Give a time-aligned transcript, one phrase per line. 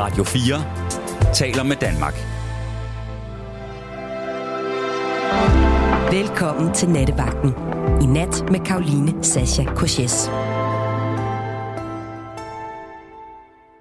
[0.00, 2.14] Radio 4 taler med Danmark.
[6.12, 7.50] Velkommen til Nattevagten.
[8.02, 10.30] I nat med Karoline Sasha Korses.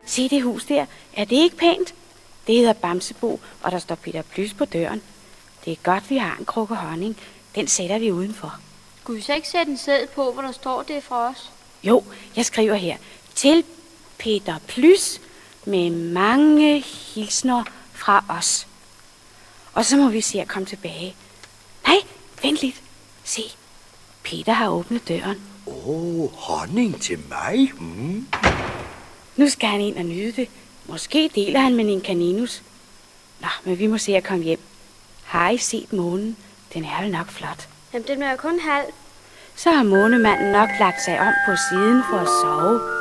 [0.05, 0.85] Se det hus der.
[1.13, 1.93] Er det ikke pænt?
[2.47, 5.01] Det hedder Bamsebo, og der står Peter Plys på døren.
[5.65, 7.17] Det er godt, vi har en krukke honning.
[7.55, 8.55] Den sætter vi udenfor.
[9.01, 11.51] Skulle vi så ikke sætte en sæd på, hvor der står det fra os?
[11.83, 12.03] Jo,
[12.35, 12.97] jeg skriver her.
[13.35, 13.63] Til
[14.17, 15.21] Peter Plys
[15.69, 18.67] med mange hilsner fra os.
[19.73, 21.15] Og så må vi se at komme tilbage.
[21.87, 21.97] Nej,
[22.41, 22.81] vent lidt.
[23.23, 23.41] Se,
[24.23, 25.41] Peter har åbnet døren.
[25.67, 27.71] Åh, oh, honning til mig?
[27.79, 28.27] Mm.
[29.35, 30.49] Nu skal han ind og nyde det.
[30.85, 32.63] Måske deler han med en kaninus.
[33.39, 34.59] Nå, men vi må se at komme hjem.
[35.23, 36.37] Har I set månen?
[36.73, 37.67] Den er vel nok flot.
[37.93, 38.93] Jamen, den er jo kun halv.
[39.55, 42.98] Så har månemanden nok lagt sig om på siden for at sove.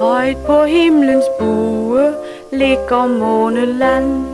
[0.00, 2.14] Højt på himlens bue
[2.52, 4.26] ligger måneland.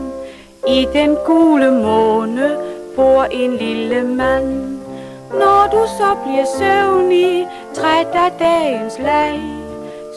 [0.67, 2.57] I den gule måne
[2.95, 4.79] bor en lille mand.
[5.31, 9.41] Når du så bliver søvnig, træt af dagens lag,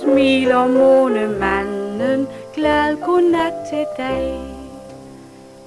[0.03, 4.35] smiler månemanden glad godnat til dig.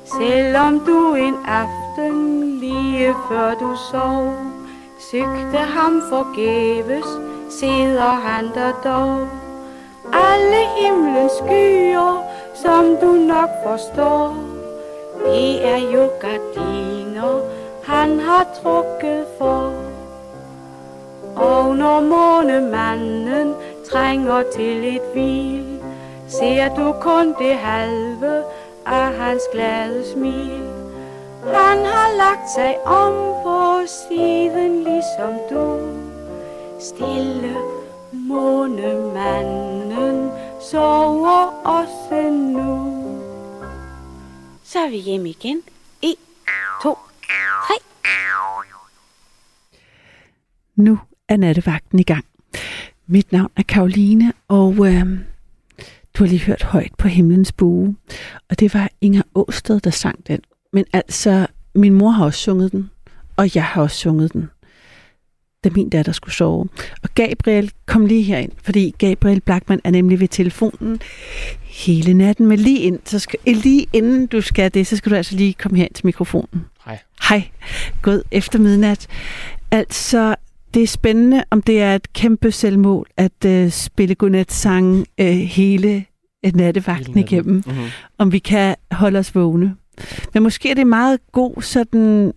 [0.05, 4.33] Selvom du en aften lige før du sov,
[5.11, 7.05] søgte ham forgæves,
[7.49, 9.42] sidder han der dog.
[10.14, 14.36] Alle himlens skyer, som du nok forstår,
[15.25, 17.39] det er jo gardiner,
[17.83, 19.73] han har trukket for.
[21.36, 23.55] Og når månemanden
[23.92, 25.80] trænger til et hvil,
[26.27, 28.44] ser du kun det halve
[28.86, 30.64] af hans glade smil.
[31.53, 35.80] Han har lagt sig om på siden ligesom du.
[36.80, 37.72] Stille
[38.27, 40.31] månemanden
[40.71, 42.93] sover også nu.
[44.63, 45.61] Så er vi hjemme igen.
[46.02, 46.15] 1,
[46.83, 46.98] 2,
[47.67, 47.73] 3.
[50.75, 50.99] Nu
[51.30, 52.25] er nattevagten i gang.
[53.08, 55.19] Mit navn er Karoline, og øh,
[56.14, 57.95] du har lige hørt højt på himlens bue.
[58.49, 60.39] Og det var Inger Åsted, der sang den.
[60.73, 62.89] Men altså, min mor har også sunget den,
[63.37, 64.49] og jeg har også sunget den,
[65.63, 66.67] da min datter skulle sove.
[67.03, 70.99] Og Gabriel kom lige herind, fordi Gabriel Blackman er nemlig ved telefonen
[71.63, 72.47] hele natten.
[72.47, 75.53] Men lige, ind, så skal, lige inden du skal det, så skal du altså lige
[75.53, 76.65] komme her til mikrofonen.
[76.85, 76.99] Hej.
[77.29, 77.43] Hej.
[78.01, 79.07] God efter midnat.
[79.71, 80.35] Altså,
[80.73, 86.05] det er spændende, om det er et kæmpe selvmål at uh, spille godnat-sang uh, hele
[86.53, 87.63] nattevagten igennem.
[87.65, 87.85] Mm-hmm.
[88.17, 89.75] Om vi kan holde os vågne.
[90.33, 92.33] Men måske er det meget god sådan...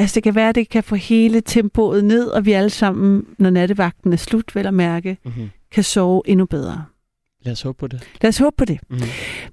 [0.00, 3.26] Altså det kan være, at det kan få hele tempoet ned, og vi alle sammen,
[3.38, 5.50] når nattevagten er slut, vel at mærke, mm-hmm.
[5.70, 6.84] kan sove endnu bedre.
[7.42, 8.08] Lad os håbe på det.
[8.22, 8.78] Lad os håbe på det.
[8.88, 9.06] Mm-hmm.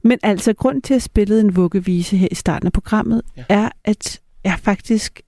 [0.04, 3.44] Men altså, grund til at spille en vuggevise her i starten af programmet, ja.
[3.50, 5.22] er, at jeg faktisk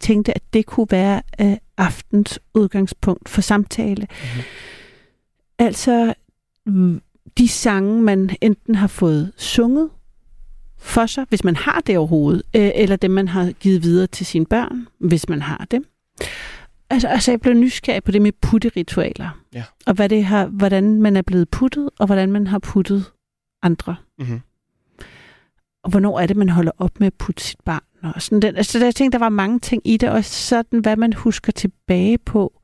[0.00, 4.06] tænkte, at det kunne være uh, aftens udgangspunkt for samtale.
[4.10, 4.42] Mm-hmm.
[5.58, 6.14] Altså,
[7.38, 9.90] de sange, man enten har fået sunget
[10.84, 14.26] for sig, hvis man har det overhovedet, øh, eller dem, man har givet videre til
[14.26, 15.86] sine børn, hvis man har dem.
[16.90, 19.40] Altså, altså jeg blev nysgerrig på det med putteritualer.
[19.54, 19.64] Ja.
[19.86, 23.04] Og hvad det har, hvordan man er blevet puttet, og hvordan man har puttet
[23.62, 23.96] andre.
[24.18, 24.40] Mm-hmm.
[25.84, 28.12] Og hvornår er det, man holder op med at putte sit barn.
[28.14, 30.96] Og sådan den, altså, jeg tænkte, der var mange ting i det, og sådan, hvad
[30.96, 32.60] man husker tilbage på.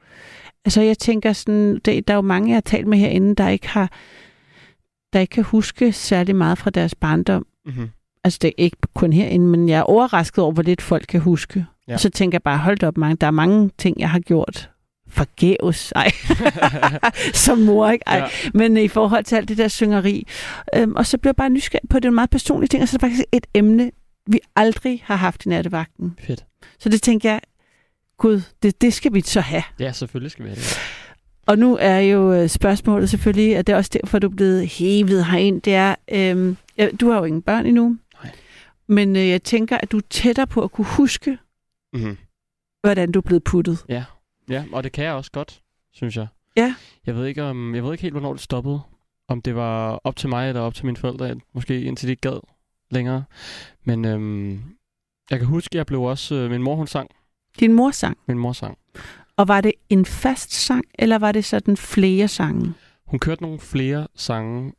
[0.64, 3.48] Altså, jeg tænker sådan, det, der er jo mange, jeg har talt med herinde, der
[3.48, 3.92] ikke har,
[5.12, 7.46] der ikke kan huske særlig meget fra deres barndom.
[7.66, 7.90] Mm-hmm.
[8.24, 11.20] Altså, det er ikke kun herinde, men jeg er overrasket over, hvor lidt folk kan
[11.20, 11.66] huske.
[11.88, 11.94] Ja.
[11.94, 14.70] Og så tænker jeg bare, hold op, mange, der er mange ting, jeg har gjort
[15.10, 16.10] forgæves, ej,
[17.46, 18.04] som mor, ikke?
[18.06, 18.16] Ej.
[18.16, 18.50] Ja.
[18.54, 20.26] Men i forhold til alt det der syngeri.
[20.76, 22.96] Øhm, og så blev jeg bare nysgerrig på, det er meget personlig ting, og så
[22.96, 23.90] er det faktisk et emne,
[24.26, 26.18] vi aldrig har haft i nattevagten.
[26.26, 26.44] Fedt.
[26.78, 27.40] Så det tænker jeg,
[28.18, 29.62] gud, det, det skal vi så have.
[29.80, 30.78] Ja, selvfølgelig skal vi have det.
[31.46, 35.26] Og nu er jo spørgsmålet selvfølgelig, og det er også derfor, du er blevet hævet
[35.26, 36.56] herind, det er, øhm,
[37.00, 37.96] du har jo ingen børn endnu.
[38.90, 41.38] Men øh, jeg tænker, at du er tættere på at kunne huske,
[41.92, 42.16] mm-hmm.
[42.82, 43.84] hvordan du er blevet puttet.
[43.88, 44.04] Ja.
[44.48, 46.26] ja, og det kan jeg også godt, synes jeg.
[46.56, 46.74] Ja.
[47.06, 48.80] Jeg ved ikke, om, jeg ved ikke helt, hvornår det stoppede.
[49.28, 52.20] Om det var op til mig eller op til mine forældre, måske indtil de ikke
[52.20, 52.40] gad
[52.90, 53.24] længere.
[53.84, 54.62] Men øhm,
[55.30, 56.34] jeg kan huske, at jeg blev også...
[56.34, 57.10] Øh, min mor, hun sang.
[57.60, 58.18] Din mor sang?
[58.28, 58.78] Min mor sang.
[59.36, 62.74] Og var det en fast sang, eller var det sådan flere sange?
[63.06, 64.72] Hun kørte nogle flere sange,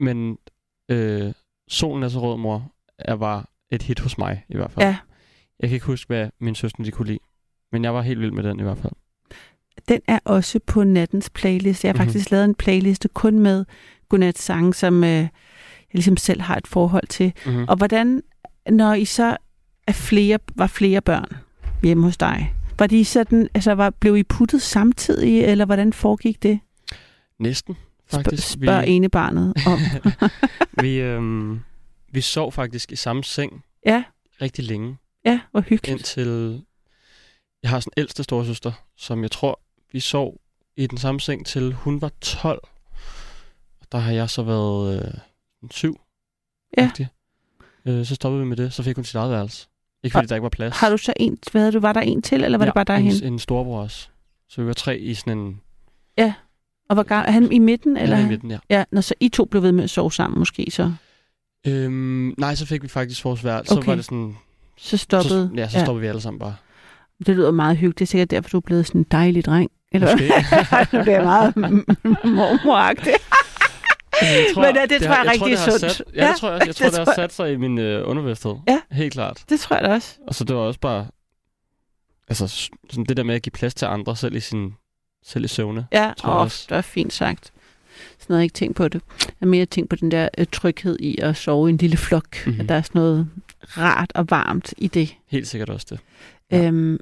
[0.00, 0.38] men
[0.88, 1.32] øh,
[1.68, 4.86] Solen er så rød, mor, er, var et hit hos mig i hvert fald.
[4.86, 4.96] Ja.
[5.60, 7.18] Jeg kan ikke huske, hvad min søster de kunne lide,
[7.72, 8.92] men jeg var helt vild med den i hvert fald.
[9.88, 11.84] den er også på nattens playlist.
[11.84, 12.04] Jeg har Mhm.
[12.08, 13.64] faktisk lavet en playliste kun med
[14.08, 15.28] godnat-sange, som øh, jeg
[15.92, 17.32] ligesom selv har et forhold til.
[17.46, 17.64] Mm-hmm.
[17.68, 18.22] Og hvordan,
[18.70, 19.36] når I så
[19.86, 21.28] er flere, var flere børn
[21.82, 26.42] hjemme hos dig, var de sådan, altså var, blev I puttet samtidig, eller hvordan foregik
[26.42, 26.60] det?
[27.38, 27.74] Næsten,
[28.08, 28.50] Spørg, faktisk.
[28.52, 29.78] spørg ene barnet om.
[30.84, 31.60] vi, øhm,
[32.10, 34.04] vi sov faktisk i samme seng ja,
[34.42, 35.88] rigtig længe, ja, hvor hyggeligt.
[35.88, 36.62] indtil...
[37.62, 39.60] Jeg har sådan en ældste storesøster, som jeg tror,
[39.92, 40.40] vi sov
[40.76, 42.60] i den samme seng til hun var 12.
[43.80, 45.14] Og der har jeg så været øh,
[45.70, 46.00] syv.
[46.76, 46.84] Ja.
[46.86, 47.08] rigtig.
[47.84, 49.68] Øh, så stoppede vi med det, så fik hun sit eget værelse.
[50.02, 50.76] Ikke fordi Og der ikke var plads.
[50.76, 52.74] Har du så en, hvad havde du, var der en til, eller var ja, det
[52.74, 53.26] bare dig hende?
[53.26, 54.08] en, en storebror også.
[54.48, 55.60] Så vi var tre i sådan en...
[56.88, 57.96] Og var er han i midten?
[57.96, 58.16] Eller?
[58.16, 58.58] Eller i midten, ja.
[58.70, 60.94] Ja, når så I to blev ved med at sove sammen måske, så,
[61.68, 63.68] Øhm, nej, så fik vi faktisk vores værelse.
[63.72, 63.88] Så Okay.
[63.88, 64.36] var det sådan...
[64.76, 65.50] så stoppede...
[65.54, 66.54] Så, ja, så stoppede vi alle sammen bare.
[67.26, 67.98] Det lyder meget hyggeligt.
[67.98, 69.70] Det er sikkert derfor, du er blevet sådan en dejlig dreng.
[69.92, 70.28] Eller Måske.
[70.96, 71.56] nu bliver jeg meget
[72.24, 73.12] mormoragtig.
[74.22, 75.80] Jeg Men ja, det tror jeg er rigtig det sundt.
[75.80, 76.66] Sat, ja, Ja, det tror jeg også.
[76.68, 78.54] Jeg tror, det det, har sat sig i min øh, underbevidsthed.
[78.68, 78.80] Ja.
[78.90, 79.44] Helt klart.
[79.48, 80.14] Det tror jeg da også.
[80.26, 81.06] Og så det var også bare...
[82.28, 82.48] Altså,
[82.90, 84.74] sådan det der med at give plads til andre, selv i, sin,
[85.24, 85.86] selv i søvne.
[85.92, 86.66] Ja, Tror jeg åh, også.
[86.68, 87.52] det er fint sagt.
[88.28, 89.02] Sådan noget, jeg ikke tænkt på det.
[89.20, 91.96] Jeg har mere tænkt på den der øh, tryghed i at sove i en lille
[91.96, 92.26] flok.
[92.30, 92.46] Mhm.
[92.46, 92.60] Mm-hmm.
[92.60, 93.28] At der er sådan noget
[93.62, 95.14] rart og varmt i det.
[95.26, 96.00] Helt sikkert også det.
[96.50, 96.66] Ja.
[96.66, 96.98] Øhm,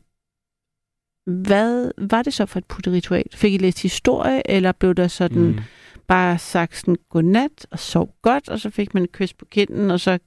[1.27, 3.25] hvad var det så for et putteritual?
[3.35, 5.59] Fik I læst historie, eller blev der sådan mm.
[6.07, 9.91] Bare sagt sådan godnat og sov godt, og så fik man et kys på kinden,
[9.91, 10.19] og så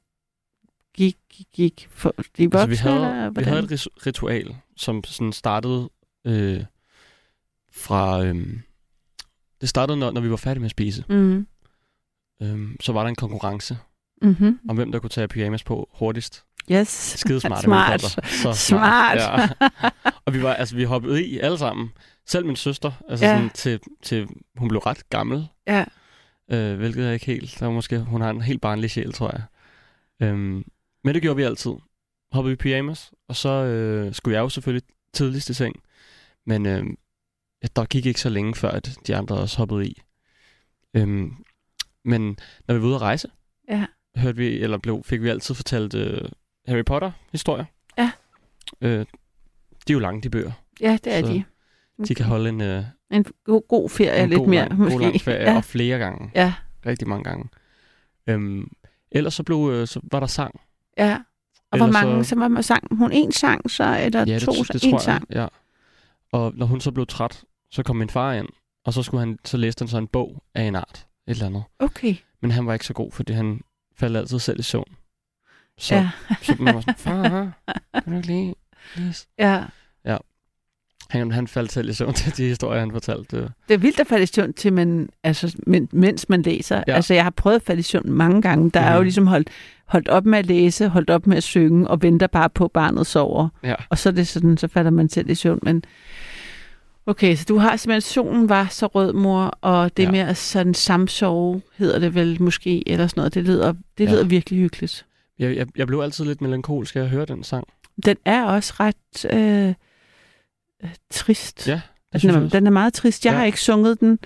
[0.95, 5.03] gik, gik, gik for de voksne, Altså, vi havde, eller vi havde et ritual, som
[5.03, 5.89] sådan startede
[6.25, 6.63] øh,
[7.71, 8.25] fra...
[8.25, 8.59] Øh,
[9.61, 11.03] det startede, når, når vi var færdige med at spise.
[11.09, 11.47] Mm.
[12.41, 13.77] Øh, så var der en konkurrence
[14.21, 14.59] Mm-hmm.
[14.69, 16.43] om, hvem der kunne tage pyjamas på hurtigst.
[16.71, 16.87] Yes.
[16.87, 18.01] Skide smarte Smart.
[18.25, 19.17] Så Smart.
[19.17, 19.49] Ja.
[20.25, 21.89] Og vi var, altså, vi hoppede i alle sammen.
[22.27, 23.35] Selv min søster, altså Ja.
[23.35, 24.27] sådan, til, til,
[24.57, 25.47] hun blev ret gammel.
[25.67, 25.85] Ja.
[26.51, 29.31] Øh, hvilket jeg ikke helt, der var måske, hun har en helt barnlig sjæl, tror
[29.31, 29.43] jeg.
[30.27, 30.63] Øhm,
[31.03, 31.71] men det gjorde vi altid.
[32.31, 35.75] Hoppede i pyjamas, og så øh, skulle jeg jo selvfølgelig tidligst i seng.
[36.45, 36.83] Men øh,
[37.63, 40.01] ja, der gik ikke så længe før, at de andre også hoppede i.
[40.93, 41.33] Øhm,
[42.05, 43.27] men når vi var ude at rejse,
[43.69, 43.85] Ja.
[44.15, 46.29] hørte vi, eller blev, fik vi altid fortalt øh,
[46.67, 47.65] Harry Potter-historier.
[47.97, 48.11] Ja.
[48.81, 48.99] Øh,
[49.87, 50.51] de er jo lange, de bøger.
[50.81, 51.43] Ja, det er Så de.
[52.07, 54.93] De kan holde en, øh, En god, god ferie, en lidt god, mere måske.
[54.93, 55.55] god lang ferie, ja.
[55.57, 56.31] og flere gange.
[56.35, 56.53] ja,
[56.85, 57.49] Rigtig mange gange.
[58.27, 58.71] Øhm,
[59.11, 60.61] ellers så, blev, øh, så var der sang.
[60.97, 61.17] ja.
[61.71, 64.33] Og hvor Ellers mange, så- så var man sang hun en sang så, eller Ja,
[64.33, 65.25] det, to, det, det en sang?
[65.29, 65.37] jeg.
[65.37, 65.47] Ja.
[66.31, 68.47] Og når hun så blev træt, så kom min far ind,
[68.85, 71.05] og så, skulle han, så læste han så en bog af en art.
[71.27, 71.63] Et eller andet.
[71.79, 73.61] Okay, Men han var ikke så god, fordi han
[73.97, 74.85] faldt altid selv i søvn.
[75.77, 76.09] Så, ja.
[76.41, 77.51] så man var sådan, far,
[78.03, 78.55] kan du ikke lige
[78.95, 79.27] læse?
[79.39, 79.63] ja.
[81.09, 83.37] Han, han faldt selv i søvn til de historier, han fortalte.
[83.67, 83.73] Det.
[83.73, 86.75] Er vildt at falde i søvn til, man, altså, men, mens man læser.
[86.77, 86.83] Ja.
[86.87, 86.93] Ja.
[86.95, 88.69] Altså, jeg har prøvet at falde i søvn mange gange.
[88.71, 88.85] Der mm.
[88.87, 89.03] er jo Mhm.
[89.03, 89.49] ligesom holdt,
[89.85, 92.71] holdt op med at læse, holdt op med at synge, og venter bare på, at
[92.71, 93.49] barnet sover.
[93.63, 93.75] Ja.
[93.89, 95.59] Og så er det sådan, så falder man selv i søvn.
[95.63, 95.83] Men
[97.09, 100.11] okay, så du har simpelthen, solen var så rød, mor, og det ja.
[100.11, 103.33] Med at sådan samsove, hedder det vel måske, eller sådan noget.
[103.33, 104.11] Det lyder, det Ja.
[104.11, 105.05] lyder virkelig hyggeligt.
[105.39, 107.67] Jeg, jeg, jeg blev altid lidt melankolsk at høre den sang.
[108.05, 109.73] Den er også ret øh,
[110.83, 111.67] øh, trist.
[111.67, 111.81] Ja, det
[112.13, 113.25] den, synes jeg er, den er meget trist.
[113.25, 113.37] Jeg ja.
[113.37, 114.19] Har ikke sunget den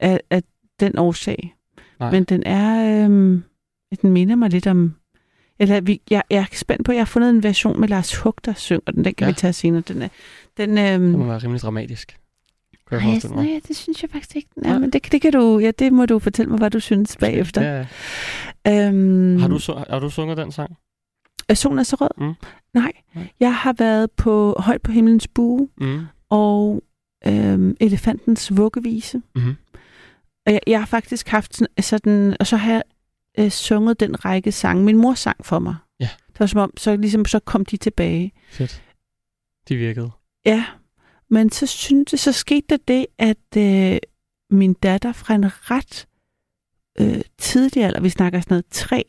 [0.00, 0.42] af, af
[0.80, 1.54] den årsag.
[2.00, 2.10] Nej.
[2.10, 3.04] Men den er...
[3.04, 3.44] Øhm,
[4.02, 4.94] den minder mig lidt om...
[5.58, 8.16] Eller, vi, jeg, jeg er spændt på, at jeg har fundet en version med Lars
[8.16, 9.04] Hug, der synger den.
[9.04, 9.26] Den kan.
[9.26, 9.30] Ja.
[9.30, 9.82] vi tage senere.
[9.88, 10.08] Den er,
[10.56, 12.18] den, øhm, Det må være rimelig dramatisk.
[12.88, 14.48] Kan jeg nej, det synes jeg faktisk ikke.
[14.56, 14.78] Nej, Nej.
[14.78, 17.62] men det, det, kan du, ja, det må du fortælle mig, hvad du synes bagefter.
[17.62, 17.86] Ja,
[18.66, 18.88] ja.
[18.88, 19.58] Øhm, Har, du,
[19.90, 20.76] har du sunget den sang?
[21.48, 22.08] Er solen er så rød?
[22.26, 22.34] Mm.
[22.74, 22.92] Nej.
[23.14, 23.28] Nej.
[23.40, 26.06] Jeg har været på Højt på himlens bue Mm.
[26.30, 26.82] og
[27.26, 29.22] øhm, Elefantens vuggevise.
[29.34, 29.54] Mm-hmm.
[30.46, 32.82] Og jeg, jeg har faktisk haft sådan, sådan og så har jeg
[33.38, 34.84] øh, sunget den række sange.
[34.84, 35.74] Min mor sang for mig.
[36.00, 36.08] Ja.
[36.28, 38.32] Det var som om, så, ligesom, så kom de tilbage.
[38.50, 38.82] Fedt.
[39.68, 40.10] De virkede.
[40.46, 40.64] Ja,
[41.30, 43.98] men så syntes så skete der det, at øh,
[44.50, 46.06] min datter fra en ret
[47.00, 49.04] øh, tidlig alder, vi snakker sådan noget tre,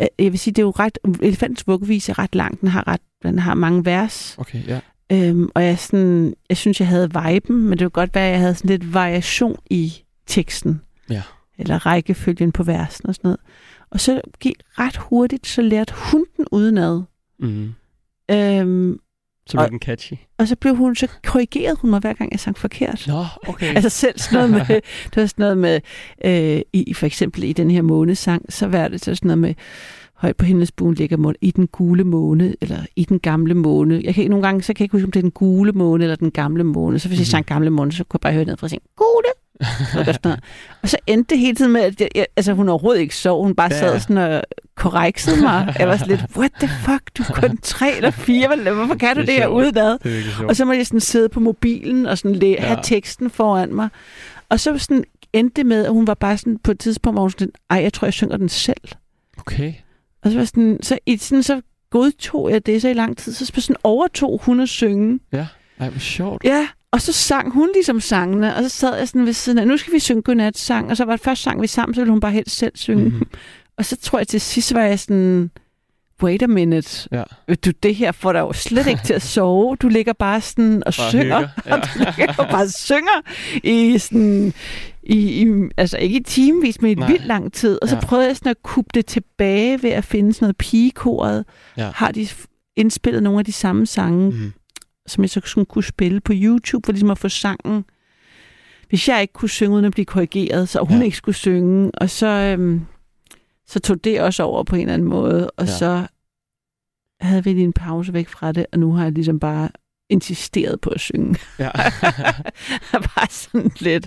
[0.00, 2.88] øh, jeg vil sige, det er jo ret, elefantens vuggevise er ret lang, den har,
[2.88, 4.80] ret, den har mange vers, Okay, ja.
[5.12, 8.32] Øhm, og jeg, sådan, jeg synes, jeg havde viben, men det kunne godt være, at
[8.32, 10.80] jeg havde sådan lidt variation i teksten.
[11.10, 11.22] Ja.
[11.58, 13.40] Eller rækkefølgen på versen og sådan noget.
[13.90, 17.02] Og så gik ret hurtigt, så lærte hun den udenad.
[17.38, 17.74] Mm.
[18.30, 18.98] Øhm,
[19.50, 20.12] Så blev Og- den catchy.
[20.38, 23.04] og så blev hun, så korrigerede hun mig, hver gang jeg sang forkert.
[23.08, 23.74] Nå, okay.
[23.76, 24.80] Altså selv sådan noget med,
[25.14, 25.80] det var sådan noget med,
[26.24, 29.54] øh, i, for eksempel i den her månesang, så var det så sådan noget med,
[30.20, 34.00] højt på himmelspuen ligger måne, i den gule måne, eller i den gamle måne.
[34.04, 35.72] Jeg kan ikke, nogle gange, så kan jeg ikke huske, om det er den gule
[35.72, 36.98] måne, eller den gamle måne.
[36.98, 37.30] Så hvis jeg Mhm.
[37.30, 39.28] sang gamle måne, så kunne jeg bare høre ned fra sin gule.
[40.82, 43.42] og så endte det hele tiden med, at jeg, jeg, altså, hun overhovedet ikke sov.
[43.44, 43.78] Hun bare Ja.
[43.80, 44.42] sad sådan og
[44.76, 45.74] korreksede mig.
[45.78, 48.72] Jeg var sådan lidt, what the fuck, du er kun tre eller fire.
[48.74, 49.98] Hvorfor kan du Det det, er her udenad?
[50.48, 52.60] Og så må jeg sådan sidde på mobilen og sådan læ- Ja.
[52.66, 53.88] have teksten foran mig.
[54.48, 57.22] Og så sådan endte det med, at hun var bare sådan på et tidspunkt, hvor
[57.22, 58.80] hun sådan, ej, jeg tror, jeg synger den selv.
[59.38, 59.72] Okay.
[60.22, 61.60] Og så var sådan, så, i, sådan, så
[61.90, 63.32] godtog jeg det så i lang tid.
[63.32, 65.20] Så sådan overtog hun at synge.
[65.78, 66.44] Ej, hvor sjovt.
[66.44, 69.66] Ja, og så sang hun ligesom sangene, og så sad jeg sådan ved siden af,
[69.66, 72.10] nu skal vi synge godnat-sang, og så var det først sang vi sammen, så ville
[72.10, 73.02] hun bare helst selv synge.
[73.02, 73.12] Mhm.
[73.12, 73.28] Mm-hmm.
[73.76, 75.50] Og så tror jeg til sidst var jeg sådan,
[76.22, 77.22] wait a minute, Ja.
[77.64, 79.76] Du, det her får dig jo slet ikke til at sove.
[79.76, 81.22] Du ligger bare sådan og Bare synger.
[81.38, 81.74] hygger, ja.
[81.76, 83.20] Og du ligger jo bare og synger
[83.64, 84.52] i sådan...
[85.02, 85.46] I, i,
[85.76, 87.78] altså ikke i timevis, men i vildt lang tid.
[87.82, 88.00] Og så Ja.
[88.00, 91.44] prøvede jeg sådan at kubbe det tilbage ved at finde sådan noget pigekoret.
[91.76, 91.90] Ja.
[91.94, 92.28] Har de
[92.76, 94.52] indspillet nogle af de samme sange, Mhm.
[95.06, 97.84] som jeg så sådan kunne spille på YouTube, for ligesom at få sangen.
[98.88, 101.04] Hvis jeg ikke kunne synge uden at blive korrigeret, så hun ja.
[101.04, 101.90] ikke skulle synge.
[101.94, 102.80] Og så, øhm,
[103.70, 105.50] så tog det også over på en eller anden måde.
[105.50, 105.70] Og Ja.
[105.72, 105.76] ja.
[105.78, 106.06] så
[107.20, 109.68] havde vi lige en pause væk fra det, og nu har jeg ligesom bare
[110.10, 111.36] insisteret på at synge.
[111.58, 111.70] Ja.
[113.16, 114.06] bare sådan lidt,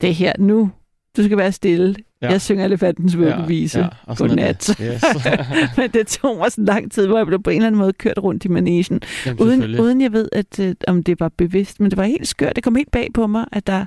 [0.00, 0.70] det her nu,
[1.16, 1.94] du skal være stille.
[2.22, 2.26] Ja.
[2.26, 2.32] Ja.
[2.32, 3.78] Jeg synger elefantens vuggevise.
[3.78, 4.66] Ja, er Godnat.
[4.82, 5.02] Yes.
[5.78, 7.92] Men det tog mig sådan lang tid, hvor jeg blev på en eller anden måde
[7.92, 9.00] kørt rundt i manesien.
[9.26, 12.28] Jamen, Uden, uden jeg ved, at, øh, om det var bevidst, men det var helt
[12.28, 12.56] skørt.
[12.56, 13.86] Det kom helt bag på mig, at der,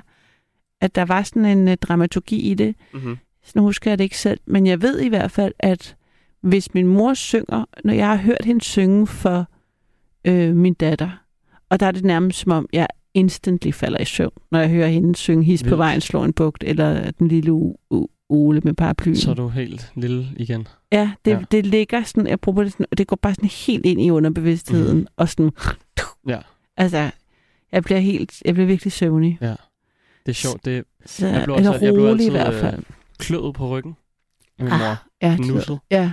[0.80, 2.74] at der var sådan en uh, dramaturgi i det.
[2.94, 3.18] Mhm.
[3.54, 5.96] Nu husker jeg det ikke selv, men jeg ved i hvert fald, at
[6.40, 9.46] hvis min mor synger, når jeg har hørt hende synge for
[10.24, 11.10] øh, min datter,
[11.68, 14.88] og der er det nærmest som om, jeg instantly falder i søvn, når jeg hører
[14.88, 17.74] hende synge His på vejen slår en bugt, eller den lille
[18.28, 19.16] Ole med paraplyen.
[19.16, 20.68] Så er du helt lille igen.
[20.92, 21.36] Ja, det, Ja.
[21.38, 21.44] ja.
[21.50, 24.98] det ligger sådan, jeg prøver det sådan, det går bare sådan helt ind i underbevidstheden,
[24.98, 25.06] mm.
[25.16, 25.50] og sådan,
[26.28, 26.38] Ja.
[26.76, 27.10] altså,
[27.72, 29.38] jeg bliver helt, jeg bliver virkelig søvnig.
[30.26, 30.64] Det er sjovt.
[30.64, 32.82] Det Så, Jeg blev eller altid- jeg blev rolig i altid, hvert øh, fald.
[33.20, 33.96] Kløet på ryggen
[34.58, 34.96] af min Ah, mor.
[35.22, 35.78] Ja, nusset.
[35.90, 36.12] ja,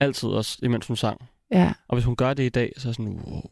[0.00, 1.20] Altid også, imens hun sang.
[1.52, 3.42] ja, Og hvis hun gør det i dag, så er jeg sådan, wow.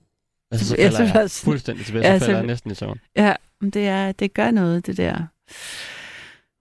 [0.50, 2.06] Altså, så Ja, falder så jeg sådan- fuldstændig tilbage.
[2.06, 2.98] Ja, Så falder jeg næsten i søvn.
[3.16, 5.26] ja, det, er, det gør noget, det der.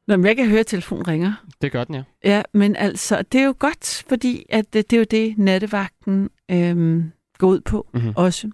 [0.07, 1.33] Nå, men jeg kan høre, at telefonen ringer.
[1.61, 2.03] Det gør den, ja.
[2.23, 6.29] Ja, men altså, det er jo godt, fordi at det, det er jo det, nattevagten
[6.51, 8.13] øhm, går ud på Mm-hmm.
[8.15, 8.51] også.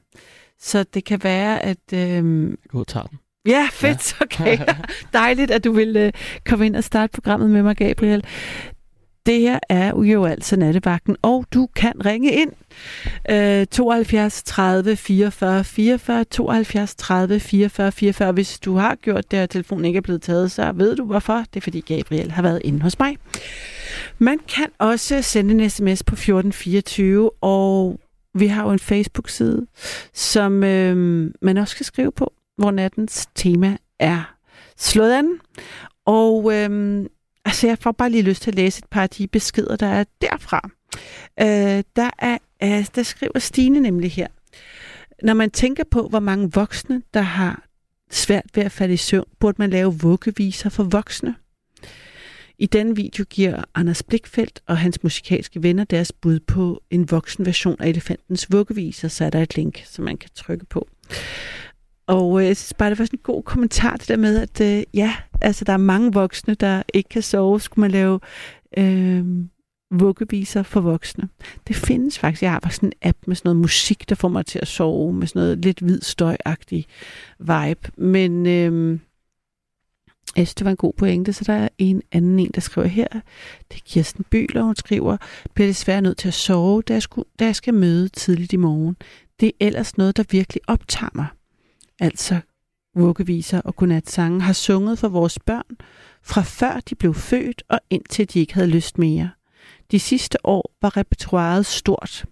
[0.59, 1.93] Så det kan være, at...
[1.93, 3.19] Øhm, Gå ud og tager den.
[3.47, 4.57] Ja, fedt, okay.
[5.13, 6.11] Dejligt, at du vil øh,
[6.45, 8.23] komme ind og starte programmet med mig, Gabriel.
[9.25, 12.51] Det her er jo altså nattevagten, og du kan ringe ind.
[13.29, 18.31] Øh, 72 30 44 44, 72 30 44 44.
[18.31, 21.43] Hvis du har gjort det, og telefonen ikke er blevet taget, så ved du hvorfor.
[21.53, 23.17] Det er fordi Gabriel har været inde hos mig.
[24.17, 27.99] Man kan også sende en sms på 1424, og
[28.33, 29.67] vi har jo en Facebook-side,
[30.13, 34.35] som øh, man også kan skrive på, hvor nattens tema er
[34.77, 35.39] slået an.
[36.05, 37.07] Og øhm,
[37.45, 39.87] altså, jeg får bare lige lyst til at læse et par af de beskeder, der
[39.87, 40.69] er derfra.
[41.41, 44.27] Øh, der, er, øh, der skriver Stine nemlig her.
[45.23, 47.63] Når man tænker på, hvor mange voksne, der har
[48.11, 51.35] svært ved at falde i søvn, burde man lave vuggeviser for voksne.
[52.61, 57.45] I den video giver Anders Blikfeldt og hans musikalske venner deres bud på en voksen
[57.45, 60.87] version af Elefantens vuggeviser, så er der et link, som man kan trykke på.
[62.09, 64.61] Og øh, jeg synes bare, det var sådan en god kommentar det der med, at
[64.61, 67.61] øh, ja, altså der er mange voksne, der ikke kan sove.
[67.61, 68.19] Skulle man lave
[68.77, 69.25] øh,
[69.91, 71.29] vuggeviser for voksne?
[71.67, 72.43] Det findes faktisk.
[72.43, 74.67] Jeg har bare sådan en app med sådan noget musik, der får mig til at
[74.67, 76.85] sove, med sådan noget lidt hvid støjagtig
[77.39, 77.91] vibe.
[77.97, 78.99] Men øh,
[80.35, 82.87] jeg synes, det var en god pointe, så der er en anden en, der skriver
[82.87, 83.07] her.
[83.71, 85.17] Det er Kirsten Byler, hun skriver,
[85.53, 88.57] bliver desværre nødt til at sove, da jeg, skulle, da jeg skal møde tidligt i
[88.57, 88.95] morgen.
[89.39, 91.27] Det er ellers noget, der virkelig optager mig.
[91.99, 92.39] Altså
[92.95, 95.77] vuggeviser og godnatsange har sunget for vores børn,
[96.23, 99.29] fra før de blev født og indtil de ikke havde lyst mere.
[99.91, 102.25] De sidste år var repertoiret stort.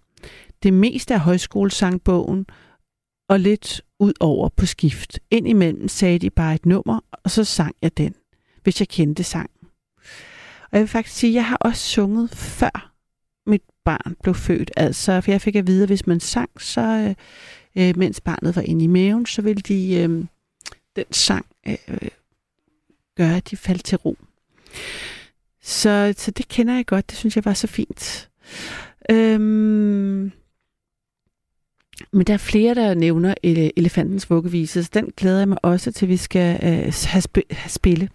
[0.63, 2.45] Det meste af højskolesangbogen
[3.29, 5.19] og lidt ud over på skift.
[5.31, 8.15] Indimellem sagde de bare et nummer, og så sang jeg den,
[8.63, 9.67] hvis jeg kendte sangen.
[10.63, 12.93] Og jeg vil faktisk sige, at jeg har også sunget før
[13.47, 14.71] mit barn blev født.
[14.77, 17.15] Altså, for jeg fik at vide, at hvis man sang, så øh,
[17.77, 20.09] øh, mens barnet var inde i maven, så ville de, øh,
[20.95, 21.77] den sang øh,
[23.17, 24.17] gøre, at de faldt til ro.
[25.61, 27.09] Så, så det kender jeg godt.
[27.09, 28.29] Det synes jeg var så fint.
[29.11, 30.31] Øhm,
[32.13, 35.91] men der er flere, der nævner ele- elefantens vuggevise, så den glæder jeg mig også
[35.91, 38.09] til, vi skal øh, have, sp- have spille.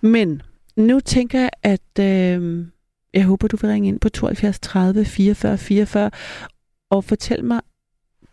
[0.00, 0.42] Men
[0.76, 2.66] nu tænker jeg, at øh,
[3.14, 6.10] Jeg håber, du vil ringe ind på 72 30 44 44
[6.90, 7.60] og fortæl mig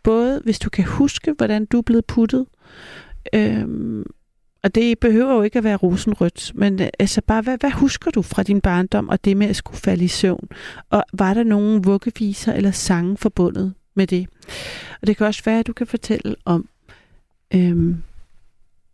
[0.03, 2.45] både, hvis du kan huske, hvordan du er blevet puttet,
[3.33, 4.05] øhm,
[4.63, 8.11] og det behøver jo ikke at være rosenrødt, men øh, altså bare, hvad, hvad husker
[8.11, 10.49] du fra din barndom og det med at skulle falde i søvn?
[10.89, 14.27] Og var der nogen vuggeviser eller sange forbundet med det?
[15.01, 16.69] Og det kan også være, at du kan fortælle om,
[17.53, 18.03] øhm,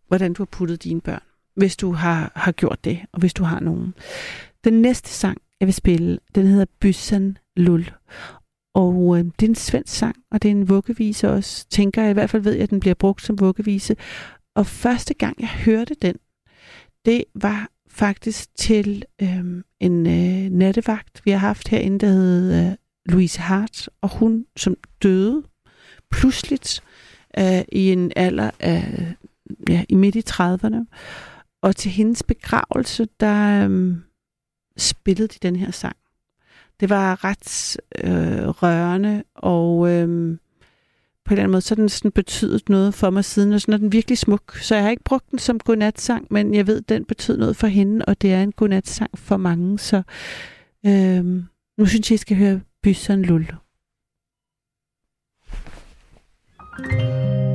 [0.07, 1.23] hvordan du har puttet dine børn,
[1.55, 3.93] hvis du har, har gjort det, og hvis du har nogen.
[4.63, 7.91] Den næste sang, jeg vil spille, den hedder Byssan Lul.
[8.77, 11.67] Og øh, det er en svensk sang, og det er en vuggevise også.
[11.69, 13.95] Tænker jeg i hvert fald ved, at den bliver brugt som vuggevise.
[14.55, 16.15] Og første gang, jeg hørte den,
[17.05, 22.75] det var faktisk til øh, en øh, nattevagt, vi har haft herinde, der hed øh,
[23.05, 25.43] Louise Hart, og hun som døde
[26.11, 26.83] pludseligt
[27.39, 29.13] øh, i en alder af,
[29.69, 30.85] ja, i midt i 30'erne.
[31.61, 33.95] Og til hendes begravelse, der øh,
[34.77, 35.95] spillede de den her sang.
[36.79, 40.37] Det var ret øh, rørende, og øh,
[41.25, 43.73] på en eller anden måde, så den sådan betydet noget for mig siden, og sådan
[43.73, 44.57] er den virkelig smuk.
[44.57, 47.67] Så jeg har ikke brugt den som godnatsang, men jeg ved, den betød noget for
[47.67, 50.01] hende, og det er en godnatsang for mange, så
[50.85, 51.25] øh,
[51.77, 53.47] nu synes jeg, I skal høre Bysseren Lull.
[56.79, 57.46] you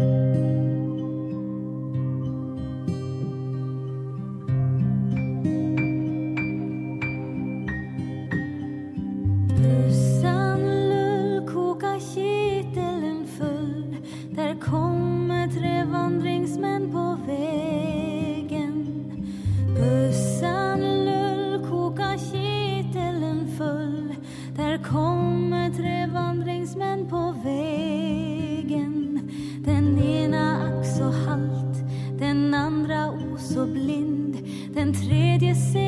[33.52, 34.35] så blind.
[34.75, 35.81] Den tredje ser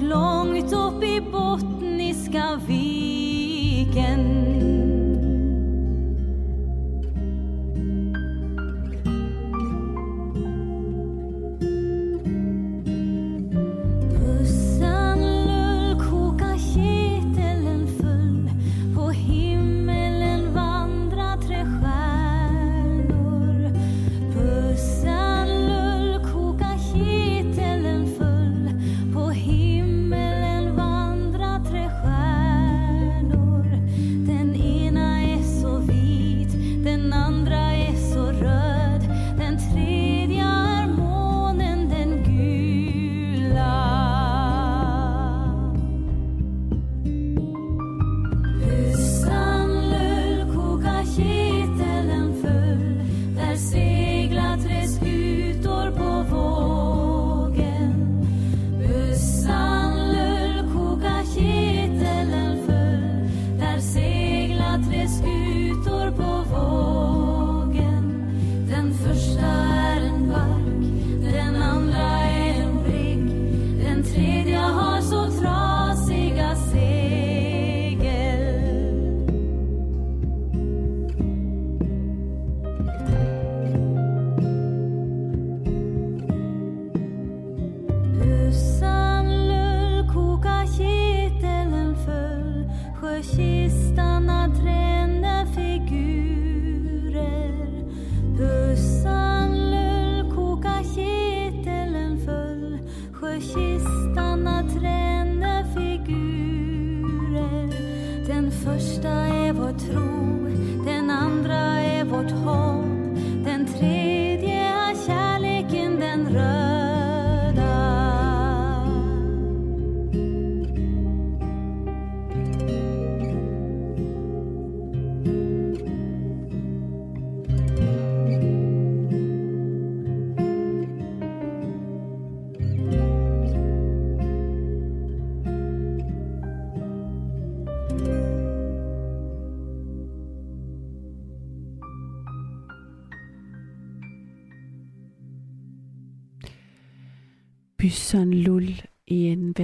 [0.00, 2.77] långt upp i Bottniska viken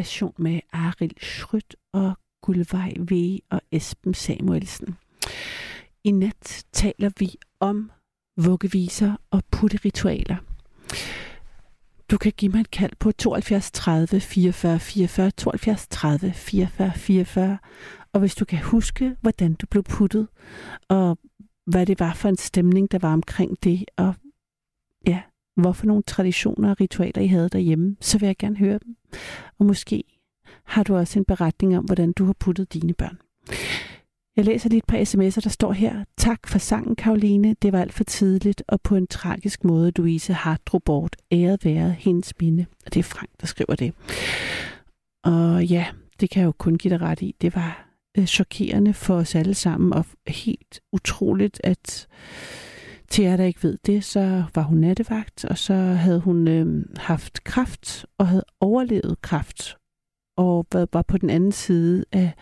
[0.05, 2.13] version med Aril Schrødt og
[2.43, 4.97] Gulvej V og Esben Samuelsen.
[6.05, 7.91] I nat taler vi om
[8.37, 10.37] vuggeviser og putteritualer.
[12.11, 17.59] Du kan give mig et kald på 72 30 44 44, 72 30 44 44.
[18.13, 20.29] Og hvis du kan huske, hvordan du blev puttet,
[20.89, 21.19] og
[21.67, 24.15] hvad det var for en stemning, der var omkring det, og
[25.07, 25.23] ja,
[25.57, 28.97] hvorfor nogle traditioner og ritualer, I havde derhjemme, så vil jeg gerne høre dem.
[29.59, 30.05] Og måske
[30.65, 33.19] har du også en beretning om, hvordan du har puttet dine børn.
[34.37, 36.05] Jeg læser lige et par sms'er, der står her.
[36.17, 37.57] Tak for sangen, Karoline.
[37.63, 41.17] Det var alt for tidligt, og på en tragisk måde, Louise Hartrup bort.
[41.33, 42.67] Æret være hendes minde.
[42.87, 43.95] Og det er Frank, der skriver det.
[45.25, 45.87] Og ja,
[46.21, 47.35] det kan jeg jo kun give dig ret i.
[47.41, 47.89] Det var
[48.19, 52.09] øh, chokerende for os alle sammen, og helt utroligt, at
[53.15, 56.85] til jer, der ikke ved det, så var hun nattevagt, og så havde hun øh,
[56.97, 59.77] haft kraft, og havde overlevet kraft,
[60.37, 62.33] og var, på den anden side af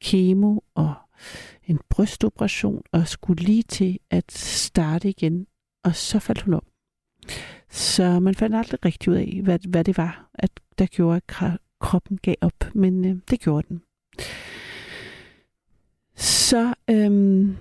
[0.00, 0.94] kemo og
[1.64, 5.46] en brystoperation, og skulle lige til at starte igen,
[5.84, 6.64] og så faldt hun om.
[7.70, 11.60] Så man fandt aldrig rigtig ud af, hvad, hvad det var, at der gjorde, at
[11.80, 13.82] kroppen gav op, men øh, det gjorde den.
[16.16, 17.56] Så øhm,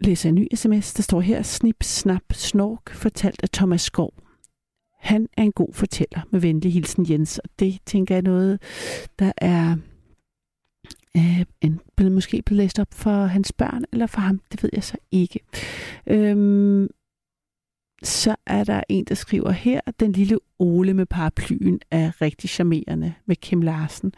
[0.00, 4.14] læser en ny sms, der står her, snip, snap, snork, fortalt af Thomas Skov.
[4.98, 8.62] Han er en god fortæller med venlig hilsen Jens, og det tænker jeg er noget,
[9.18, 9.76] der er
[11.16, 14.70] øh, en, blevet måske blevet læst op for hans børn, eller for ham, det ved
[14.72, 15.40] jeg så ikke.
[16.06, 16.88] Øhm,
[18.02, 23.14] så er der en, der skriver her, den lille Ole med paraplyen er rigtig charmerende
[23.26, 24.12] med Kim Larsen.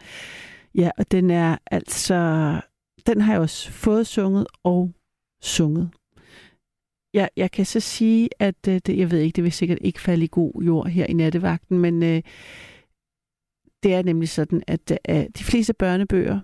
[0.75, 2.61] Ja, og den er altså,
[3.07, 4.91] den har jeg også fået sunget og
[5.41, 5.89] sunget.
[7.13, 10.01] Jeg, jeg kan så sige, at øh, det, jeg ved ikke, det vil sikkert ikke
[10.01, 12.21] falde i god jord her i nattevagten, men øh,
[13.83, 16.39] det er nemlig sådan, at øh, de fleste børnebøger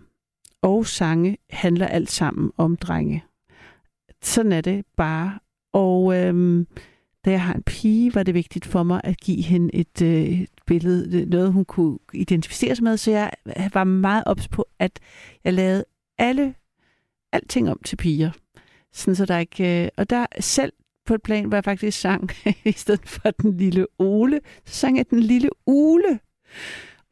[0.62, 3.24] og sange handler alt sammen om drenge.
[4.22, 5.40] Sådan er det bare.
[5.74, 6.66] Og øh,
[7.26, 10.42] da jeg har en pige, var det vigtigt for mig at give hende et, øh,
[10.42, 13.32] et billede, noget hun kunne identificere sig med, så jeg
[13.74, 15.00] var meget ops på, at
[15.44, 15.86] jeg lavede
[16.18, 16.56] alle,
[17.34, 18.32] alting om til piger.
[18.96, 20.74] Sådan så der ikke, øh, og der selv
[21.06, 22.30] på et plan, hvor jeg faktisk sang,
[22.66, 26.20] i stedet for den lille Ole, så sang jeg den lille Ule.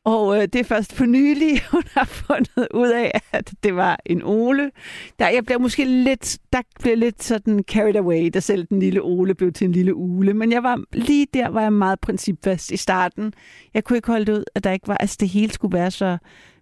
[0.05, 3.99] Og øh, det er først for nylig, hun har fundet ud af, at det var
[4.05, 4.71] en Ole.
[5.19, 9.01] Der, jeg blev måske lidt, der blev lidt sådan carried away, da selv den lille
[9.01, 10.33] Ole blev til en lille Ule.
[10.33, 13.33] Men jeg var lige der, var jeg meget principfast i starten.
[13.73, 15.91] Jeg kunne ikke holde det ud, at der ikke var, altså det hele skulle være
[15.91, 16.17] så,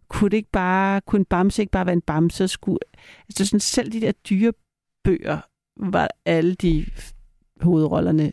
[0.09, 2.47] kunne det ikke bare, kunne en bamse ikke bare være en bamse?
[2.47, 2.79] Skulle,
[3.29, 4.51] altså sådan selv de der dyre
[5.03, 5.39] bøger
[5.77, 6.85] var alle de
[7.61, 8.31] hovedrollerne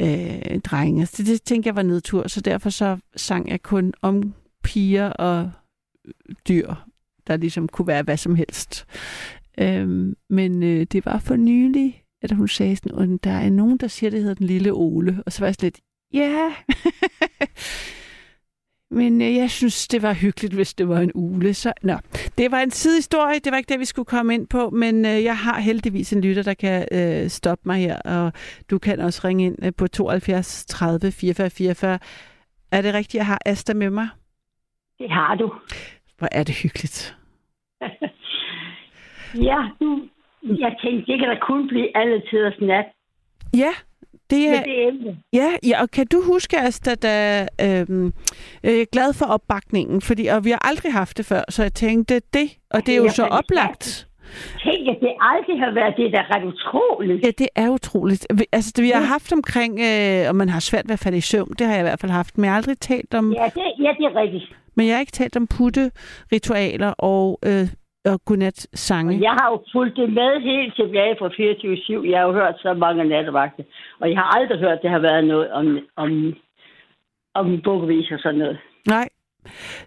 [0.00, 1.06] øh, drenge.
[1.06, 5.10] Så det, det tænkte jeg var nedtur, så derfor så sang jeg kun om piger
[5.10, 5.50] og
[6.48, 6.74] dyr,
[7.26, 8.86] der ligesom kunne være hvad som helst.
[9.58, 13.78] Øhm, men øh, det var for nylig, at hun sagde sådan, at der er nogen,
[13.78, 15.22] der siger, det hedder den lille Ole.
[15.26, 15.80] Og så var jeg sådan lidt,
[16.12, 16.54] ja.
[18.92, 21.54] Men øh, jeg synes, det var hyggeligt, hvis det var en ule.
[21.54, 21.96] Så, nå.
[22.38, 25.24] Det var en sidehistorie, det var ikke det, vi skulle komme ind på, men øh,
[25.24, 28.32] jeg har heldigvis en lytter, der kan øh, stoppe mig her, og
[28.70, 31.98] du kan også ringe ind øh, på 72 30 44 44.
[32.72, 34.08] Er det rigtigt, jeg har Asta med mig?
[34.98, 35.52] Det har du.
[36.18, 37.16] Hvor er det hyggeligt.
[39.34, 40.08] Ja, du,
[40.42, 42.84] jeg tænkte, det kan da kun blive alle tiders nat
[43.54, 43.72] Ja,
[44.36, 45.16] det med er, det emne.
[45.32, 48.12] ja, ja, og kan du huske, Asta, da, øhm, øh,
[48.64, 51.72] jeg er glad for opbakningen, fordi, og vi har aldrig haft det før, så jeg
[51.74, 54.08] tænkte det, og det er jo Jeg så oplagt.
[54.64, 57.24] Tænk, at det aldrig har været det, der er ret utroligt.
[57.26, 58.26] Ja, det er utroligt.
[58.34, 61.18] Vi- Altså, det, vi har haft omkring, øh, om man har svært ved at falde
[61.18, 63.32] i søvn, det har jeg i hvert fald haft, men jeg har aldrig talt om,
[63.32, 64.44] Ja, det, ja, det er rigtigt.
[64.76, 65.90] men jeg har ikke talt om putte,
[66.32, 67.68] ritualer og, øh,
[68.04, 69.20] og godnat-sange.
[69.22, 72.10] Jeg har jo fulgt det med helt tilbage fra 24-7.
[72.10, 73.64] Jeg har jo hørt så mange nattevagter.
[74.00, 76.34] Og jeg har aldrig hørt, at det har været noget om, om,
[77.34, 78.58] om bukkevis og sådan noget.
[78.86, 79.08] Nej.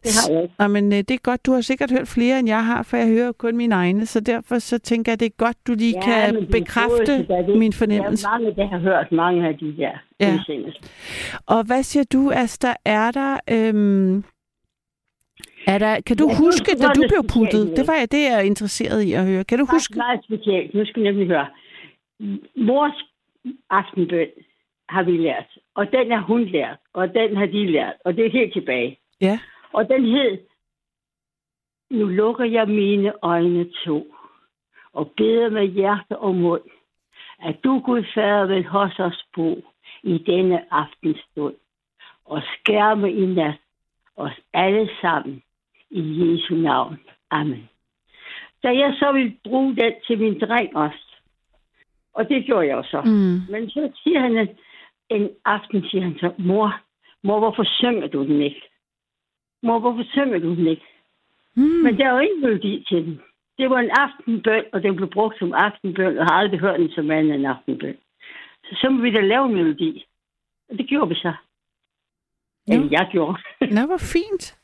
[0.03, 0.97] Det har jeg ikke.
[0.97, 1.45] Øh, det er godt.
[1.45, 4.05] Du har sikkert hørt flere, end jeg har, for jeg hører kun mine egne.
[4.05, 7.41] Så derfor så tænker jeg, det er godt, du lige Ja, kan det bekræfte er
[7.41, 8.27] det- min fornemmelse.
[8.27, 10.33] Er mange, der har hørt mange af de der Ja.
[10.33, 10.81] udsendelser.
[11.47, 12.67] Og hvad siger du, Asta?
[12.85, 13.37] Er der...
[13.51, 14.23] Øhm,
[15.67, 17.77] er der, kan du Ja, det er huske, da du blev puttet?
[17.77, 19.43] Det var jeg, det er jeg interesseret i at høre.
[19.43, 19.73] Kan du Husk?
[19.73, 19.97] huske?
[19.97, 20.73] meget specielt.
[20.73, 21.47] Nu skal jeg nemlig høre.
[22.55, 22.97] Mors
[23.69, 24.27] aftenbøn
[24.89, 25.57] har vi lært.
[25.75, 26.77] Og den har hun lært.
[26.93, 27.93] Og den har de lært.
[28.05, 28.99] Og det er helt tilbage.
[29.21, 29.39] Ja.
[29.73, 30.37] Og den hed,
[31.89, 34.15] nu lukker jeg mine øjne to,
[34.93, 36.61] og beder med hjerte og mund,
[37.43, 39.63] at du, Gud Fader, vil hos os bo
[40.03, 41.55] i denne aftenstund.
[42.25, 43.55] og skærme i nat
[44.17, 45.43] os alle sammen
[45.91, 46.99] i Jesu navn.
[47.31, 47.69] Amen.
[48.63, 51.05] Da jeg så ville bruge den til min dreng også,
[52.13, 53.01] og det gjorde jeg jo så.
[53.01, 53.37] Mm.
[53.51, 54.49] Men så siger han en,
[55.09, 56.81] en aften, siger han så, mor,
[57.23, 58.61] mor, hvorfor synger du den ikke?
[59.63, 60.85] Mor, hvorfor synger du den ikke?
[61.55, 61.63] Mm.
[61.63, 63.21] Men der er jo ingen melodi til den.
[63.57, 66.91] Det var en aftenbøn, og den blev brugt som aftenbøn, og har aldrig hørt den
[66.91, 67.97] som anden en aftenbøn.
[68.63, 70.05] Så så må vi da lave en melodi.
[70.69, 71.33] Og det gjorde vi så.
[72.67, 72.73] Jo.
[72.73, 73.37] Eller jeg gjorde.
[73.75, 74.57] Nå, hvor fint.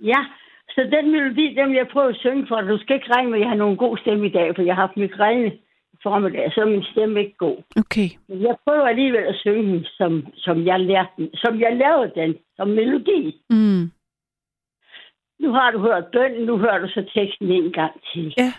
[0.00, 0.24] ja,
[0.70, 2.68] så den melodi, vil jeg prøve at synge for dig.
[2.68, 4.74] Du skal ikke regne med, at jeg har nogen god stemme i dag, for jeg
[4.74, 5.46] har haft migræne
[5.92, 7.56] i formiddag, så er min stemme ikke god.
[7.76, 8.08] Okay.
[8.28, 12.12] Men jeg prøver alligevel at synge den, som, som jeg lærte den, som jeg lavede
[12.14, 13.40] den, som melodi.
[13.50, 13.90] Mm.
[15.40, 18.34] Nu har du hørt bønnen, nu hører du så teksten en gang til.
[18.38, 18.52] Ja.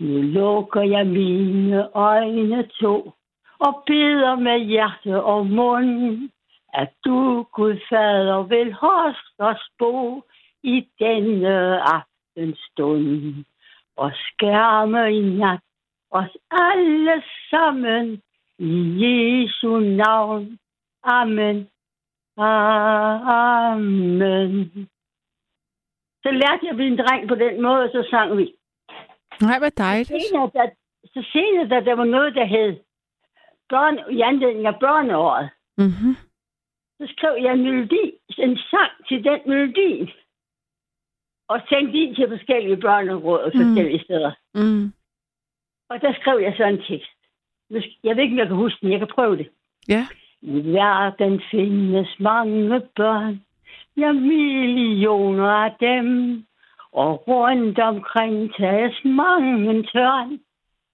[0.00, 3.12] Nu lukker jeg mine øjne to,
[3.58, 6.30] og beder med hjerte og mund,
[6.74, 10.22] at du, Gud Fader, vil hos os bo
[10.62, 13.44] i denne aftenstund,
[13.96, 15.60] og skærme i nat
[16.10, 18.22] os alle sammen
[18.58, 20.58] i Jesu navn.
[21.02, 21.68] Amen.
[23.66, 24.88] Amen.
[26.22, 28.54] Så lærte jeg min dreng på den måde, og så sang vi.
[29.40, 30.08] Nej, hvor dejligt.
[30.08, 30.70] Senere, da,
[31.04, 32.76] så senere, da der var noget, der hed
[33.68, 36.14] børn, i anledning af børneåret, Mm-hmm.
[36.98, 38.04] så skrev jeg en melodi,
[38.38, 40.12] en sang til den melodi.
[41.48, 43.60] Og sendte ind til forskellige børneråd og Mm.
[43.62, 44.32] forskellige steder.
[44.54, 44.92] Mm.
[45.90, 47.10] Og der skrev jeg så en tekst.
[48.04, 48.90] Jeg ved ikke, om jeg kan huske den.
[48.92, 49.48] Jeg kan prøve det.
[49.88, 50.06] Ja.
[50.42, 53.42] I verden findes mange børn.
[53.96, 56.44] Ja, millioner af dem.
[56.92, 60.40] Og rundt omkring tages mange tørn.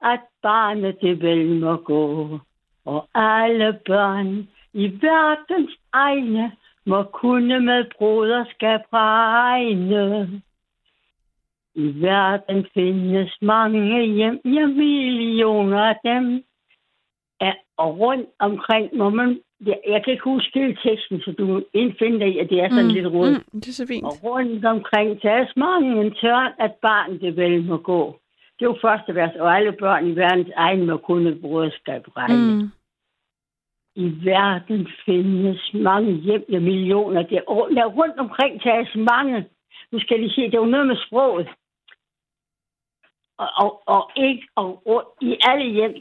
[0.03, 2.39] At barnet det vel må gå.
[2.85, 6.53] Og alle børn i verdens egne
[6.87, 10.43] må kunne med broderskab regne.
[11.75, 16.45] I verden findes mange hjem, ja millioner af dem.
[17.41, 19.41] Ja, og rundt omkring må man...
[19.67, 22.69] Jeg, jeg kan ikke huske hele teksten, så du må indfinde dig at det er
[22.69, 23.31] sådan mm, lidt råd.
[23.31, 24.05] Mm, det er så fint.
[24.05, 28.19] Og rundt omkring tages mange en tørn, at barn det vel må gå.
[28.59, 32.55] Det er jo første vers, og alle børn i verdens egen må kunne broderskab regne.
[32.55, 32.71] Mm.
[33.95, 37.23] I verden findes mange hjem, ja millioner.
[37.23, 37.41] Der.
[37.47, 39.47] Og der rundt omkring tages mange.
[39.93, 41.49] Nu skal de se, det er jo noget med sproget.
[43.39, 45.95] Og, og, og, ikke, og, og i alle hjem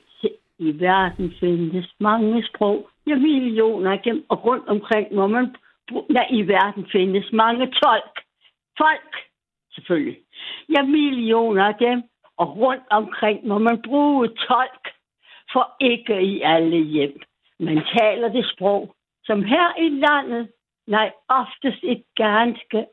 [0.59, 2.89] i verden findes mange sprog.
[3.07, 4.01] Ja, millioner af.
[4.29, 5.55] Og rundt omkring hvor man...
[5.91, 8.15] Ja, i verden findes mange tolk.
[8.77, 9.15] Folk,
[9.73, 10.17] selvfølgelig.
[10.69, 12.03] Ja, millioner af dem.
[12.37, 14.83] Og rundt omkring må man bruge tolk.
[15.53, 17.21] For ikke i alle hjem.
[17.61, 20.49] Man taler det sprog, som her i landet,
[20.87, 22.85] nej, oftest et ganske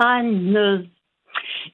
[0.00, 0.90] andet.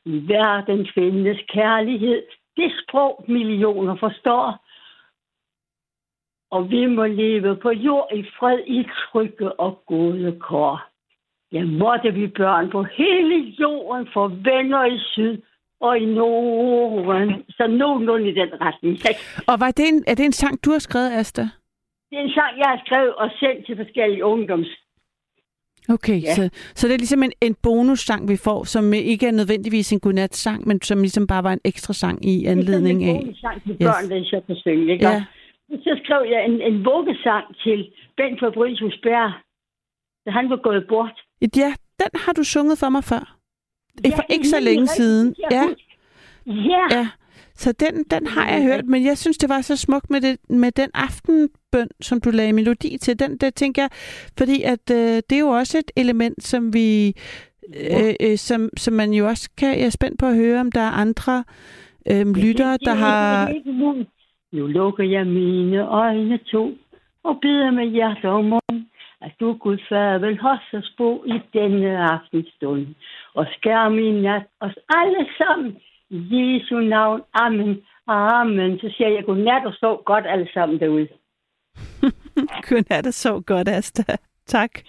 [0.04, 2.22] I verden findes kærlighed,
[2.56, 4.66] det sprog millioner forstår.
[6.50, 10.86] Og vi må leve på jord i fred, i trygge og gode kår.
[11.52, 15.38] Ja, måtte vi børn på hele jorden for venner i syd
[15.80, 17.44] og i Norden.
[17.48, 18.98] Så nogenlunde i den retning.
[19.48, 21.48] Og var det en, er det en sang, du har skrevet, Asta?
[22.10, 24.68] Det er en sang, jeg har skrevet og sendt til forskellige ungdoms.
[25.88, 26.34] Okay, Ja.
[26.34, 30.00] så, så det er ligesom en, en bonussang, vi får, som ikke er nødvendigvis en
[30.00, 33.20] godnatsang, men som ligesom bare var en ekstra sang i anledning det er af.
[33.20, 33.78] en sang til Yes.
[33.78, 34.92] børn, der så kan synge.
[34.92, 35.08] Ikke?
[35.08, 35.24] Ja.
[35.70, 39.32] Så skrev jeg en, en vuggesang til Bent Fabricius Bjerg,
[40.26, 41.16] da han var gået bort.
[41.56, 43.36] Ja, den har du sunget for mig før.
[44.04, 45.34] Ikke for ikke så længe siden.
[45.50, 45.62] Ja.
[46.46, 47.08] Ja, ja.
[47.54, 50.36] Så den, den har jeg hørt, men jeg synes, det var så smukt med, det,
[50.50, 50.90] med den
[51.70, 53.18] aftenbøn, som du lagde melodi til.
[53.18, 53.90] Den, der tænker jeg,
[54.38, 57.12] fordi at øh, det er jo også et element, som vi,
[57.68, 60.72] øh, øh, som, som man jo også kan, jeg er spændt på at høre, om
[60.72, 61.44] der er andre
[62.10, 63.52] øh, lyttere, der har...
[64.52, 66.74] Nu lukker jeg mine øjne to
[67.24, 68.80] og beder med hjerte og mund,
[69.20, 72.86] at du, Gud fader, vil hos os bo i denne aftenstund.
[73.34, 75.76] Og skærm i nat os alle sammen
[76.10, 77.20] i Jesu navn.
[77.34, 77.82] Amen.
[78.06, 78.78] Amen.
[78.78, 81.08] Så siger jeg godnat og sov godt alle sammen derude.
[82.68, 84.04] Godnat og så godt, Asta.
[84.46, 84.70] Tak.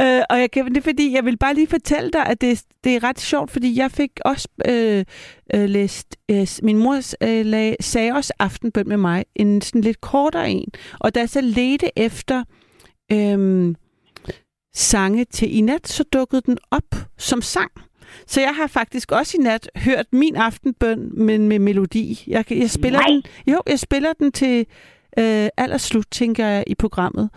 [0.00, 2.62] øh, og jeg kan, det er fordi, jeg vil bare lige fortælle dig, at det,
[2.84, 5.04] det er ret sjovt, fordi jeg fik også øh,
[5.54, 10.00] øh, læst, øh, min mor øh, lag, sagde også aftenbøn med mig, en sådan lidt
[10.00, 10.68] kortere en.
[11.00, 12.44] Og da jeg så ledte efter
[13.12, 13.74] øh,
[14.74, 17.72] sange til i nat, så dukkede den op som sang.
[18.26, 22.24] Så jeg har faktisk også i nat hørt min aftenbøn, men med melodi.
[22.26, 23.08] Jeg, jeg spiller Nej.
[23.08, 23.22] den,
[23.52, 24.66] jo, jeg spiller den til
[25.18, 27.30] øh, allerslut, tænker jeg, i programmet.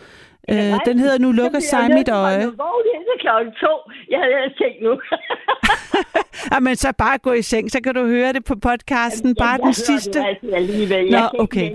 [0.50, 2.38] Øh, den hedder Nu lukker sig jeg mit øje.
[2.38, 3.92] mig vågen indtil klokken to.
[4.10, 5.00] Jeg havde ellers tænkt nu.
[6.54, 9.52] Jamen, så bare gå i seng, så kan du høre det på podcasten, Jamen, bare
[9.52, 10.20] jeg den sidste.
[10.42, 11.12] Det alligevel.
[11.12, 11.72] Nå, Jeg okay.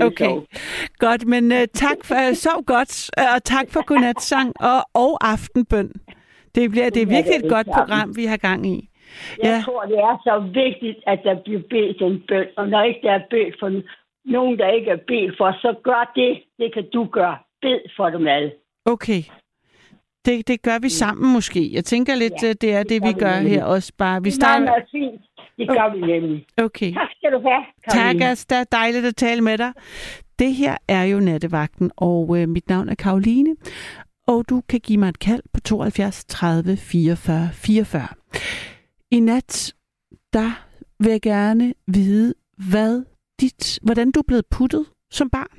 [0.00, 0.40] Okay,
[0.98, 5.90] godt, men uh, tak for, sov godt, øh, og tak for godnatsang og, og aftenbøn.
[6.56, 8.88] Det, bliver, det er virkelig et godt program, vi har gang i.
[9.42, 9.62] Jeg Ja.
[9.64, 12.46] tror, det er så vigtigt, at der bliver bedt en bøn.
[12.56, 13.68] Og når ikke der er bedt for
[14.24, 16.32] nogen, der ikke er bedt for, så gør det.
[16.58, 17.36] Det kan du gøre.
[17.62, 18.52] Bed for dem alle.
[18.84, 19.22] Okay.
[20.24, 21.70] Det, det gør vi sammen måske.
[21.74, 23.52] Jeg tænker lidt, Ja, ja, det er det det, vi vi gør nemlig.
[23.52, 24.22] her også bare.
[24.22, 24.64] Vi Det er meget, starter...
[24.64, 25.22] meget fint.
[25.58, 26.46] Det gør vi nemlig.
[26.62, 26.92] Okay.
[26.94, 28.24] Tak skal du have, Tak, Karoline.
[28.30, 28.64] Asta.
[28.72, 29.72] Dejligt at tale med dig.
[30.38, 33.56] Det her er jo Nattevagten, og øh, mit navn er Karoline.
[34.26, 38.08] Og du kan give mig et kald på 72 30 44 44.
[39.10, 39.74] I nat,
[40.32, 40.66] der
[40.98, 42.34] vil jeg gerne vide,
[42.70, 43.04] hvad
[43.40, 45.58] dit, hvordan du er blevet puttet som barn.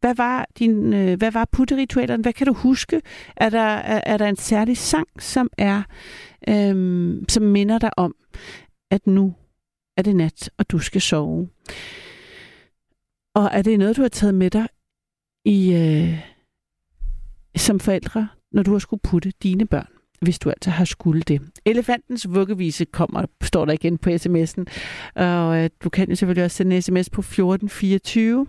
[0.00, 2.22] Hvad var, din, øh, hvad var putteritualerne?
[2.22, 3.02] Hvad kan du huske?
[3.36, 5.82] Er der, er, er der en særlig sang, som er,
[6.48, 8.14] øhm, som minder dig om,
[8.90, 9.34] at nu
[9.96, 11.48] er det nat, og du skal sove?
[13.34, 14.68] Og er det noget, du har taget med dig
[15.44, 16.35] i, øh,
[17.56, 19.86] som forældre, når du har skulle putte dine børn?
[20.20, 21.42] hvis du altså har skulle det.
[21.64, 24.64] Elefantens vuggevise kommer, står der igen på sms'en.
[25.14, 28.46] Og øh, du kan jo selvfølgelig også sende en sms på 1424.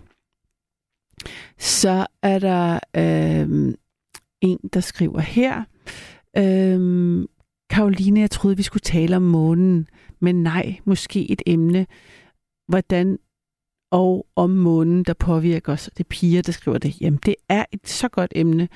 [1.58, 3.74] Så er der øh,
[4.40, 5.64] en, der skriver her.
[6.36, 7.24] Øh,
[7.70, 9.88] Karoline, jeg troede, vi skulle tale om månen.
[10.20, 11.86] Men nej, måske et emne.
[12.68, 13.18] Hvordan
[13.90, 15.90] og om månen, der påvirker os.
[15.96, 17.00] Det er piger, der skriver det.
[17.00, 18.68] Jamen, det er et så godt emne.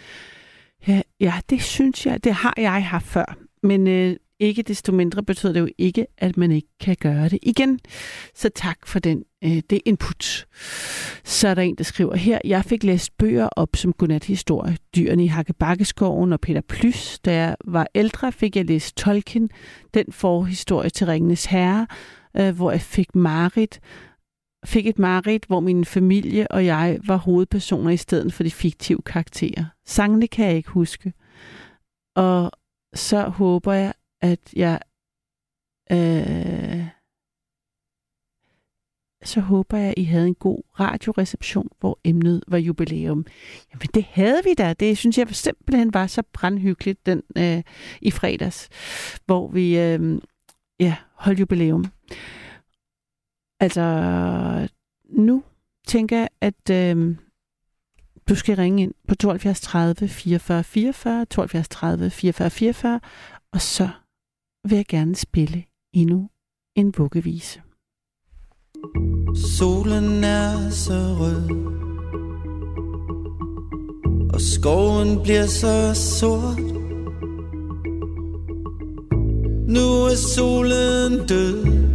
[0.88, 3.36] Ja, ja, det synes jeg, det har jeg haft før.
[3.62, 7.38] Men øh, ikke desto mindre betyder det jo ikke, at man ikke kan gøre det
[7.42, 7.80] igen.
[8.34, 10.46] Så tak for den, øh, det input.
[11.24, 14.76] Så er der en, der skriver her, jeg fik læst bøger op som godnathistorie.
[14.96, 17.18] Dyrene i Hakkebakkeskoven og Peter Plys.
[17.24, 19.50] Da jeg var ældre, fik jeg læst Tolkien,
[19.94, 21.86] den forhistorie til Ringenes Herre,
[22.36, 23.80] øh, hvor jeg fik Marit,
[24.64, 29.02] fik et mareridt, hvor min familie og jeg var hovedpersoner i stedet for de fiktive
[29.02, 29.64] karakterer.
[29.86, 31.12] Sangene kan jeg ikke huske.
[32.16, 32.52] Og
[32.94, 34.80] så håber jeg, at jeg...
[35.92, 36.86] Øh,
[39.24, 43.26] så håber jeg, at I havde en god radioreception, hvor emnet var jubilæum.
[43.72, 44.72] Jamen, det havde vi da.
[44.72, 47.62] Det synes jeg simpelthen var så brandhyggeligt den, øh,
[48.00, 48.68] i fredags,
[49.26, 50.18] hvor vi øh,
[50.80, 51.84] ja, holdt jubilæum.
[53.62, 54.68] Altså,
[55.10, 55.42] nu
[55.86, 57.16] tænker jeg, at øh,
[58.28, 63.00] du skal ringe ind på 72 30 44 44, 72 30 44 44,
[63.52, 63.88] og så
[64.68, 66.28] vil jeg gerne spille endnu
[66.76, 67.62] en bukkevise.
[69.58, 71.50] Solen er så rød
[74.34, 76.60] Og skoven bliver så sort
[79.68, 81.91] Nu er solen død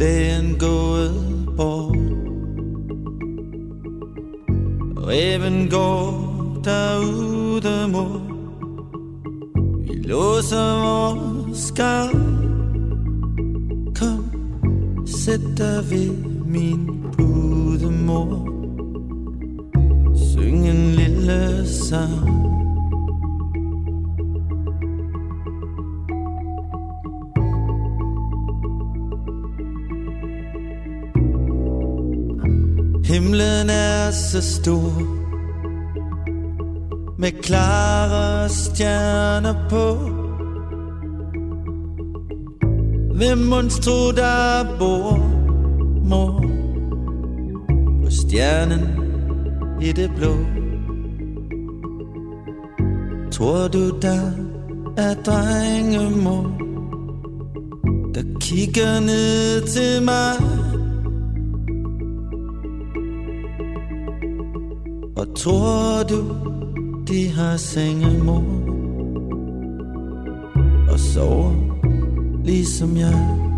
[0.00, 1.96] Dagen gået bort.
[4.96, 6.10] Reven går
[6.64, 8.20] derude mor
[9.80, 12.10] Vi låser vores skab
[13.94, 14.24] Kom,
[15.06, 16.10] sæt dig ved
[16.46, 18.48] min pude mor.
[20.14, 22.59] Syng en lille sang.
[33.10, 34.92] Himlen er så stor.
[37.18, 39.98] Med klare stjerner på.
[43.14, 45.18] Hvem monstro der bor,
[46.04, 46.44] mor
[48.04, 48.86] På stjernen
[49.80, 50.34] i det blå.
[53.32, 54.30] Tror du der
[54.96, 56.42] er drengemor
[58.14, 60.59] Der kigger ned til mig?
[65.42, 66.20] Tror du
[67.08, 68.44] de har sengemor?
[70.92, 71.52] Og sover
[72.44, 73.49] ligesom jeg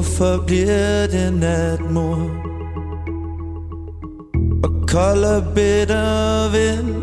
[0.00, 2.30] Hvorfor bliver det nat, mor?
[4.64, 6.94] Og kold og bitter vind.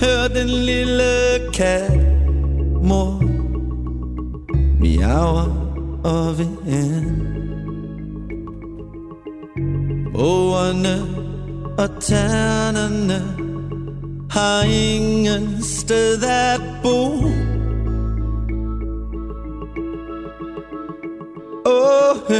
[0.00, 1.02] Hør den lille
[1.54, 2.00] kat
[2.82, 3.22] mor.
[4.80, 5.48] Miaver
[6.04, 7.06] og vind.
[10.14, 10.96] Åerne
[11.78, 13.22] og ternerne
[14.30, 17.24] har ingen sted at bo.
[22.28, 22.34] Nu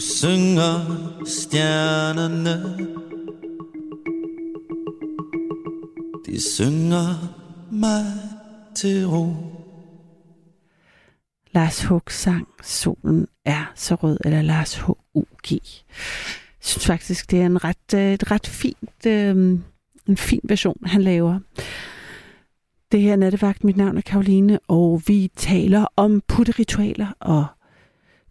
[0.00, 0.80] synger
[1.26, 2.78] stjernerne
[6.26, 7.14] De synger
[7.70, 8.04] mig
[8.74, 9.34] til ro
[11.52, 15.52] Lars Hug sang Solen er så rød, eller Lars H.U.G.
[15.52, 15.60] Jeg
[16.60, 19.58] synes faktisk, det er en ret, øh, et ret fint, øh,
[20.06, 21.38] en fin version, han laver.
[22.92, 23.64] Det her er Nattevagt.
[23.64, 27.46] Mit navn er Karoline, og vi taler om putteritualer og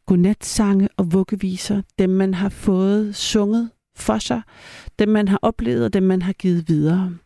[0.06, 1.82] godnatsange og vuggeviser.
[2.00, 4.42] Dem, man har fået sunget for sig.
[5.00, 7.18] Dem, man har oplevet, og dem, man har givet videre.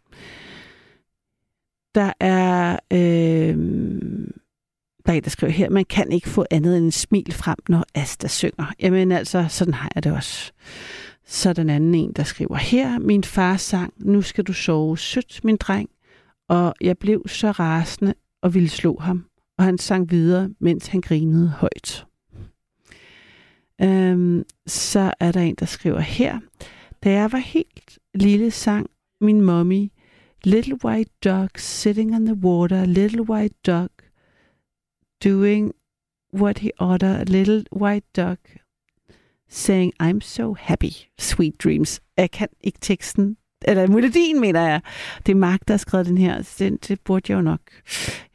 [1.95, 2.79] Der er...
[2.93, 3.57] Øh,
[5.05, 7.57] der er en, der skriver her, man kan ikke få andet end en smil frem,
[7.69, 8.73] når Asta synger.
[8.79, 10.51] Jamen altså, sådan har jeg det også.
[11.25, 14.97] Så er den anden en, der skriver her, min far sang, nu skal du sove
[14.97, 15.89] sødt, min dreng.
[16.49, 19.25] Og jeg blev så rasende og ville slå ham.
[19.57, 22.05] Og han sang videre, mens han grinede højt.
[23.81, 26.39] Øhm, så er der en, der skriver her,
[27.03, 28.89] da jeg var helt lille sang
[29.21, 29.89] min mommy,
[30.45, 33.89] Little white dog sitting on the water, little white dog
[35.21, 35.73] doing
[36.33, 38.39] what he oughta, a little white dog
[39.47, 42.01] saying, I'm so happy, sweet dreams.
[42.17, 43.37] Jeg kan ikke teksten,
[43.67, 44.81] eller melodien, mener jeg.
[45.25, 46.41] Det er Mark, der har skrevet den her.
[46.41, 47.59] så Det, det burde jeg jo nok.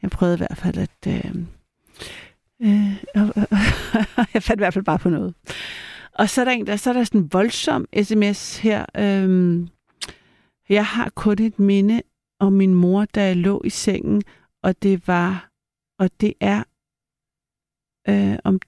[0.01, 1.07] Jeg prøvede i hvert fald at...
[1.07, 1.35] Øh,
[2.61, 5.33] øh, øh, øh, jeg fandt i hvert fald bare på noget.
[6.13, 8.85] Og så er der en, der, så er der sådan en voldsom sms her.
[8.97, 9.67] Øh,
[10.69, 12.01] jeg har kun et minde
[12.39, 14.23] om min mor, da jeg lå i sengen,
[14.63, 15.51] og det var,
[15.99, 16.63] og det er
[18.09, 18.59] øh, om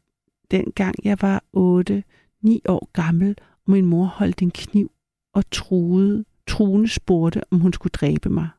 [0.51, 2.03] den gang jeg var 8,
[2.41, 3.35] 9 år gammel,
[3.65, 4.91] og min mor holdt en kniv
[5.33, 8.49] og truede, truende spurgte, om hun skulle dræbe mig.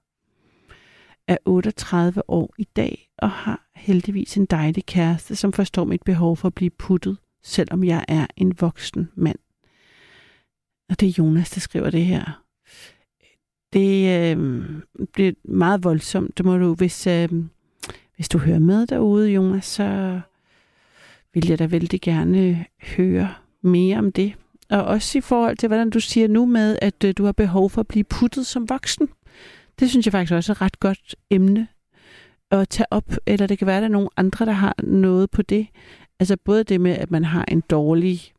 [1.29, 6.37] Er 38 år i dag og har heldigvis en dejlig kæreste, som forstår mit behov
[6.37, 9.39] for at blive puttet, selvom jeg er en voksen mand.
[10.89, 12.43] Og det er Jonas, der skriver det her.
[13.73, 14.65] Det øh,
[15.13, 16.39] bliver meget voldsomt.
[16.39, 17.29] Det må du, hvis, øh,
[18.17, 20.21] hvis du hører med derude, Jonas, så
[21.35, 22.65] vil jeg da vældig gerne
[22.97, 24.35] høre mere om det.
[24.73, 27.71] Og også i forhold til, hvordan du siger nu med, at øh, du har behov
[27.71, 29.09] for at blive puttet som voksen.
[29.81, 31.69] Det synes jeg faktisk også er et ret godt emne
[32.51, 33.15] at tage op.
[33.27, 35.67] Eller det kan være, at der er nogle andre, der har noget på det.
[36.21, 38.33] Altså både det med, at man har en dårlig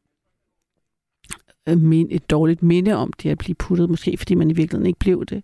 [1.69, 4.99] øh, et dårligt minde om det at blive puttet, måske fordi man i virkeligheden ikke
[4.99, 5.43] blev det.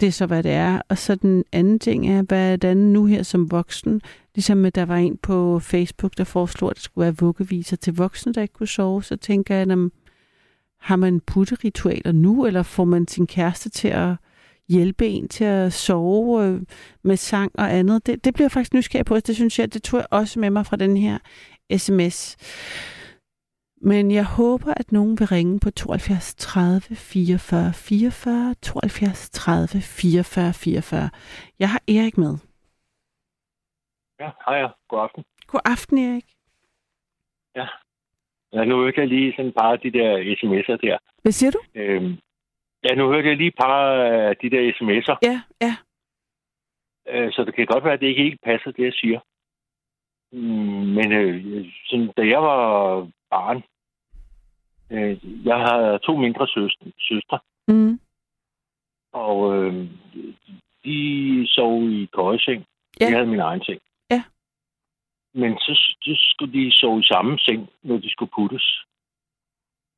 [0.00, 0.82] Det er så, hvad det er.
[0.88, 4.00] Og så den anden ting er, hvordan nu her som voksen,
[4.34, 7.94] ligesom øh, der var en på Facebook, der foreslog, at der skulle være vuggeviser til
[7.94, 9.90] voksne, der ikke kunne sove, så tænker jeg, at
[10.80, 14.14] har man putteritualer nu, eller får man sin kæreste til at
[14.68, 16.62] hjælpe en til at sove øh,
[17.02, 18.06] med sang og andet?
[18.06, 19.14] Det, det bliver jeg faktisk nysgerrig på.
[19.14, 21.18] Det synes jeg, det tog jeg også med mig fra den her
[21.76, 22.36] sms.
[23.80, 30.52] Men jeg håber, at nogen vil ringe på 72 30 44 44, 72 30 44
[30.52, 31.10] 44.
[31.58, 32.38] Jeg har Erik med.
[34.20, 34.72] Ja, hej.
[34.88, 35.24] God aften.
[35.46, 36.24] God aften, Erik.
[37.54, 37.66] Ja.
[38.52, 40.98] Ja, nu hørte jeg lige sådan af de der sms'er der.
[41.22, 41.58] Hvad siger du?
[41.74, 42.18] Øhm,
[42.84, 43.82] ja, nu hørte jeg lige par
[44.28, 45.16] af de der sms'er.
[45.22, 45.74] Ja, ja.
[47.08, 49.20] Øh, så det kan godt være, at det ikke helt passer, det jeg siger.
[50.32, 53.62] Mm, men øh, sådan, da jeg var barn,
[54.90, 57.38] øh, jeg har to mindre søstre, søstre
[57.70, 58.00] Mm.
[59.12, 59.86] og øh,
[60.84, 62.64] de sov i køjeseng.
[63.00, 63.04] Ja.
[63.06, 63.80] Jeg havde min egen seng.
[65.34, 65.72] Men så,
[66.02, 68.62] så skulle de sove i samme seng, når de skulle puttes.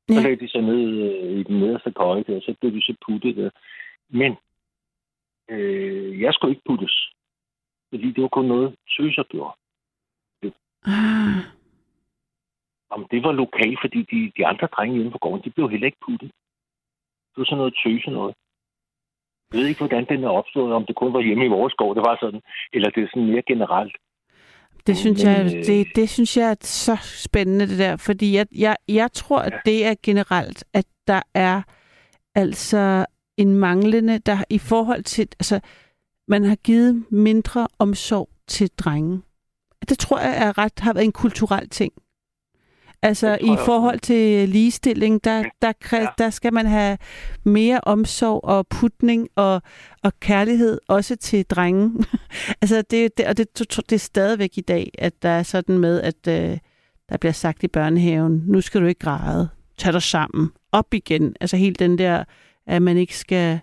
[0.09, 0.21] Så Ja.
[0.21, 3.35] lagde de sig ned øh, i den nederste køje der, så blev de så puttet
[3.35, 3.49] der.
[4.09, 4.35] Men
[5.49, 7.09] øh, jeg skulle ikke puttes.
[7.89, 9.55] Fordi det var kun noget, søser gjorde.
[10.85, 11.43] Ah.
[12.89, 15.85] Om det var lokalt, fordi de, de andre drenge hjemme på gården, de blev heller
[15.85, 16.31] ikke puttet.
[17.31, 18.35] Det var sådan noget tøse noget.
[19.51, 21.95] Jeg ved ikke, hvordan den er opstået, om det kun var hjemme i vores gård,
[21.95, 22.41] det var sådan,
[22.73, 23.95] eller det er sådan mere generelt.
[24.87, 27.95] Det synes, Men, jeg, øh, det, det synes jeg er så spændende, det der.
[27.97, 31.61] Fordi jeg, jeg, jeg tror, at det er generelt, at der er
[32.35, 33.05] altså
[33.37, 35.59] en manglende, der i forhold til, altså,
[36.27, 39.21] man har givet mindre omsorg til drenge.
[39.89, 41.93] Det tror jeg er ret, har været en kulturel ting.
[43.03, 46.07] Altså i forhold til ligestilling, der, der, kræ, Ja.
[46.17, 46.97] der skal man have
[47.43, 49.61] mere omsorg og putning og,
[50.03, 52.05] og kærlighed, også til drenge.
[52.61, 56.01] altså det, det, og det, det er stadigvæk i dag, at der er sådan med,
[56.01, 56.57] at øh,
[57.09, 61.35] der bliver sagt i børnehaven, nu skal du ikke græde, tag dig sammen, op igen.
[61.41, 62.23] Altså helt den der,
[62.67, 63.59] at man ikke skal...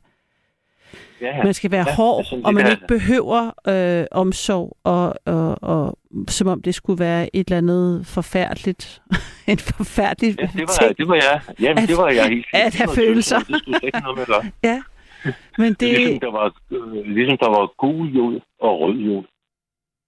[1.21, 1.43] Ja, ja.
[1.45, 5.57] Man skal være Ja, hård, det og man der- ikke behøver øh, omsorg, og, og,
[5.63, 5.99] og
[6.29, 9.03] som om det skulle være et eller andet forfærdeligt.
[9.53, 10.97] en forfærdelig Ja, det var, ting.
[10.99, 11.41] det var jeg.
[11.61, 13.39] Jamen, At- det var jeg helt at have følelser.
[13.39, 14.51] Det skulle ikke noget med.
[14.71, 14.83] Ja,
[15.59, 15.89] men Det...
[15.99, 19.23] Ligesom, der var, øh, ligesom der var gul jod og rød jod.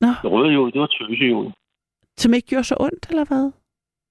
[0.00, 0.08] Nå.
[0.22, 1.50] Det røde jod, det var tøsejod.
[2.16, 3.50] Som ikke gjorde så ondt, eller hvad?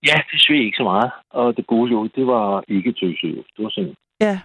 [0.07, 1.11] Ja, det sved ikke så meget.
[1.29, 3.43] Og det gule jod, det var ikke tøsejod.
[3.57, 4.39] Det var sådan Ja,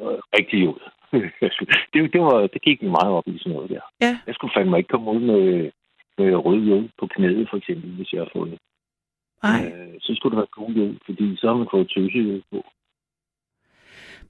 [0.00, 0.80] øh, rigtig jod.
[1.92, 3.80] det, det, var, det gik mig meget op i sådan noget der.
[4.00, 4.18] ja.
[4.26, 5.70] Jeg skulle fandme ikke komme ud med,
[6.18, 8.58] med rød jod på knæet, for eksempel, hvis jeg har fået det.
[9.42, 9.60] Nej.
[9.66, 12.64] Øh, så skulle det være gul jod, fordi så har man fået tøsejod på.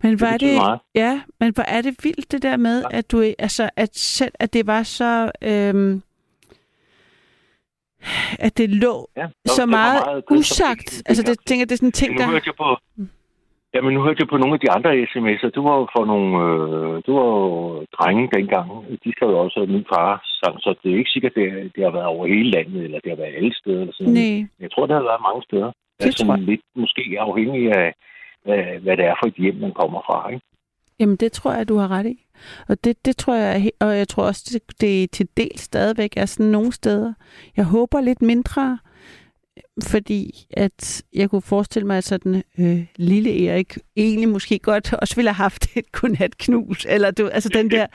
[0.03, 0.81] Men hvor er det, meget.
[0.95, 4.53] ja, men hvor er det vildt det der med, at du, altså, at selv, at
[4.53, 6.03] det var så, øhm,
[8.39, 11.03] at det lå Ja, så der var meget, meget usagt.
[11.07, 12.31] Altså, det tænker, det er sådan ting, Men nu der...
[12.31, 12.77] hørte jeg på...
[13.75, 15.51] Ja, men nu hørte jeg på nogle af de andre sms'er.
[15.57, 16.29] Det var jo for nogle...
[16.47, 17.49] Øh, det var jo
[17.97, 18.67] drenge dengang.
[19.05, 20.11] De skrev jo også, min far
[20.41, 23.11] sang, så det er ikke sikkert, det, det har været over hele landet, eller det
[23.13, 23.81] har været alle steder.
[23.81, 24.13] Eller sådan.
[24.13, 25.71] Nej, Jeg tror, det har været mange steder.
[25.99, 26.45] Det altså, tror jeg.
[26.51, 27.95] lidt måske afhængig af,
[28.45, 30.19] hvad, hvad det er for et hjem, man kommer fra.
[30.33, 30.47] Ikke?
[31.01, 32.27] jamen det tror jeg, du har ret i.
[32.69, 36.27] Og det, det tror jeg, og jeg tror også, det, det til del stadigvæk er
[36.27, 37.13] sådan nogle steder.
[37.57, 38.79] Jeg håber lidt mindre,
[39.93, 40.23] fordi
[40.57, 45.31] at jeg kunne forestille mig, at sådan øh, lille Erik egentlig måske godt også ville
[45.31, 47.87] have haft et godnatknus, eller du, altså den der,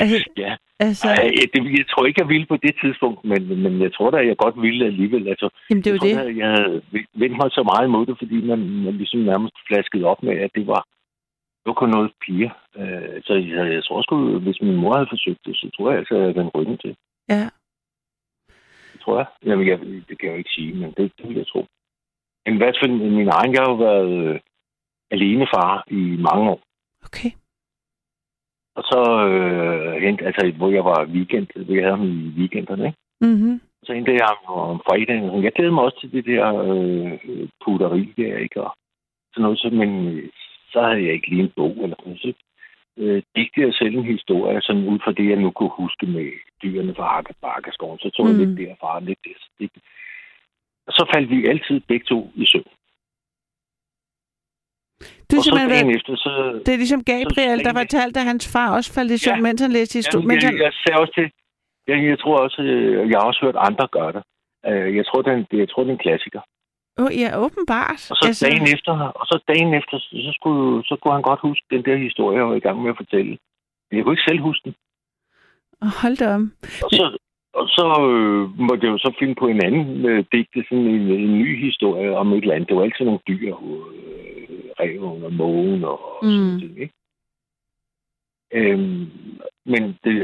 [0.00, 0.56] altså, Ja.
[0.80, 4.10] altså Ej, det, jeg tror ikke, jeg ville på det tidspunkt, men, men jeg tror
[4.10, 5.28] da, jeg godt ville alligevel.
[5.28, 6.14] Altså, jamen det er jo jeg det.
[6.16, 6.82] tror, da, jeg havde
[7.22, 10.50] vendt mig så meget imod det, fordi man, man ligesom nærmest flaskede op med, at
[10.54, 10.82] det var,
[11.60, 12.50] det var kun noget piger.
[12.80, 15.98] Øh, så jeg, jeg tror sgu, hvis min mor havde forsøgt det, så tror jeg
[15.98, 16.96] altså, at jeg havde den ryggen til.
[17.28, 17.50] Ja, Det
[19.06, 19.26] tror jeg.
[19.46, 19.78] Jamen, jeg,
[20.08, 21.66] det kan jeg jo ikke sige, men det, det vil jeg tro.
[22.46, 24.40] Men i hvert fald, min egen, jeg har jo været øh,
[25.10, 26.60] alenefar i mange år.
[27.06, 27.30] okay.
[28.78, 32.86] Og så øh, hent, altså, hvor jeg var weekend, hvor jeg havde ham i weekenderne,
[32.86, 32.98] ikke?
[33.20, 33.60] Mm-hmm.
[33.84, 35.24] Så hentede jeg ham om fredagen.
[35.24, 35.44] og sådan.
[35.44, 38.62] Jeg glæder mig også til det der øh, putteri der, ikke?
[38.62, 38.70] Og
[39.32, 40.28] sådan noget, så, men øh,
[40.72, 42.20] så havde jeg ikke lige en bog eller sådan noget.
[42.20, 42.32] Så
[43.02, 46.26] øh, digte jeg selv en historie, sådan ud fra det, jeg nu kunne huske med
[46.62, 47.98] dyrene fra Hakke Bakkeskoven.
[47.98, 48.40] Så tog jeg Mm.
[48.42, 49.38] lidt derfra og lidt der.
[49.58, 49.70] Det,
[50.86, 52.70] og så faldt vi altid begge to i søvn.
[55.30, 56.30] Du er og så simpelthen dagen været, efter, så...
[56.66, 59.42] det er ligesom Gabriel, der dagen fortalte, at hans far også faldt i søvn, Ja.
[59.46, 60.24] mens han læste historie.
[60.24, 60.60] Ja, mens jeg, han...
[60.66, 61.26] jeg sagde også til...
[61.90, 64.22] Jeg, jeg tror også, øh, jeg har også hørt andre gøre det.
[64.68, 66.40] Øh, Jeg tror, det er en, jeg tror, det er en klassiker.
[67.00, 68.02] Oh, ja, åbenbart.
[68.10, 68.46] Og så altså...
[68.46, 71.96] dagen efter, og så dagen efter, så skulle, så kunne han godt huske den der
[71.96, 73.38] historie, jeg var i gang med at fortælle.
[73.92, 74.74] Jeg kunne ikke selv huske den.
[75.82, 76.52] Oh, hold da om.
[76.84, 77.04] Og så,
[77.54, 81.00] og så øh, måtte jeg jo så finde på en anden øh, digte, sådan en,
[81.10, 82.68] en ny historie om et eller andet.
[82.68, 86.28] Det var altid nogle dyr, øh, reven og mågen og mm.
[86.28, 86.60] sådan Mm.
[86.60, 86.94] noget, ikke?
[88.52, 89.10] Øhm,
[89.66, 90.16] men det,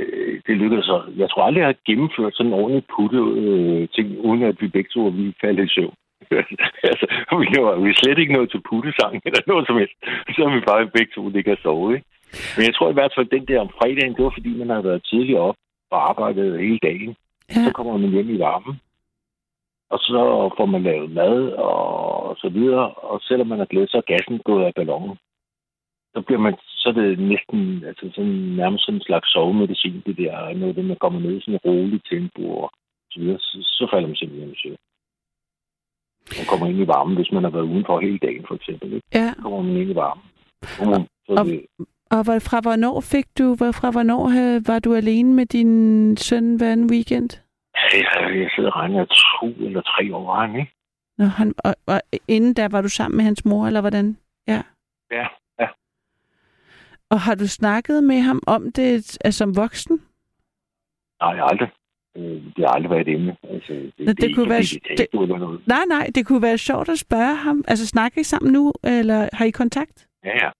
[0.46, 1.02] det lykkedes så.
[1.16, 4.68] Jeg tror aldrig, jeg har gennemført sådan en ordentlig putte øh, ting, uden at vi
[4.68, 5.94] begge to vi faldt i søvn.
[6.90, 7.06] altså,
[7.42, 9.96] vi var, vi er slet ikke nået til puttesang eller noget som helst.
[10.34, 12.06] Så er vi bare begge to ligger og sove, ikke?
[12.56, 14.82] Men jeg tror i hvert fald, den der om fredagen, det var fordi, man har
[14.82, 15.56] været tidligere op
[15.90, 17.16] og arbejdet hele dagen.
[17.50, 17.64] Ja.
[17.64, 18.80] Så kommer man hjem i varmen.
[19.90, 20.20] Og så
[20.56, 22.90] får man lavet mad og så videre.
[22.90, 25.16] Og selvom man er glædet, så er gassen gået af ballonen.
[26.14, 30.16] Så bliver man, så er det næsten, altså sådan, nærmest sådan en slags sovemedicin, det
[30.16, 32.70] der, noget, det, man kommer ned i sådan en rolig tempo og
[33.10, 34.76] så videre, så, så falder man simpelthen i søvn.
[36.38, 38.92] Man kommer ind i varmen, hvis man har været udenfor hele dagen, for eksempel.
[38.92, 39.06] Ikke?
[39.14, 39.32] Ja.
[39.36, 40.24] Så kommer man ind i varmen.
[40.62, 41.66] Så, man, så Og- det,
[42.10, 46.72] Og fra hvornår fik du, fra hvornår øh, var du alene med din søn hver
[46.72, 47.30] anden weekend?
[47.92, 48.04] jeg,
[48.42, 50.72] jeg sidder og regner to eller tre år, var han, ikke?
[51.18, 54.16] Nå, han, og, og inden da var du sammen med hans mor, eller hvordan?
[54.48, 54.62] Ja.
[55.10, 55.26] Ja,
[55.60, 55.66] ja.
[57.10, 60.02] Og har du snakket med ham om det altså, som voksen?
[61.20, 61.68] Nej, aldrig.
[62.16, 63.36] Øh, Det har aldrig været et emne.
[63.50, 65.60] Altså, det, det det, det kunne ikke, være- det, det, eller noget.
[65.66, 67.64] Nej, nej, det kunne være sjovt at spørge ham.
[67.68, 70.06] Altså, snakker I sammen nu, eller har I kontakt?
[70.24, 70.50] Ja, ja.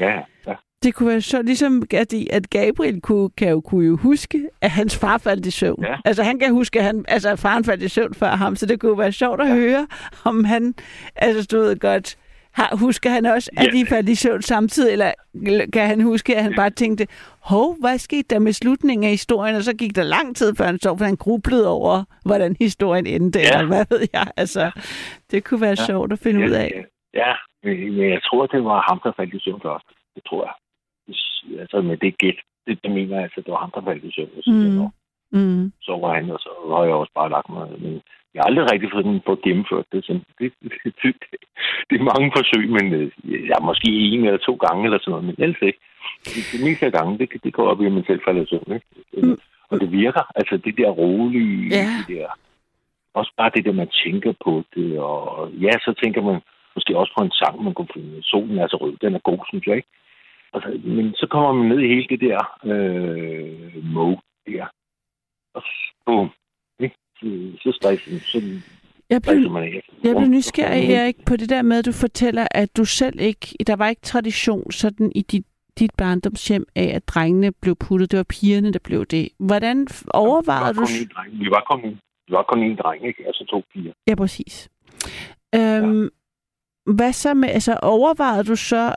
[0.00, 0.20] Ja, ja.
[0.46, 0.54] ja.
[0.82, 4.70] Det kunne være sjovt, ligesom at, at Gabriel kunne, kan jo, kunne jo huske, at
[4.70, 5.82] hans far faldt i søvn.
[5.84, 5.96] Ja.
[6.04, 8.66] Altså han kan huske, at han, altså, at faren faldt i søvn før ham, så
[8.66, 9.54] det kunne være sjovt at ja.
[9.54, 9.86] høre,
[10.24, 10.74] om han,
[11.16, 12.16] altså du ved godt,
[12.58, 13.80] Har, husker han også, at Ja.
[13.80, 15.12] I faldt i søvn samtidig, eller
[15.72, 17.06] kan han huske, at han bare tænkte,
[17.52, 20.64] hov, hvad skete der med slutningen af historien, og så gik der lang tid, før
[20.64, 23.44] han sov, for han grublede over, hvordan historien endte, Ja.
[23.52, 24.26] eller hvad ved jeg.
[24.36, 24.70] Altså,
[25.30, 25.86] det kunne være Ja.
[25.86, 26.68] sjovt at finde ud af.
[26.74, 26.82] Ja,
[27.28, 27.34] ja,
[27.64, 29.86] men men jeg tror, det var ham, der faldt i søvn først.
[30.14, 30.54] Det tror jeg.
[31.60, 34.12] Altså med det gæt, det, det mener jeg altså, det var ham, der faldt i
[34.16, 34.30] søvn.
[34.36, 35.40] Og så, Mm.
[35.40, 35.40] mm.
[35.40, 35.72] Mm.
[35.86, 37.64] så var han, og så har jeg også bare lagt mig.
[37.84, 37.94] Men
[38.38, 40.04] jeg har aldrig rigtig fået den på gennemført det.
[40.04, 41.14] Så det, det, det,
[41.88, 43.10] det, er mange forsøg, men øh,
[43.56, 45.80] er måske en eller to gange eller sådan noget, men ellers ikke.
[46.24, 48.46] Det, det meste af gange, det, det går op i, at man selv falder i
[48.46, 48.72] søvn.
[48.76, 48.86] Ikke?
[49.12, 49.38] Mm.
[49.70, 50.24] Og det virker.
[50.38, 51.86] Altså det der rolige, Ja.
[51.98, 52.28] det der,
[53.14, 54.98] også bare det der, man tænker på det.
[54.98, 56.40] Og ja, så tænker man
[56.74, 58.22] måske også på en sang, man kunne finde.
[58.22, 59.76] Solen er så rød, den er god, synes jeg.
[59.76, 59.88] Ikke?
[60.54, 62.40] Altså, men så kommer man ned i hele det der
[62.72, 64.66] øh, mode der.
[65.54, 66.28] Og så,
[67.22, 67.52] ikke?
[67.62, 68.60] så, så stresser så
[69.10, 69.90] Jeg blev, man af.
[70.04, 73.54] jeg blev nysgerrig, Erik, på det der med, at du fortæller, at du selv ikke,
[73.66, 75.46] der var ikke tradition sådan i dit,
[75.78, 78.10] dit barndomshjem af, at drengene blev puttet.
[78.10, 79.28] Det var pigerne, der blev det.
[79.38, 80.86] Hvordan overvejede du...
[81.32, 81.82] Vi var kun.
[82.28, 83.26] Vi var kun, en dreng, ikke?
[83.26, 83.92] Altså to piger.
[84.06, 84.68] Ja, præcis.
[85.54, 86.08] Øhm, ja.
[86.92, 88.94] Hvad så med, altså overvejede du så,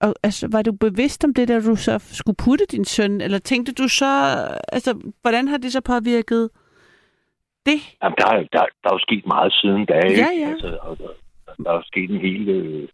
[0.00, 3.38] og, altså var du bevidst om det, der du så skulle putte din søn, eller
[3.38, 4.06] tænkte du så,
[4.72, 6.50] altså hvordan har det så påvirket
[7.70, 7.78] det?
[8.02, 10.20] Jamen, der, er- der, der er jo sket meget siden da, ikke?
[10.20, 10.48] Ja, ja.
[10.50, 11.08] Altså, og der,
[11.64, 12.48] der er jo sket en hel...
[12.48, 12.88] Øh,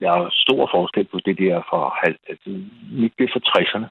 [0.00, 1.80] der er stor forskel på det der fra...
[2.30, 2.48] Altså,
[3.00, 3.88] mit det er fra 60'erne.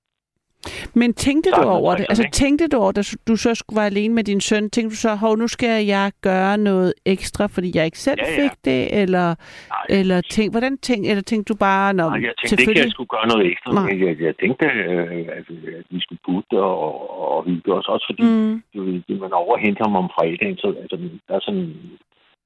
[0.93, 2.03] Men tænkte du over det?
[2.03, 4.89] 60'erne, Altså tænkte du over, da du så skulle være alene med din søn, tænkte
[4.95, 8.43] du så, hov, nu skal jeg gøre noget ekstra, fordi jeg ikke selv Ja, ja.
[8.43, 9.27] fik det, eller,
[9.69, 12.85] Nej, eller tænk, hvordan tænk, eller tænkte du bare, når Nej, jeg tænkte ikke, at
[12.85, 13.71] jeg skulle gøre noget ekstra.
[13.73, 14.07] Nej.
[14.07, 15.45] Jeg, jeg tænkte, øh, at,
[15.79, 16.93] at vi skulle putte og,
[17.33, 17.87] og hygge os.
[17.87, 18.61] Også fordi, Mm.
[18.75, 20.95] du ved, man overhenter ham om fredagen, så altså,
[21.27, 21.67] der er sådan,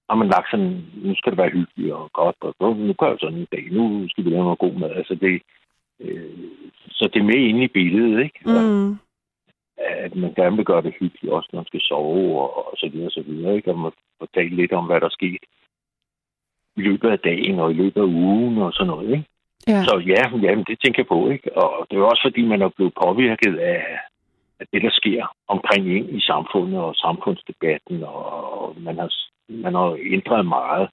[0.09, 0.74] har man lagt sådan,
[1.05, 3.63] nu skal det være hyggeligt og godt, og nu, nu gør jeg sådan en dag,
[3.78, 4.91] nu skal vi lave noget god mad.
[5.01, 5.34] Altså det,
[5.99, 6.31] øh,
[6.89, 8.39] så det er med inde i billedet, ikke?
[8.45, 8.97] Mm.
[9.77, 12.89] At man gerne vil gøre det hyggeligt, også når man skal sove og, og så
[12.89, 13.71] videre og så videre, ikke?
[13.71, 15.45] Og man fortælle lidt om, hvad der skete
[16.77, 19.25] i løbet af dagen og i løbet af ugen og sådan noget, ikke?
[19.67, 19.83] Ja.
[19.83, 21.57] Så ja, jamen, det tænker jeg på, ikke?
[21.57, 23.83] Og det er også fordi, man er blevet påvirket af,
[24.59, 29.11] af det, der sker omkring en i samfundet og samfundsdebatten, og man har,
[29.49, 30.89] man har ændret meget.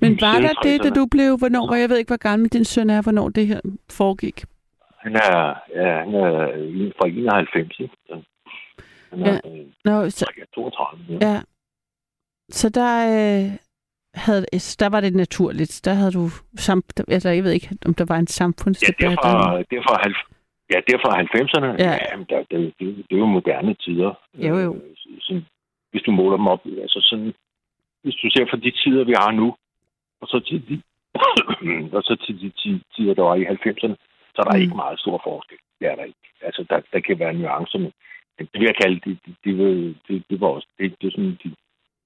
[0.00, 0.94] Men var der det, da 60'erne.
[0.94, 3.60] du blev, hvornår, var jeg ved ikke, hvor gammel din søn er, hvornår det her
[3.90, 4.44] foregik?
[4.98, 7.94] Han er, ja, han er fra 91, ikke?
[8.06, 8.22] Så
[9.10, 9.38] Han er, Ja.
[9.44, 9.62] ja.
[9.84, 11.04] Nå, så, øh, 32.
[11.20, 11.32] Ja.
[11.32, 11.40] ja.
[12.50, 13.50] Så der, øh,
[14.14, 14.42] havde,
[14.82, 15.80] der var det naturligt.
[15.84, 18.98] Der havde du, sam, altså, jeg ved ikke, om der var en Ja, samfundsdebat.
[18.98, 20.26] det eller- det er fra, halv-
[20.72, 21.66] ja, det fra 90'erne.
[21.84, 21.90] Ja.
[21.90, 21.98] Ja.
[22.12, 24.12] Jamen, der, det, det, det, er jo moderne tider.
[24.34, 24.74] Jo, jo.
[24.74, 24.80] Øh,
[25.20, 25.42] Sådan,
[25.90, 27.32] hvis du måler dem op, altså sådan,
[28.02, 29.56] hvis du ser fra de tider, vi har nu,
[30.20, 30.82] og så til de,
[31.96, 33.94] og så til de ti- tider, der var i 90'erne,
[34.34, 34.62] så er der Mm.
[34.62, 35.58] ikke meget stor forskel.
[35.80, 36.18] Det er der ikke.
[36.42, 37.92] Altså, der, der kan være nuancer, men
[38.38, 41.10] det vil jeg kalde det, det, det, det, det, det var også, det, det er
[41.10, 41.48] sådan de,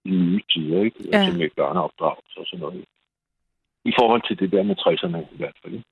[0.05, 0.99] de nye tider, ikke?
[1.13, 1.19] Ja.
[1.19, 2.85] Altså med børneopdragelse og sådan noget.
[3.85, 5.85] I forhold til det der med 60'erne i hvert fald, ikke?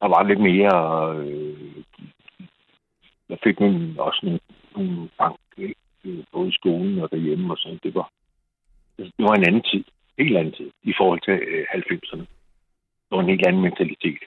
[0.00, 0.76] Der var lidt mere...
[1.26, 1.82] Øh,
[3.28, 4.40] der fik man også nogle,
[4.76, 5.74] nogle bank, ikke?
[6.04, 7.80] Øh, både i skolen og derhjemme og sådan.
[7.82, 8.10] Det var,
[8.98, 9.84] det var en anden tid.
[10.18, 12.26] Helt anden tid i forhold til øh, 90'erne.
[13.06, 14.22] Det var en helt anden mentalitet.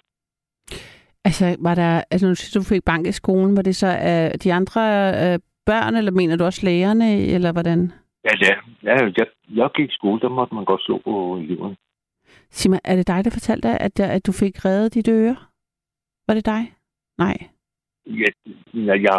[1.25, 4.39] Altså, var der, altså, nu siger du, fik bank i skolen, var det så uh,
[4.43, 4.81] de andre
[5.23, 7.91] uh, børn, eller mener du også lærerne, eller hvordan?
[8.23, 8.55] Ja, ja.
[8.83, 11.75] ja jeg, jeg gik i skole, der måtte man godt slå på eleverne.
[12.49, 15.35] Sig mig, er det dig, der fortalte dig, at, at du fik reddet dit øre?
[16.27, 16.73] Var det dig?
[17.17, 17.37] Nej.
[18.07, 18.29] Ja,
[18.73, 19.13] jeg, jeg,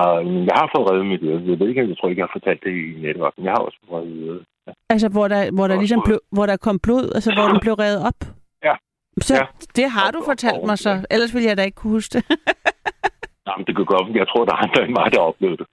[0.49, 1.41] jeg har fået reddet mit øre.
[1.51, 3.45] Jeg ved ikke, jeg tror ikke, jeg har fortalt det i netværken.
[3.45, 4.45] Jeg har også fået reddet øret.
[4.67, 4.73] Ja.
[4.91, 7.75] Altså, hvor der, hvor der ligesom blev, hvor der kom blod, altså hvor den blev
[7.75, 8.21] revet op?
[8.69, 8.75] Ja.
[9.21, 9.45] Så Ja.
[9.77, 10.93] det har du fortalt mig så.
[11.11, 12.25] Ellers ville jeg da ikke kunne huske det.
[13.47, 15.67] Nej, men det kan godt Jeg tror, der er andre end mig, der oplevede det.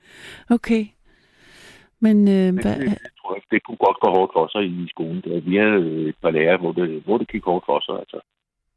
[0.57, 0.84] okay.
[2.05, 4.64] Men øh, Men hvad, det, det, tror jeg, det kunne godt gå hårdt for sig
[4.66, 5.22] i skolen.
[5.26, 5.41] Der.
[5.49, 7.95] Vi havde et par lærere, hvor det, hvor det gik hårdt for sig.
[8.03, 8.20] Altså,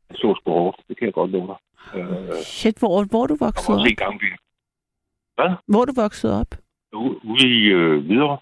[0.08, 0.76] det slås på hårdt.
[0.88, 1.58] Det kan jeg godt love dig.
[1.94, 3.76] Øh, shit, hvor, hvor du var op?
[3.78, 4.26] også en gang, vi
[5.66, 6.54] Hvor du vokset op?
[6.92, 8.38] ude, i øh, Hvidovre.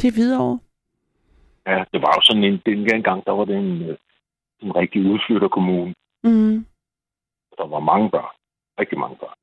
[0.00, 0.58] Det er Hvidovre.
[1.66, 3.96] Ja, det var jo sådan en, den gang, der var det en, øh,
[4.60, 5.94] en rigtig udflytterkommune.
[6.24, 6.66] Mm.
[7.58, 8.34] Der var mange børn.
[8.80, 9.34] Rigtig mange børn.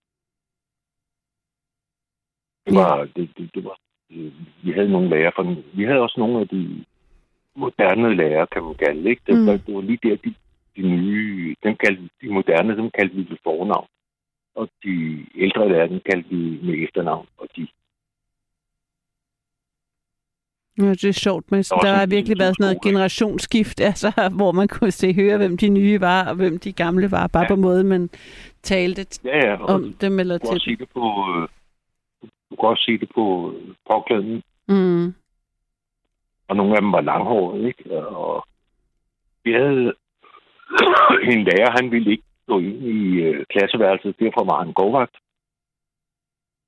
[2.65, 2.79] Det Ja.
[2.81, 3.77] var, det, det, det var,
[4.09, 4.33] øh,
[4.63, 6.85] vi havde nogle lærere den- vi havde også nogle af de
[7.55, 9.21] moderne lærere, kan man kalde det, ikke?
[9.27, 9.47] Det, Mm.
[9.47, 10.33] var, det var lige der, de,
[10.75, 13.87] de nye, dem kaldte, de moderne, dem kaldte vi ved fornavn.
[14.55, 17.27] Og de ældre lærere, dem kaldte vi med efternavn.
[17.37, 17.67] Og de,
[20.77, 24.51] Ja, det er sjovt, men Der der har virkelig været sådan noget generationsskift, altså, hvor
[24.51, 27.47] man kunne se høre, hvem de nye var, og hvem de gamle var, bare ja.
[27.47, 28.09] på måden, man
[28.63, 29.55] talte Ja, ja.
[29.55, 31.05] Og om dem eller til se det på,
[31.35, 31.47] øh,
[32.49, 34.43] du kan også se det på øh, påklædningen.
[34.67, 35.13] Mm.
[36.47, 38.07] og nogle af dem var langhårede, ikke?
[38.07, 38.45] Og
[39.43, 39.93] vi havde
[41.33, 45.15] en lærer, han ville ikke gå ind i øh, klasseværelset, derfor var han gårdvagt.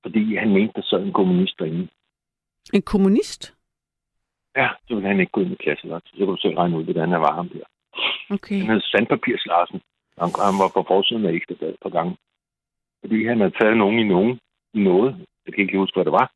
[0.04, 1.88] Fordi han mente, der sad en kommunist derinde.
[2.74, 3.54] En kommunist?
[4.56, 6.12] Ja, så ville han ikke gå ind i klasseværelset.
[6.12, 7.66] Så kan du selv regne ud, hvordan han var ham der.
[8.30, 8.60] Okay.
[8.60, 9.82] Han hed Sandpapirs Larsen.
[10.20, 12.18] Han, han var på forsiden af Ekstrabladet et par gange.
[13.02, 14.40] Fordi han havde taget nogen i nogen
[14.74, 15.12] i noget.
[15.46, 16.32] Jeg kan ikke huske, hvad det var.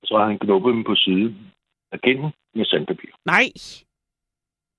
[0.00, 1.52] Og så havde han knuppet dem på siden
[1.92, 1.98] af
[2.54, 3.10] med sandpapir.
[3.24, 3.46] Nej,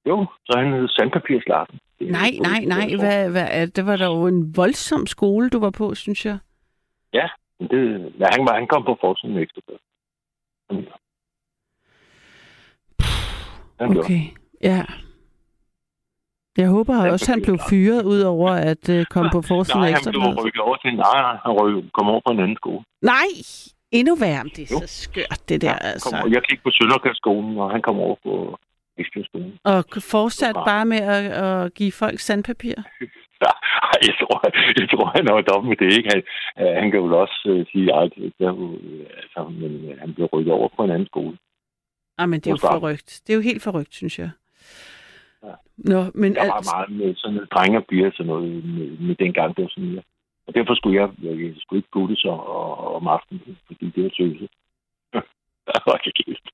[0.05, 1.79] Jo, så han hed Sandpapirs Larsen.
[2.01, 2.95] Nej, nej, nej.
[2.99, 6.37] Hvad, hvad, er- det var da jo en voldsom skole, du var på, synes jeg.
[7.13, 7.27] Ja,
[7.59, 9.35] men det, ja, han, var, han kom på forsiden.
[13.79, 13.99] Han gjorde.
[13.99, 14.21] Okay,
[14.63, 14.85] ja.
[16.57, 19.87] Jeg håber Ja, også, han blev fyret ud over at uh, komme på forsiden Nej,
[19.87, 22.39] af han ekstra blev rykket over til en nej, han ryk, kom over på en
[22.39, 22.83] anden skole.
[23.01, 23.27] Nej,
[23.91, 24.43] endnu værre.
[24.43, 24.79] Det er Jo.
[24.79, 26.15] så skørt, det der, Han altså.
[26.15, 28.57] over- jeg gik på Søndergaardskolen, og han kom over på
[28.99, 29.59] Ekstrabladet.
[29.63, 29.83] Og
[30.13, 32.75] fortsat Bare- med at, at give folk sandpapir.
[33.45, 33.53] Ja,
[34.07, 34.37] jeg tror,
[34.79, 36.09] jeg tror, han er jo dom med det, ikke?
[36.13, 36.21] Han,
[36.61, 38.33] øh, han kan jo også uh, sige, at det
[38.83, 41.37] øh, altså, men øh, han blev rykket over på en anden skole.
[42.17, 43.21] Ah, men det er jo forrygt.
[43.27, 44.29] Det er jo helt forrygt, synes jeg.
[45.43, 45.53] Ja.
[45.77, 48.63] Nå, men Jeg var altså, meget med sådan noget drenge og piger og sådan noget
[48.65, 50.01] med, med dengang, det var sådan, ja.
[50.47, 54.09] Og derfor skulle jeg, jeg, jeg skulle ikke sig og, om aftenen, fordi det var
[54.09, 54.47] tøse.
[55.87, 56.45] Hold da kæft.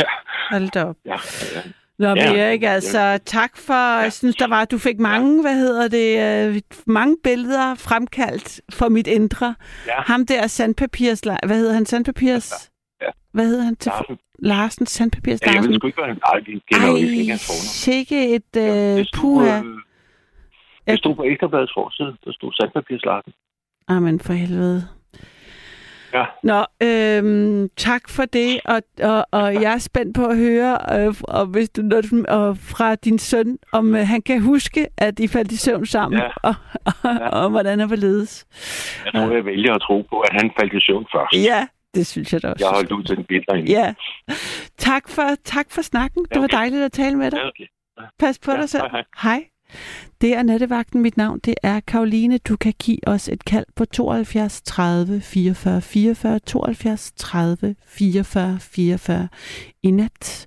[0.00, 0.08] ja,
[0.50, 0.96] hold da op.
[1.04, 1.16] ja,
[1.54, 1.62] ja.
[1.98, 2.34] Nå, Ja.
[2.36, 6.08] Erik, altså, tak for, jeg synes, der var, du fik mange, hvad hedder det,
[6.56, 9.54] øh, mange billeder fremkaldt for mit indre.
[9.86, 9.92] Ja.
[10.06, 12.70] Ham der sandpapirs, hvad hedder han, sandpapirs,
[13.02, 13.06] Ja.
[13.32, 14.18] hvad hedder han til, Larsen.
[14.38, 15.70] Larsen, sandpapirs Ja, jeg Larsen.
[15.72, 16.18] ved sgu ikke, hvad han...
[16.26, 17.60] Ej, det fornavn.
[17.84, 19.58] sikke et øh, Det stod, puha.
[19.58, 19.64] øh,
[20.88, 22.16] det stod på Ekstrabladets forside.
[22.24, 23.32] Der stod Sandpapirslarsen.
[23.88, 24.88] Amen, for helvede.
[26.14, 26.24] Ja.
[26.42, 31.14] Nå, øhm, tak for det, og, og, og jeg er spændt på at høre øh,
[31.22, 35.28] og hvis du, når og fra din søn, om øh, han kan huske, at I
[35.28, 36.28] faldt i søvn sammen, Ja.
[36.42, 36.54] og,
[36.84, 37.28] og, Ja.
[37.28, 38.46] og hvordan han var ledes.
[39.04, 41.44] Jeg tror, jeg vælger at tro på, at han faldt i søvn først.
[41.46, 42.64] Ja, det synes jeg da også.
[42.64, 43.68] Jeg holdt ud til den billeder ind.
[43.68, 43.94] Ja.
[44.78, 46.24] Tak for, tak for snakken.
[46.24, 46.56] Det var okay.
[46.56, 47.38] dejligt at tale med dig.
[47.38, 47.64] Ja, okay.
[48.18, 48.82] Pas på Ja, dig selv.
[48.90, 49.44] hej, hej.
[50.20, 51.02] Det er nattevagten.
[51.02, 52.38] Mit navn det er Karoline.
[52.38, 59.28] Du kan give os et kald på 72 30 44 44 72 30 44 44.
[59.82, 60.46] I nat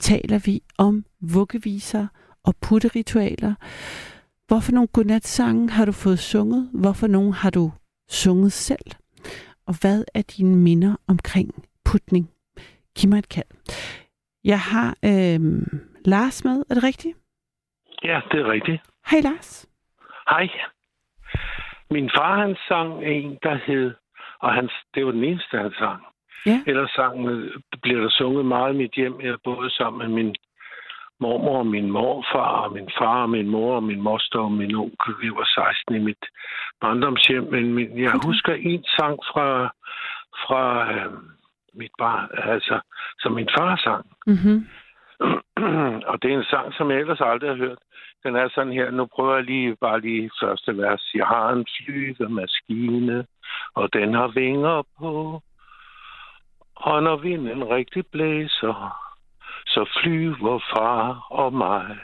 [0.00, 2.06] taler vi om vuggeviser
[2.44, 3.54] og putteritualer.
[4.46, 6.70] Hvorfor nogle godnatsange har du fået sunget?
[6.72, 7.72] Hvorfor nogle har du
[8.10, 8.90] sunget selv?
[9.66, 12.30] Og hvad er dine minder omkring putning?
[12.96, 13.46] Giv mig et kald.
[14.44, 15.62] Jeg har øh,
[16.04, 16.62] Lars med.
[16.70, 17.16] Er det rigtigt?
[18.04, 18.82] Ja, det er rigtigt.
[19.10, 19.66] Hej Lars.
[20.28, 20.48] Hej.
[21.90, 23.94] Min far, han sang en, der hed,
[24.38, 26.02] og hans, det var den eneste, han sang.
[26.46, 26.62] Ja.
[26.66, 27.24] Ellers sang,
[27.82, 29.20] bliver der sunget meget i mit hjem.
[29.20, 30.34] Jeg boede sammen med min
[31.20, 34.74] mormor og min morfar, og min far og min mor og min moster og min
[34.74, 35.14] onkel.
[35.20, 35.46] Vi var
[35.76, 36.24] 16 i mit
[36.80, 39.46] barndomshjem, men min, jeg husker en sang fra,
[40.44, 41.12] fra øh,
[41.74, 42.80] mit barn, altså,
[43.18, 44.04] som min far sang.
[44.26, 44.66] Mm-hmm.
[46.10, 47.78] og det er en sang, som jeg ellers aldrig har hørt.
[48.24, 48.90] Den er sådan her.
[48.90, 51.10] Nu prøver jeg lige bare lige første vers.
[51.14, 53.26] Jeg har en flyvemaskine,
[53.74, 55.42] og den har vinger på.
[56.76, 59.04] Og når vinden rigtig blæser,
[59.66, 61.98] så flyver far og mig.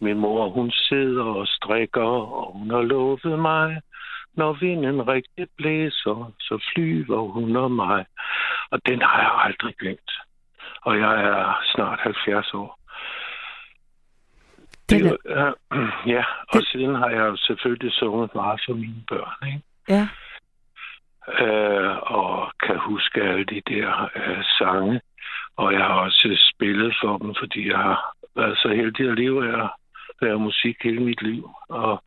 [0.00, 3.80] Min mor, hun sidder og strikker, og hun har lovet mig.
[4.34, 8.06] Når vinden rigtig blæser, så flyver hun og mig.
[8.70, 10.10] Og den har jeg aldrig glemt.
[10.88, 12.78] Og jeg er snart 70 år.
[14.90, 15.52] Den Det, øh,
[16.14, 19.62] ja, og siden har jeg jo selvfølgelig sunget meget for mine børn, ikke?
[19.88, 20.08] Ja.
[21.44, 25.00] øh, og kan huske alle de der øh, sange.
[25.56, 29.52] Og jeg har også spillet for dem, fordi jeg har været så heldig at leve
[29.52, 29.70] af at
[30.20, 31.50] være musik hele mit liv.
[31.68, 32.02] Og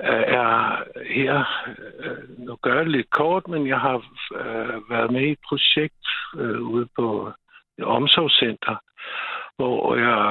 [0.00, 0.82] øh, er
[1.14, 1.44] her,
[1.98, 3.96] øh, nu gør jeg det lidt kort, men jeg har
[4.34, 6.06] øh, været med i et projekt
[6.36, 7.32] øh, ude på
[7.82, 8.76] omsorgscenter,
[9.56, 10.22] hvor jeg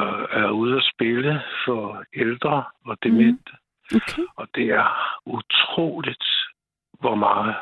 [0.44, 3.52] er ude at spille for ældre og demente.
[3.92, 3.96] Mm.
[3.96, 4.22] Okay.
[4.36, 6.26] Og det er utroligt,
[7.00, 7.56] hvor meget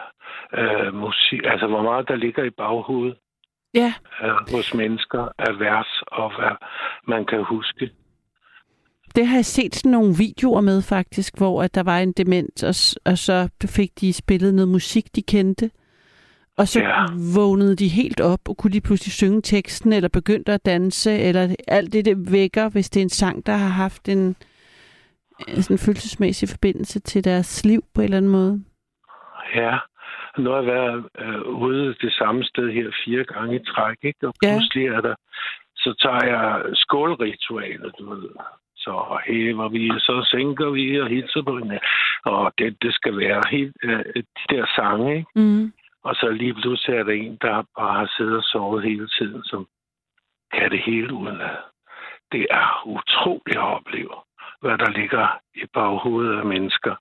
[0.53, 3.17] øh, musik, altså hvor meget der ligger i baghovedet
[3.73, 3.93] Ja.
[4.23, 6.55] øh, hos mennesker af vers og hvad
[7.07, 7.91] man kan huske.
[9.15, 12.63] Det har jeg set sådan nogle videoer med faktisk, hvor at der var en dement,
[12.63, 12.75] og,
[13.11, 15.71] og så fik de spillet noget musik, de kendte.
[16.57, 16.89] Og så Ja.
[16.89, 17.05] ja.
[17.35, 21.55] vågnede de helt op og kunne de pludselig synge teksten, eller begyndte at danse, eller
[21.67, 24.35] alt det, det vækker, hvis det er en sang, der har haft en,
[25.47, 28.63] en sådan følelsesmæssig forbindelse til deres liv på en eller anden måde.
[29.55, 29.77] Ja,
[30.37, 34.27] nu har jeg været øh, ude det samme sted her fire gange i træk, ikke?
[34.27, 34.47] Og Ja.
[34.51, 35.15] pludselig er der,
[35.75, 38.29] så tager jeg skålritualet, du ved.
[38.75, 41.79] Så hæver vi, så sænker vi og hilser på hinanden.
[42.25, 45.29] Og det, det skal være helt øh, de der sange, ikke?
[45.35, 45.73] Mm.
[46.03, 49.43] Og så lige pludselig er der en, der bare har siddet og sovet hele tiden,
[49.43, 49.67] som
[50.53, 51.57] kan det hele uden at.
[52.31, 54.15] Det er utroligt at opleve,
[54.61, 56.95] hvad der ligger i baghovedet af mennesker.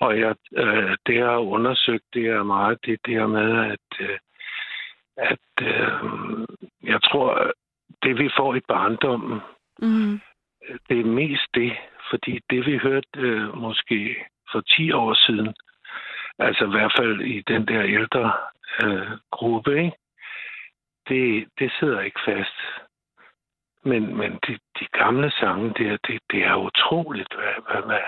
[0.00, 4.18] Og jeg, øh, det, jeg har undersøgt, det er meget det der med, at, øh,
[5.16, 6.46] at øh,
[6.82, 7.52] jeg tror,
[8.02, 9.40] det vi får i barndommen,
[9.82, 10.20] Mm.
[10.88, 11.72] det er mest det,
[12.10, 14.16] fordi det vi hørte øh, måske
[14.52, 15.54] for 10 år siden,
[16.40, 18.32] altså i hvert fald i den der ældre
[18.82, 19.96] øh, gruppe, ikke?
[21.08, 22.58] Det, det sidder ikke fast.
[23.84, 28.06] Men, men de, de gamle sange, der, det, det er utroligt, hvad, hvad, hvad,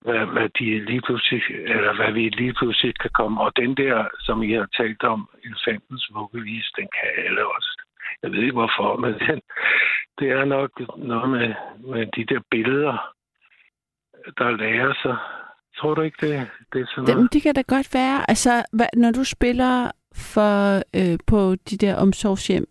[0.00, 3.40] hvad, hvad, de lige pludselig, eller hvad vi lige pludselig kan komme.
[3.40, 7.82] Og den der, som I har talt om, elefantens vuggevis, den kan alle også.
[8.22, 9.40] Jeg ved ikke hvorfor, men den,
[10.18, 13.14] det er nok noget med, med de der billeder,
[14.38, 15.16] der lærer sig.
[15.76, 17.32] Tror du ikke, det, det er sådan noget?
[17.32, 18.30] det kan da godt være.
[18.30, 22.66] Altså, hvad, når du spiller for øh, på de der omsorgshjem,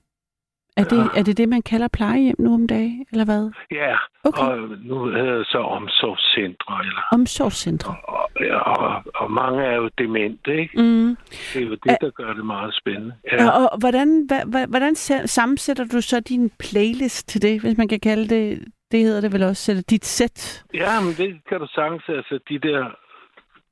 [0.77, 1.19] er det, Ja.
[1.19, 3.51] er det det, man kalder plejehjem nu om dagen, eller hvad?
[3.71, 4.41] Ja, Okay.
[4.43, 7.95] og nu hedder det så omsorgscentre, eller, Omsorgscentre.
[8.07, 8.29] og,
[8.65, 10.81] og, og mange er jo demente, ikke?
[10.81, 11.17] Mm.
[11.53, 13.13] Det er jo det, der gør det meget spændende.
[13.31, 13.49] Ja.
[13.49, 17.87] Og, og hvordan, hva, hvordan sa- sammensætter du så din playlist til det, hvis man
[17.87, 20.63] kan kalde det, det hedder det vel også, eller dit sæt?
[20.73, 22.03] Ja, men det kan du sagtens.
[22.07, 22.91] Altså, de der,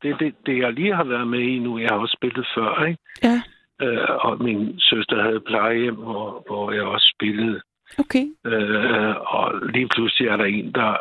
[0.01, 2.85] det, det, det, jeg lige har været med i nu, jeg har også spillet før,
[2.85, 3.01] ikke?
[3.23, 3.41] Ja.
[3.81, 7.61] Øh, og min søster havde plejehjem, hvor, hvor jeg også spillede.
[7.99, 8.25] Okay.
[8.45, 10.91] Øh, og lige pludselig er der en, der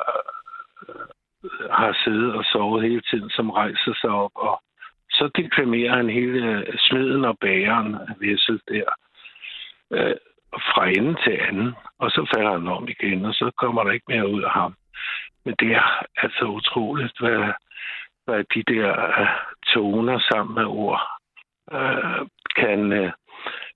[0.89, 4.63] øh, har siddet og sovet hele tiden, som rejser sig op, og
[5.11, 8.89] så deklamerer han hele smeden og bageren af Vessel der,
[9.93, 10.17] øh,
[10.53, 14.05] fra ende til anden, og så falder han om igen, og så kommer der ikke
[14.09, 14.75] mere ud af ham.
[15.45, 17.53] Men det er altså utroligt, hvad,
[18.25, 19.29] hvad de der øh,
[19.75, 21.01] toner sammen med ord
[21.73, 22.27] øh,
[22.57, 23.13] kan øh,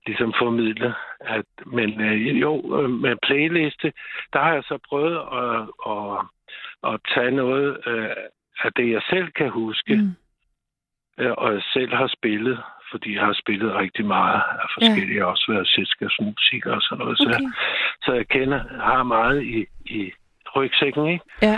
[0.05, 0.93] ligesom formidle.
[1.19, 1.89] At, men
[2.45, 3.93] jo, med playliste,
[4.33, 5.59] der har jeg så prøvet at,
[5.93, 6.25] at,
[6.93, 8.09] at tage noget øh,
[8.63, 10.15] af det, jeg selv kan huske, Mm.
[11.37, 12.63] og jeg selv har spillet,
[12.93, 15.25] fordi jeg har spillet rigtig meget af forskellige, ja.
[15.31, 17.17] også været selskabsmusik og sådan noget.
[17.17, 17.41] Så, Okay.
[17.43, 17.51] jeg,
[18.05, 20.11] så jeg kender, har meget i, i
[20.55, 21.25] rygsækken, ikke?
[21.41, 21.57] Ja.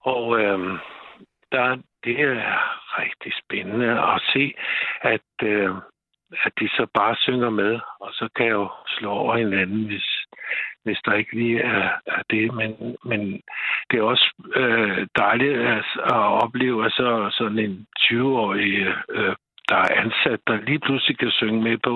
[0.00, 0.78] Og øhm,
[1.52, 2.34] der, det er
[2.98, 4.54] rigtig spændende at se,
[5.02, 5.70] at, øh,
[6.46, 10.08] at de så bare synger med, og så kan jeg jo slå over hinanden, hvis,
[10.84, 12.54] hvis der ikke lige er, er det.
[12.54, 13.42] Men, men
[13.90, 19.34] det er også øh, dejligt at, at opleve, at så sådan en 20-årig, øh,
[19.68, 21.94] der er ansat, der lige pludselig kan synge med på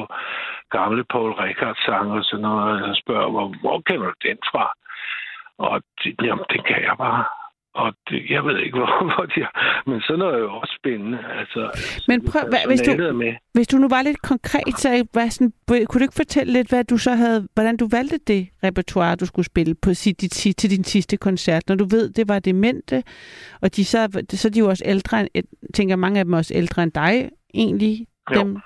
[0.70, 4.38] gamle Paul Rickard sange og sådan noget, og jeg spørger, hvor, hvor kender du den
[4.50, 4.64] fra?
[5.58, 7.24] Og de, jamen, det kan jeg bare.
[7.74, 9.52] Og det, jeg ved ikke, hvor, hvor de er.
[9.90, 11.18] Men sådan noget er jo også spændende.
[11.40, 11.62] Altså,
[12.08, 13.32] Men prøv, hvad, hvis, du, med.
[13.54, 16.84] hvis du nu var lidt konkret, så hvad sådan, kunne du ikke fortælle lidt, hvad
[16.84, 20.70] du så havde, hvordan du valgte det repertoire, du skulle spille på sit, dit, til
[20.70, 23.02] din sidste koncert, når du ved, det var demente,
[23.62, 26.54] og de så, så er de jo også ældre, end, tænker mange af dem også
[26.54, 28.06] ældre end dig, egentlig.
[28.34, 28.40] Jo.
[28.40, 28.56] Dem.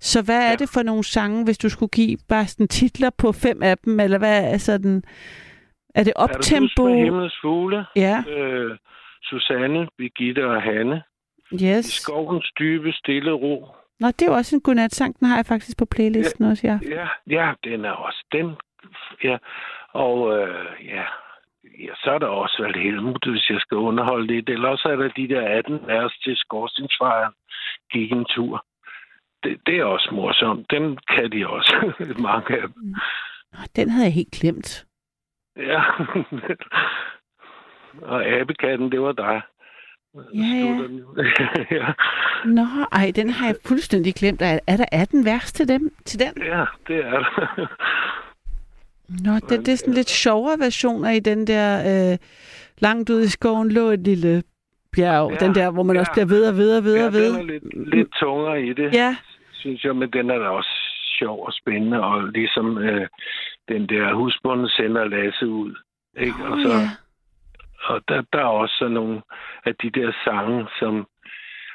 [0.00, 3.32] Så hvad er det for nogle sange, hvis du skulle give bare sådan titler på
[3.32, 5.02] fem af dem, eller hvad er sådan,
[5.94, 6.84] er det Er optempo?
[6.84, 7.84] med himlens fugle?
[7.96, 8.22] Ja.
[8.28, 8.76] Øh,
[9.22, 11.02] Susanne, Birgitte og Hanne.
[11.52, 11.84] I Yes.
[11.84, 13.66] skovens dybe, stille ro.
[14.00, 16.78] Nå, det er jo også en godnatsang, den har jeg faktisk på playlisten også, ja.
[16.88, 18.56] Ja, ja, den er også den.
[19.24, 19.36] Ja,
[19.92, 21.04] og øh, ja,
[21.84, 24.48] ja, så er der også valgt Helmut, hvis jeg skal underholde lidt.
[24.48, 27.32] Eller også er der de der 18 vers til skorstensfejren
[27.92, 28.64] gik en tur.
[29.42, 30.70] Det, det er også morsomt.
[30.70, 31.92] Den kan de også,
[32.28, 32.94] mange af dem.
[33.52, 34.86] Nå, Den havde jeg helt glemt.
[35.56, 35.82] Ja.
[38.12, 39.42] og abekatten, det var dig.
[40.34, 40.74] Ja, ja.
[41.80, 41.92] ja.
[42.44, 44.42] Nå, ej, den har jeg fuldstændig glemt.
[44.42, 45.94] Er, er der 18 vers til dem?
[46.04, 46.42] Til den?
[46.42, 47.66] ja, det er der.
[49.08, 51.68] Nå, det, det er sådan lidt sjovere versioner i den der
[52.12, 52.18] øh,
[52.78, 54.42] langt ude i skoven lå et lille
[54.96, 55.30] bjerg.
[55.30, 56.00] Ja, den der, hvor man ja.
[56.00, 57.38] også bliver ved og ved og ved ja, og ved.
[57.38, 59.16] er lidt, lidt tungere i det, Ja,
[59.52, 60.70] synes jeg, men den er da også
[61.18, 63.08] sjov og spændende, og ligesom øh,
[63.68, 65.74] den der husbunden sender Lasse ud.
[66.16, 66.44] Ikke?
[66.44, 66.88] Og, oh, så, ja.
[67.84, 69.22] og der, der er også sådan nogle
[69.64, 71.06] af de der sange, som...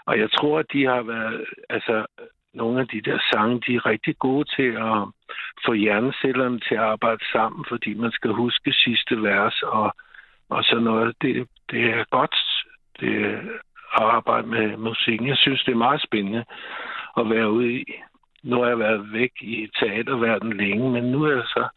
[0.06, 1.46] Og jeg tror, at de har været...
[1.70, 2.06] Altså,
[2.54, 4.98] nogle af de der sange, de er rigtig gode til at
[5.66, 9.96] få hjernecellerne til at arbejde sammen, fordi man skal huske sidste vers og,
[10.50, 11.16] og sådan noget.
[11.22, 12.36] Det, det er godt
[13.00, 13.26] det
[14.00, 15.28] at arbejde med musikken.
[15.28, 16.44] Jeg synes, det er meget spændende
[17.18, 17.84] at være ude i.
[18.44, 21.68] Nu har jeg været væk i teaterverdenen længe, men nu er jeg så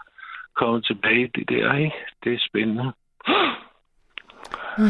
[0.56, 1.96] kommet tilbage i det der, ikke?
[2.24, 2.92] Det er spændende.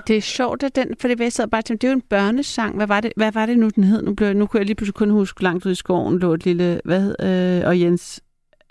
[0.06, 2.08] Det er sjovt, at den, for det, jeg sad bare til, det er jo en
[2.10, 2.76] børnesang.
[2.76, 4.02] Hvad var det, hvad var det nu, den hed?
[4.02, 6.44] Nu, blev, nu kunne jeg lige pludselig kun huske, langt ud i skoven lå et
[6.44, 7.16] lille, hvad hed,
[7.62, 8.22] øh, og Jens...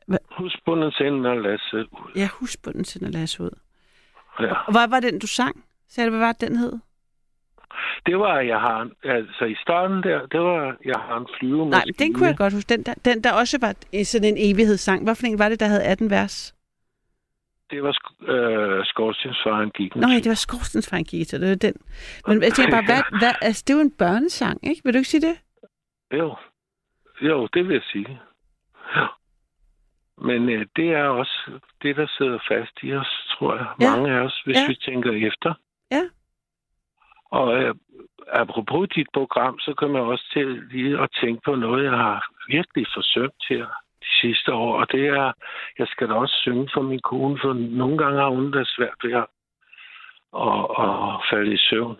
[0.07, 0.17] Hvad?
[0.37, 2.11] Husbunden sender Lasse ud.
[2.15, 3.49] Ja, husbunden sender Lasse ud.
[4.39, 4.53] Ja.
[4.53, 5.63] Og hvad var den, du sang?
[5.89, 6.73] Sagde du, hvad var det, den hed?
[8.05, 11.69] Det var, jeg har en, altså i starten der, det var, jeg har en flyve
[11.69, 12.69] Nej, den kunne jeg godt huske.
[12.69, 13.73] Den der, den der også var
[14.03, 15.03] sådan en evighedssang.
[15.03, 16.55] Hvad for en var det, der havde 18 vers?
[17.69, 17.93] Det var
[18.33, 19.95] øh, Skorstensfaren gik.
[19.95, 21.73] Nå ja, det var Skorstensfejren gik, så det var den.
[22.27, 24.81] Men jeg tænker bare, hvad, hvad, altså, det er jo en børnesang, ikke?
[24.83, 25.37] Vil du ikke sige det?
[26.13, 26.35] Jo,
[27.21, 28.19] jo, det vil jeg sige.
[28.95, 29.05] Ja.
[30.17, 31.51] Men øh, det er også
[31.81, 33.67] det, der sidder fast i os, tror jeg.
[33.81, 33.89] Ja.
[33.95, 34.67] Mange af os, hvis Ja.
[34.67, 35.53] vi tænker efter.
[35.91, 36.01] Ja.
[37.31, 37.75] Og øh,
[38.27, 42.27] apropos dit program, så kommer jeg også til lige at tænke på noget, jeg har
[42.47, 43.65] virkelig forsømt her
[44.01, 44.79] de sidste år.
[44.79, 45.31] Og det er,
[45.79, 48.99] jeg skal da også synge for min kone, for nogle gange har hun det svært
[49.03, 49.27] ved at,
[50.47, 51.97] at, at falde i søvn.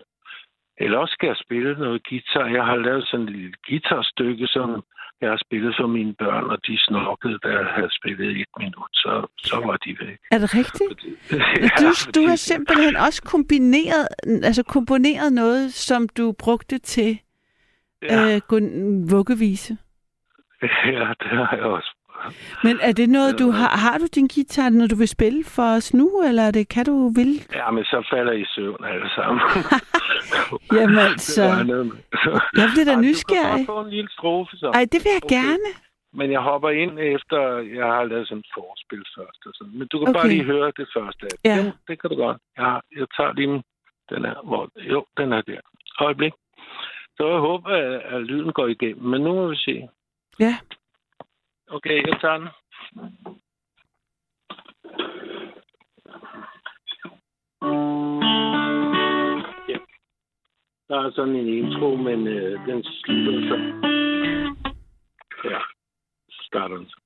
[0.78, 2.46] Eller også skal jeg spille noget guitar.
[2.46, 4.84] Jeg har lavet sådan et lille guitarstykke, som
[5.20, 9.26] jeg har spillet for mine børn, og de snokkede, jeg havde spillet et minut, så,
[9.38, 10.18] så var de væk.
[10.30, 11.00] Er det rigtigt?
[11.32, 14.08] Ja, du, du har fordi- simpelthen også kombineret,
[14.42, 17.18] altså komponeret noget, som du brugte til
[18.02, 18.34] Ja.
[18.34, 18.40] øh,
[19.10, 19.76] vuggevise.
[20.62, 21.95] Ja, det har jeg også.
[22.64, 25.62] Men er det noget, du har, har du din guitar, når du vil spille for
[25.76, 27.32] os nu, eller er det, kan du vil?
[27.54, 29.40] Ja, men så falder I søvn alle sammen.
[30.78, 31.42] Jamen altså,
[32.60, 33.66] jeg bliver da Ej, Du kan nysgerrig.
[33.66, 34.66] få en lille strofe, så.
[34.74, 35.36] Ej, det vil jeg Okay.
[35.36, 35.68] gerne.
[36.18, 37.38] Men jeg hopper ind efter,
[37.78, 39.40] jeg har lavet sådan et forspil først.
[39.46, 39.72] Og sådan.
[39.78, 40.18] Men du kan okay.
[40.18, 41.26] bare lige høre det første.
[41.44, 41.56] Ja.
[41.56, 42.38] Jo, det kan du godt.
[42.58, 43.62] Jeg, jeg tager lige
[44.12, 44.36] den her.
[44.48, 44.62] Hvor,
[44.92, 45.60] jo, den er der.
[46.00, 46.32] Øjeblik.
[47.16, 49.04] Så jeg håber, at, at lyden går igennem.
[49.12, 49.88] Men nu må vi se.
[50.40, 50.54] Ja.
[51.68, 52.48] Okay, jeg tager den.
[59.68, 59.78] Ja.
[60.88, 63.56] Der er sådan en intro, men øh, den slutter så.
[65.44, 65.60] Ja,
[66.30, 67.05] så starter den så.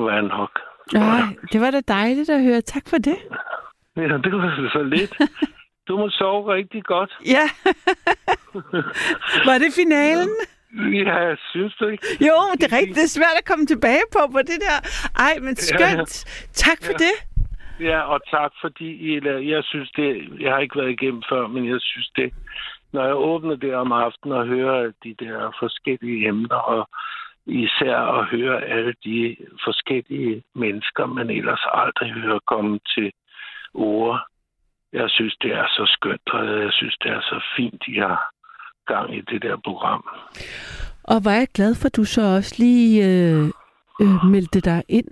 [0.00, 0.60] Må være nok.
[0.92, 1.22] Nej,
[1.52, 2.60] det var da dejligt at høre.
[2.60, 3.18] Tak for det.
[3.96, 5.14] Ja, det var så lidt.
[5.88, 7.12] Du må sove rigtig godt.
[7.26, 7.46] Ja.
[9.48, 10.30] Var det finalen?
[10.92, 12.06] Ja, synes du ikke?
[12.20, 12.96] Jo, det er rigtigt.
[12.96, 14.78] Det er svært at komme tilbage på på det der.
[15.26, 16.12] Ej, men skønt.
[16.52, 17.14] Tak for det.
[17.80, 19.20] Ja, og tak fordi I
[19.54, 20.08] jeg synes det,
[20.40, 22.32] jeg har ikke været igennem før, men jeg synes det,
[22.92, 26.88] når jeg åbner det om aftenen og hører de der forskellige emner, og
[27.46, 33.12] især at høre alle de forskellige mennesker, man ellers aldrig hører komme til
[33.74, 34.20] ord.
[34.92, 38.30] Jeg synes, det er så skønt, og jeg synes, det er så fint, I har
[38.86, 40.08] gang i det der program.
[41.04, 43.44] Og var jeg glad for, at du så også lige øh,
[44.02, 45.08] øh, meldte dig ind.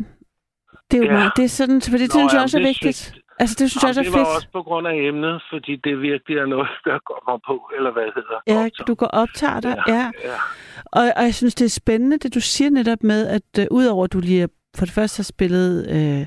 [0.91, 1.13] Det er jo Ja.
[1.19, 2.97] meget, det er sådan, for det Nå, synes jeg også er vigtigt.
[2.97, 4.37] synes- Altså, det synes jeg også er det var fedt.
[4.37, 8.09] også på grund af emnet, fordi det virkelig er noget, der kommer på, eller hvad
[8.17, 8.39] hedder.
[8.47, 10.11] Ja, du går optager dig, ja.
[10.25, 10.37] ja.
[10.85, 14.05] Og, og jeg synes, det er spændende, det du siger netop med, at uh, udover
[14.05, 16.27] at du lige for det første har spillet øh,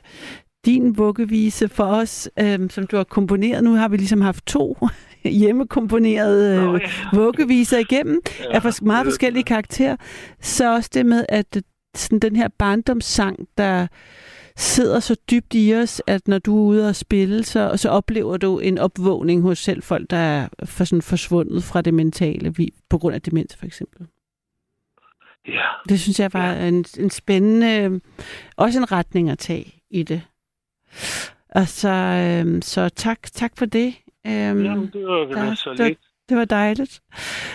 [0.66, 3.64] din vuggevise for os, øh, som du har komponeret.
[3.64, 4.78] Nu har vi ligesom haft to
[5.42, 6.82] hjemmekomponerede øh,
[7.14, 9.96] vuggeviser igennem, Ja, af for, meget forskellige karakterer.
[10.42, 11.62] Så også det med, at øh,
[11.96, 13.88] sådan den her barndomssang, der
[14.58, 18.38] sidder så dybt i os, at når du er ude og spille, så, så oplever
[18.38, 22.74] du en opvågning hos selv folk, der er for sådan forsvundet fra det mentale, vi,
[22.90, 24.08] på grund af demens for eksempel.
[25.48, 25.66] Ja.
[25.90, 28.02] Det synes jeg var en, en spændende,
[28.58, 30.22] også en retning at tage i det.
[31.50, 33.96] Og så, øhm, så tak, tak for det.
[34.28, 34.34] Øhm,
[34.66, 36.00] Jamen, det var der- så det, lidt.
[36.30, 37.02] det var dejligt.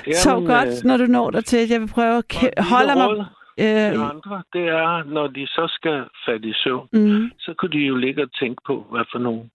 [0.06, 1.68] Jamen, Sov godt, øh, når du når der til.
[1.68, 2.16] Jeg vil prøve
[2.56, 3.06] at holde mig...
[3.08, 3.24] råd
[3.60, 7.30] Øh, til andre, det er, når de så skal falde i søvn, Mhm.
[7.38, 9.50] så kunne de jo ligge og tænke på, hvad for nogle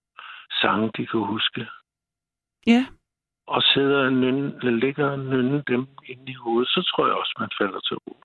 [0.62, 1.68] sange de kunne huske.
[2.68, 2.86] ja,
[3.48, 7.16] Og sidde og nynne, eller ligge og nynne dem ind i hovedet, så tror jeg
[7.16, 8.18] også, man falder til ro.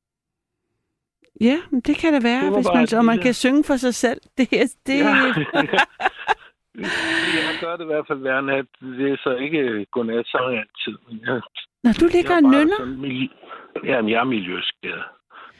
[1.40, 1.56] ja,
[1.86, 4.20] det kan det være, Det hvis man, og man kan synge for sig selv.
[4.38, 5.04] Det, er- det, Ja.
[7.48, 8.66] jeg gør det i hvert fald hver nat.
[8.80, 10.98] Det er så ikke godnat sang altid.
[11.26, 11.40] Jeg,
[11.84, 13.36] Når du ligger og er nynner, sådan miljø-
[13.84, 15.04] Jamen, jeg er miljøskadet.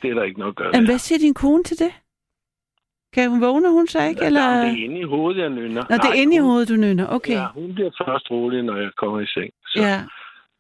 [0.03, 1.93] Det er der ikke noget at gøre Jamen, hvad siger din kone til det?
[3.13, 4.25] Kan hun vågne hun så ikke?
[4.25, 4.41] Eller?
[4.41, 5.83] Jamen, det er inde i hovedet, jeg nynner.
[5.91, 7.07] Nå, det er inde i hovedet, du nynner.
[7.07, 7.33] Okay.
[7.33, 9.51] Ja, hun bliver først rolig, når jeg kommer i seng.
[9.67, 9.83] Så.
[9.83, 10.03] Ja,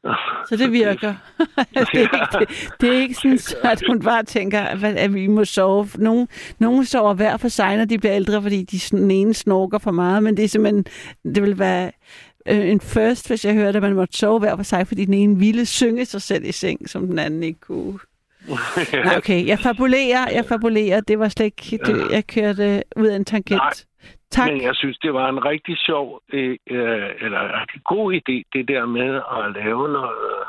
[0.48, 1.14] så det virker.
[1.74, 5.26] det, er ikke, det, det er ikke sådan, så at hun bare tænker, at, vi
[5.26, 5.88] må sove.
[5.98, 6.26] Nogle,
[6.58, 9.90] nogle sover hver for sig, når de bliver ældre, fordi de, den ene snorker for
[9.90, 10.84] meget, men det er simpelthen,
[11.34, 11.92] det vil være
[12.48, 15.14] øh, en first, hvis jeg hørte, at man måtte sove hver for sig, fordi den
[15.14, 17.98] ene ville synge sig selv i seng, som den anden ikke kunne.
[19.04, 21.00] Nej, okay, jeg fabulerer, jeg fabulerer.
[21.00, 23.62] Det var slet ikke, det, jeg kørte ud af en tangent.
[23.62, 23.72] Nej,
[24.30, 24.52] Tak.
[24.52, 28.68] Men jeg synes, det var en rigtig sjov, øh, øh, eller rigtig god idé, det
[28.68, 30.46] der med at lave noget øh,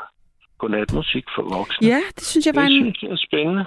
[0.58, 1.88] godnatmusik for voksne.
[1.88, 2.82] Ja, det synes jeg var det en...
[2.82, 3.64] synes jeg er spændende.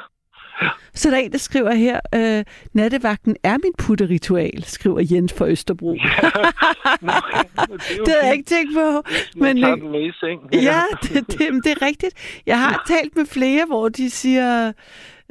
[0.94, 2.44] Så der er en, der skriver her, øh,
[2.74, 5.94] nattevagten er mit putteritual, skriver Jens fra Østerbro.
[5.96, 5.98] Nå,
[7.58, 9.04] det, det havde jeg ikke tænkt på.
[9.36, 10.64] Men, Men, tager øh, med i seng.
[10.64, 12.42] ja, det, det, men det er rigtigt.
[12.46, 14.72] Jeg har talt med flere, hvor de siger,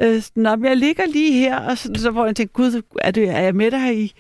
[0.01, 3.11] øh, Nå, men jeg ligger lige her, og så, så hvor jeg tænker, gud, er,
[3.11, 4.15] det, er jeg med dig i?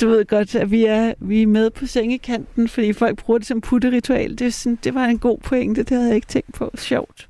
[0.00, 3.46] Du ved godt, at vi er, vi er med på sengekanten, fordi folk bruger det
[3.46, 4.30] som putteritual.
[4.30, 6.70] Det, er sådan, det var en god pointe, det havde jeg ikke tænkt på.
[6.74, 7.29] Sjovt.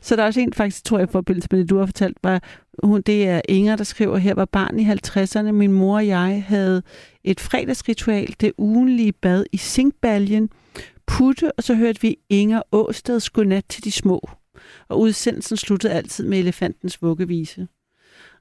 [0.00, 2.18] Så der er også en faktisk, tror jeg, i forbindelse med det, du har fortalt,
[2.22, 2.42] var,
[2.82, 5.52] hun, det er Inger, der skriver her, var barn i 50'erne.
[5.52, 6.82] Min mor og jeg havde
[7.24, 10.50] et fredagsritual, det ugenlige bad i zinkbaljen,
[11.06, 14.30] putte, og så hørte vi Inger Åsteds godnat til de små.
[14.88, 17.68] Og udsendelsen sluttede altid med elefantens vuggevise.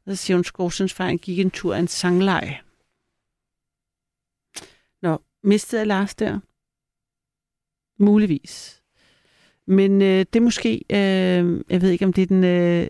[0.05, 2.59] Og så siger hun, skovsensfejren gik en tur af en sangleje.
[5.01, 6.39] Nå, mistede jeg Lars der?
[8.03, 8.78] Muligvis.
[9.69, 12.87] Men øh, det er måske, øh, jeg ved ikke om det er den, øh,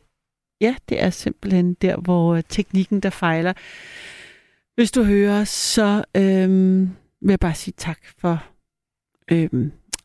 [0.61, 3.53] ja, det er simpelthen der, hvor øh, teknikken der fejler.
[4.75, 6.49] Hvis du hører, så øh,
[7.21, 8.43] vil jeg bare sige tak for
[9.31, 9.49] øh,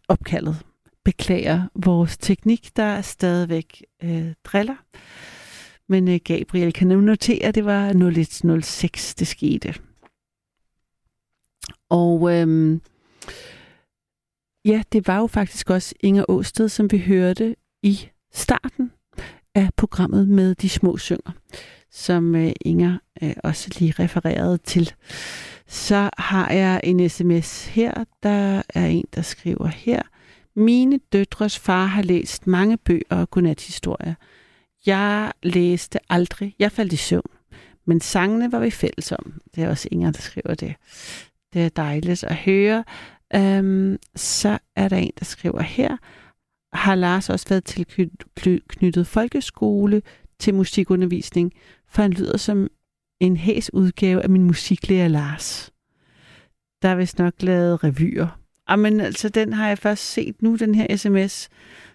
[0.08, 0.56] opkaldet.
[1.04, 4.76] Beklager vores teknik, der er stadigvæk øh, driller.
[5.88, 9.74] Men øh, Gabriel kan nu notere, at det var 0106, det skete.
[11.90, 12.78] Og øh,
[14.64, 18.92] ja, det var jo faktisk også Inger Åsted, som vi hørte i starten
[19.54, 21.32] af programmet med De Små Synger,
[21.90, 24.92] som øh, Inger øh, også lige refererede til.
[25.66, 28.04] Så har jeg en sms her.
[28.22, 30.02] Der er en, der skriver her.
[30.56, 34.14] Mine døtres far har læst mange bøger og godnathistorier.
[34.86, 36.54] Jeg læste aldrig.
[36.58, 37.30] Jeg faldt i søvn.
[37.86, 39.40] Men sangene var vi fælles om.
[39.54, 40.74] Det er også Inger, der skriver det.
[41.52, 42.84] Det er dejligt at høre.
[43.34, 45.96] Øhm, så er der en, der skriver her.
[46.72, 50.02] Har Lars også været tilknyttet folkeskole
[50.38, 51.52] til musikundervisning?
[51.88, 52.68] For han lyder som
[53.20, 55.70] en hæs udgave af min musiklærer Lars.
[56.82, 58.26] Der er vist nok lavet revyer.
[58.26, 61.48] Ah, Jamen altså, den har jeg først set nu, den her sms.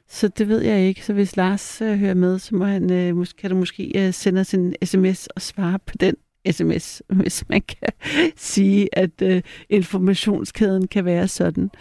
[0.08, 1.06] Så det ved jeg ikke.
[1.06, 4.42] Så hvis Lars øh, hører med, så må han, øh, kan du måske øh, sende
[4.42, 6.16] os en sms og svare på den
[6.52, 7.94] sms, hvis man kan
[8.36, 11.72] sige, at øh, informationskæden kan være sådan.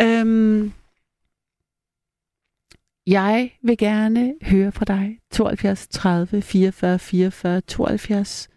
[0.00, 0.72] Øhm,
[3.06, 5.20] jeg vil gerne høre fra dig.
[5.30, 8.48] 72 30 44 44 72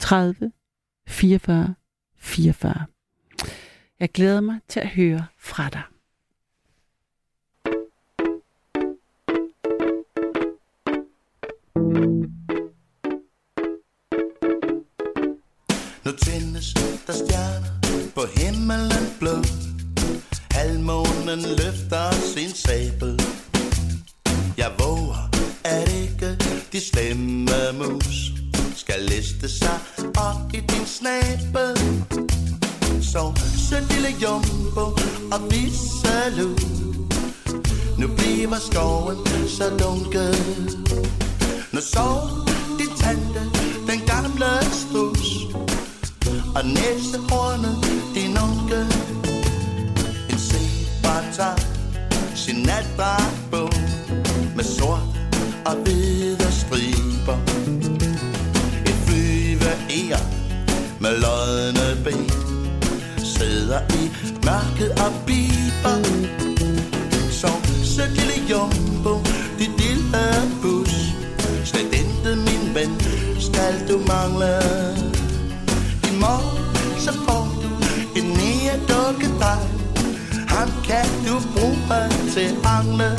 [0.00, 0.52] 30
[1.08, 1.74] 44
[2.18, 2.86] 44.
[4.00, 5.82] Jeg glæder mig til at høre fra dig.
[16.56, 16.74] Findes
[17.06, 17.68] der stjerner
[18.14, 19.36] på himmelen blå.
[20.50, 23.20] Halvmånen løfter sin sabel.
[24.56, 25.30] Jeg våger,
[25.64, 26.38] at ikke
[26.72, 28.32] de slemme mus
[28.76, 29.78] Skal liste sig
[30.16, 31.76] op i din snabel.
[33.02, 33.32] Så
[33.68, 34.84] sød lille jumbo
[35.32, 36.58] og visselud
[37.98, 39.16] Nu bliver skoven
[39.48, 40.36] så dunkel
[41.72, 42.30] Nu sov
[42.78, 43.40] din tante,
[43.86, 45.35] den gamle strus.
[46.56, 47.76] Og næste næsehornet,
[48.14, 48.86] din onkel.
[50.30, 51.60] En zebratar,
[52.34, 53.70] sin natdragt på
[54.56, 55.00] Med sort
[55.66, 57.38] og hvide striber.
[58.86, 60.22] Et flyve flyveæger
[61.00, 62.30] med lodne ben.
[63.24, 64.02] Sidder i
[64.44, 65.96] mørket og biber.
[67.30, 67.48] Så
[67.84, 69.14] sød lille jumbo,
[69.58, 70.24] dit lille
[70.62, 70.94] bus.
[71.64, 73.00] Slet intet min ven,
[73.40, 75.05] skal du mangle.
[76.16, 77.68] I morgen så får du
[78.20, 79.60] en nye dukke dig
[80.48, 82.00] Ham kan du bruge
[82.34, 83.10] til andre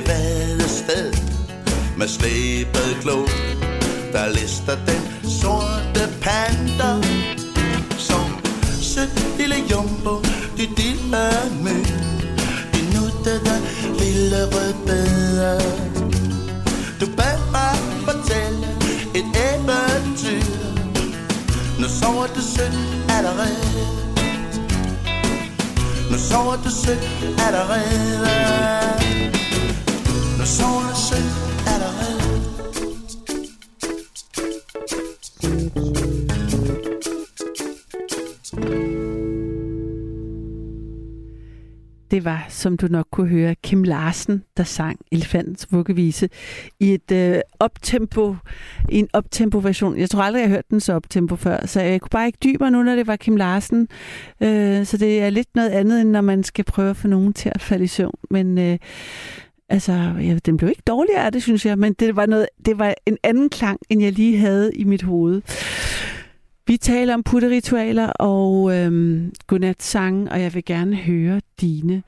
[0.00, 1.12] det vadested
[1.96, 3.26] med slæbet klo
[4.12, 6.92] Der lister den sorte panda,
[7.98, 8.40] som
[8.82, 10.22] sødt lille jumbo,
[10.56, 11.24] de lille
[11.62, 11.76] mø
[12.74, 13.56] Din nuttede
[13.98, 15.60] lille rødbede.
[17.00, 18.68] Du bad mig fortælle
[19.14, 20.44] et eventyr.
[21.80, 22.78] Nu sover du sødt
[23.08, 23.86] allerede.
[26.10, 29.39] Nu sover du sødt allerede.
[30.40, 31.32] Nu sover du sødt
[31.66, 32.20] allerede
[42.10, 46.28] Det var, som du nok kunne høre, Kim Larsen, der sang Elefantens vuggevise
[46.80, 48.36] i et øh, optempo,
[48.88, 49.98] i en optempo-version.
[49.98, 52.38] Jeg tror aldrig, jeg har hørt den så optempo før, så jeg kunne bare ikke
[52.44, 53.88] dybe nu, når det var Kim Larsen.
[54.42, 57.32] Øh, så det er lidt noget andet, end når man skal prøve at få nogen
[57.32, 58.14] til at falde i søvn.
[58.30, 58.78] Men øh,
[59.70, 62.78] altså, ja, den blev ikke dårligere af det, synes jeg, men det var, noget, det
[62.78, 65.42] var en anden klang, end jeg lige havde i mit hoved.
[66.66, 72.02] Vi taler om putteritualer og øhm, godnat-sange, og jeg vil gerne høre dine.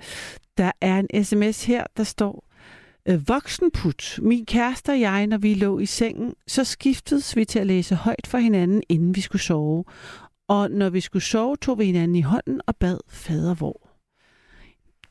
[0.58, 2.44] Der er en sms her, der står,
[3.08, 4.18] øh, Voksenput.
[4.22, 7.94] Min kæreste og jeg, når vi lå i sengen, så skiftedes vi til at læse
[7.94, 9.84] højt for hinanden, inden vi skulle sove.
[10.48, 13.88] Og når vi skulle sove, tog vi hinanden i hånden og bad fader vor.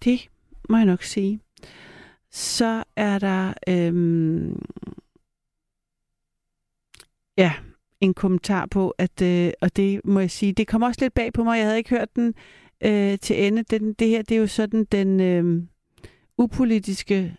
[0.03, 0.29] Det
[0.69, 1.39] må jeg nok sige.
[2.31, 3.53] Så er der...
[3.67, 4.61] Øhm,
[7.37, 7.53] ja,
[8.01, 11.33] en kommentar på, at, øh, og det må jeg sige, det kom også lidt bag
[11.33, 12.33] på mig, jeg havde ikke hørt den
[12.81, 13.63] øh, til ende.
[13.63, 15.63] Den, det her, det er jo sådan den øh,
[16.37, 17.35] upolitiske,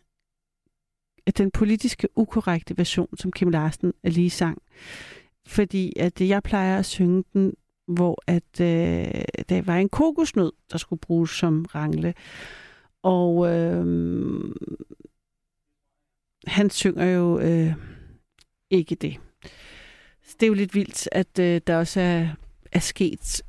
[1.36, 4.62] den politiske ukorrekte version, som Kim Larsen lige sang.
[5.46, 7.54] Fordi at jeg plejer at synge den,
[7.86, 12.14] hvor at øh, der var en kokosnød, der skulle bruges som rangle.
[13.02, 13.86] Og øh,
[16.46, 17.74] han synger jo øh,
[18.70, 19.20] ikke det.
[20.22, 22.28] Så det er jo lidt vildt, at øh, der også er,
[22.72, 23.42] er sket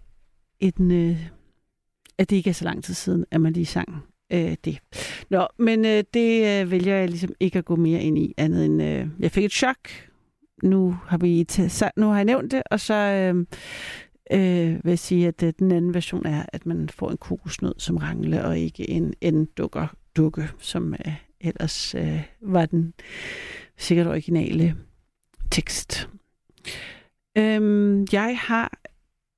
[0.59, 1.27] en, øh,
[2.17, 4.03] at det ikke er så lang tid siden, at man lige sang
[4.33, 4.79] øh, det.
[5.29, 8.65] Nå, men øh, det øh, vælger jeg ligesom ikke at gå mere ind i, andet
[8.65, 9.89] end, øh, jeg fik et chok.
[10.63, 13.45] Nu har, vi t- nu har jeg nævnt det, og så øh,
[14.33, 17.75] øh, vil jeg sige, at øh, den anden version er, at man får en kokosnød
[17.77, 19.87] som rangle, og ikke en, en dukker
[20.17, 22.93] dukke, som øh, ellers øh, var den
[23.77, 24.75] sikkert originale
[25.51, 26.09] tekst.
[27.37, 28.71] Øhm, jeg har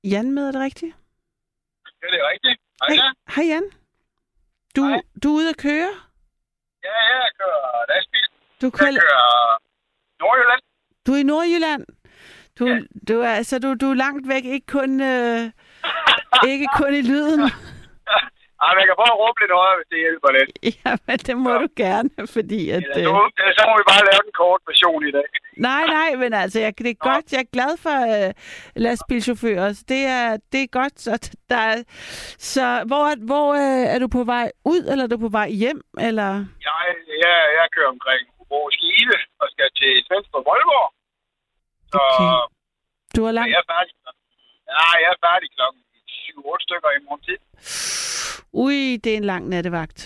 [0.04, 0.96] Jan med, er det rigtigt?
[2.02, 2.60] Ja, det er rigtigt.
[2.88, 3.12] Hej, Hej, ja.
[3.34, 3.62] hej Jan.
[4.76, 4.82] Du,
[5.22, 5.90] du er ude at køre?
[6.84, 8.26] Ja, jeg kører lastbil.
[8.60, 9.62] Du Jeg kører, kører
[10.20, 10.62] Nordjylland.
[11.06, 11.84] du er i Nordjylland?
[12.58, 12.80] Du, ja.
[13.08, 15.50] du, er, altså, du, du er langt væk, ikke kun, øh,
[16.52, 17.40] ikke kun i lyden.
[18.62, 20.50] Ej, jeg kan prøve at råbe lidt højere, hvis det hjælper lidt.
[20.84, 21.58] Ja, men det må ja.
[21.62, 22.82] du gerne, fordi at...
[22.82, 23.10] Ellers, Øh, så,
[23.40, 25.28] ellers så må vi bare lave den kort version i dag.
[25.68, 27.26] nej, nej, men altså, jeg, det er godt.
[27.32, 28.30] Jeg er glad for øh,
[28.84, 29.68] lastbilchauffører.
[29.78, 30.94] Så det er, det er godt.
[31.06, 31.12] Så,
[31.52, 31.76] der er,
[32.52, 35.80] så hvor, hvor øh, er du på vej ud, eller er du på vej hjem?
[36.08, 36.30] Eller?
[36.66, 36.74] Jeg,
[37.24, 40.88] jeg, jeg kører omkring Hobro Skive og skal til Svendstrup Voldborg.
[41.92, 42.54] Så Okay.
[43.16, 43.50] Du er langt...
[43.54, 43.92] jeg er færdig.
[44.76, 45.80] Ja, jeg er færdig klokken
[46.10, 47.38] 7-8 stykker i morgen tid.
[48.62, 49.98] Ui, det er en lang nattevagt.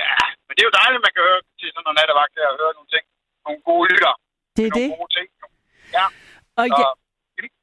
[0.00, 0.14] Ja,
[0.44, 2.56] men det er jo dejligt, at man kan høre til sådan noget nattevagt der og
[2.62, 3.04] høre nogle ting.
[3.46, 4.14] Nogle gode lytter.
[4.56, 4.98] Det er nogle det.
[4.98, 5.28] gode ting.
[5.96, 6.06] Ja.
[6.60, 6.90] Og Så, ja,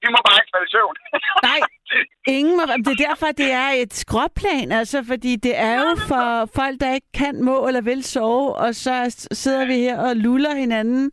[0.03, 0.95] vi, må bare ikke falde i søvn.
[1.49, 1.59] Nej,
[2.37, 6.25] ingen må, det er derfor, det er et skråplan, altså, fordi det er jo for
[6.59, 8.95] folk, der ikke kan, må eller vil sove, og så
[9.41, 11.11] sidder vi her og luller hinanden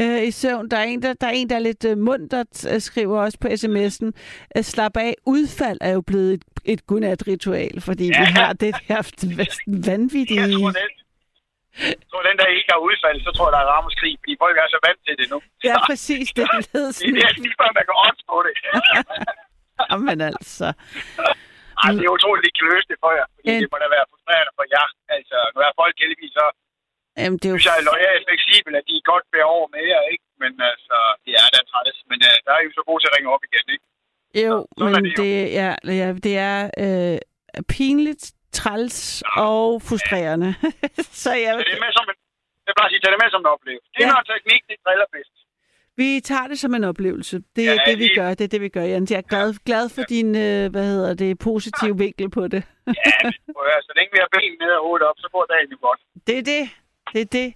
[0.00, 0.68] øh, i søvn.
[0.70, 3.38] Der er en, der, der, er, en, der er lidt øh, mundtet, øh, skriver også
[3.42, 4.08] på sms'en.
[4.56, 8.20] Øh, slap af, udfald er jo blevet et, et godnatritual, fordi ja.
[8.20, 9.00] vi har det her
[9.90, 10.40] vanvittige...
[10.40, 10.86] Jeg tror, det,
[12.02, 14.56] Jeg tror, den der ikke har udfaldet, så tror jeg, der er ramaskrig, fordi folk
[14.62, 15.38] er så vant til det nu.
[15.68, 16.26] Ja, præcis.
[16.36, 18.54] Det er blevet Det er lige før, man kan odds på det.
[19.90, 20.68] Jamen altså.
[21.82, 23.26] Ej, det er utroligt, de kan løse det for jer.
[23.34, 24.86] Fordi En- det må da være frustrerende for jer.
[25.16, 26.46] Altså, nu er folk heldigvis så
[27.22, 27.58] Jamen, det er jo...
[27.58, 30.24] synes jeg er lojalt fleksibel, at de godt bærer over med jer, ikke?
[30.42, 31.98] Men altså, det er da træls.
[32.10, 33.84] Men uh, der er jo så gode til at ringe op igen, ikke?
[34.46, 35.22] Jo, er men det jo.
[35.22, 35.70] det, ja,
[36.00, 37.18] ja, det er øh,
[37.74, 38.24] pinligt,
[38.60, 38.98] træls
[39.48, 40.50] og frustrerende.
[41.24, 42.16] så jeg, Så det er med som en,
[42.66, 43.86] jeg bare sige, det med som en oplevelse.
[43.94, 44.12] Det er Ja.
[44.14, 45.34] noget teknik, det driller bedst.
[46.00, 47.36] vi tager det som en oplevelse.
[47.56, 48.28] Det er Ja, det, vi lige- gør.
[48.38, 49.10] Det er det, vi gør, Jens.
[49.10, 52.62] Jeg er glad, glad for din, øh, hvad hedder det, positive vinkel på det.
[52.86, 52.94] At
[53.66, 56.00] høre, Så længe vi har ben ned og hovedet op, så går dagen jo godt.
[56.26, 56.62] det er det.
[57.12, 57.48] Det er det.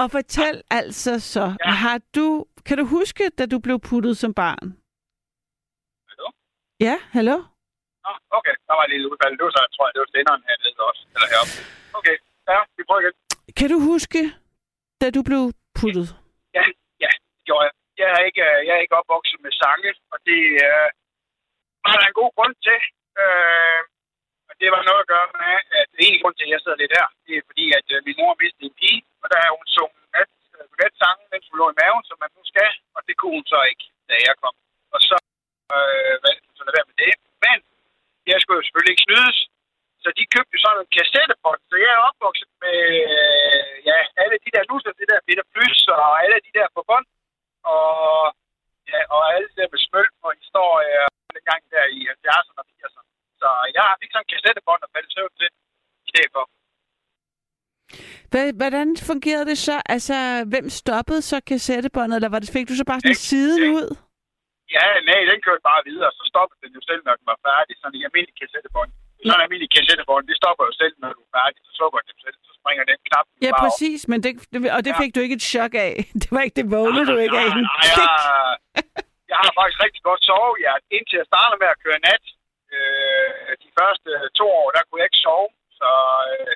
[0.00, 1.44] Og fortæl altså så,
[1.82, 2.26] har du,
[2.66, 4.66] kan du huske, da du blev puttet som barn?
[6.10, 6.26] Hallo?
[6.86, 7.36] Ja, hallo?
[8.04, 9.32] Nå, okay, der var et lille udfald.
[9.38, 11.02] Det var så, tror jeg, det var senderen hernede også.
[11.14, 11.54] Eller heroppe.
[11.98, 12.16] Okay,
[12.50, 13.14] ja, vi prøver igen.
[13.58, 14.20] Kan du huske,
[15.00, 15.42] da du blev
[15.80, 16.08] puttet?
[16.56, 16.64] Ja,
[17.04, 17.74] ja, det gjorde jeg.
[18.00, 20.88] Jeg er ikke, øh, jeg er ikke opvokset med sange, og det øh,
[21.84, 22.78] var der en god grund til.
[23.22, 23.80] Øh,
[24.48, 26.96] og det var noget at gøre med, at en grund til, at jeg sidder lidt
[26.98, 29.66] her, det er fordi, at øh, min mor mistede en pige, og der er hun
[29.76, 33.00] sunget nat, øh, nat sange, mens hun lå i maven, som man nu skal, og
[33.06, 34.54] det kunne hun så ikke, da jeg kom.
[34.94, 35.16] Og så
[35.76, 37.12] øh, valgte hun så at lade være med det.
[37.44, 37.58] Men
[38.30, 39.38] jeg skulle jo selvfølgelig ikke snydes,
[40.02, 42.78] så de købte jo sådan en kassettebånd, så jeg er opvokset med
[43.16, 46.80] øh, ja, alle de der nusser, det der Peter Plys og alle de der på
[46.88, 47.06] bånd,
[47.74, 47.86] og,
[48.90, 51.06] ja, og alle det der med smøl og historier,
[51.36, 53.17] den gang der i 70'erne og 80'erne.
[53.42, 55.48] Så jeg fik sådan en kassettebånd og faldt søvn til
[56.06, 56.44] i stedet for.
[58.60, 59.76] Hvordan fungerede det så?
[59.94, 60.16] Altså,
[60.52, 63.88] hvem stoppede så kassettebåndet, eller var det, fik du så bare sådan siden ud?
[64.76, 67.72] Ja, nej, den kørte bare videre, så stoppede den jo selv, når den var færdig.
[67.80, 68.90] Sådan en almindelig kassettebånd.
[69.26, 71.58] Sådan en almindelig kassettebånd, det stopper jo selv, når du er færdig.
[71.66, 73.62] Så slukker den selv, så springer den knap Ja, bare op.
[73.64, 74.32] præcis, men det,
[74.76, 75.92] og det fik du ikke et chok af.
[76.22, 77.50] Det var ikke det vågnede du ikke af.
[77.50, 78.06] Nej, nej, jeg,
[79.32, 80.72] jeg har faktisk rigtig godt sovet, ja.
[80.96, 82.24] Indtil jeg startede med at køre nat.
[82.78, 84.10] Øh, de første
[84.40, 85.50] to år, der kunne jeg ikke sove.
[85.80, 85.90] Så
[86.32, 86.54] øh,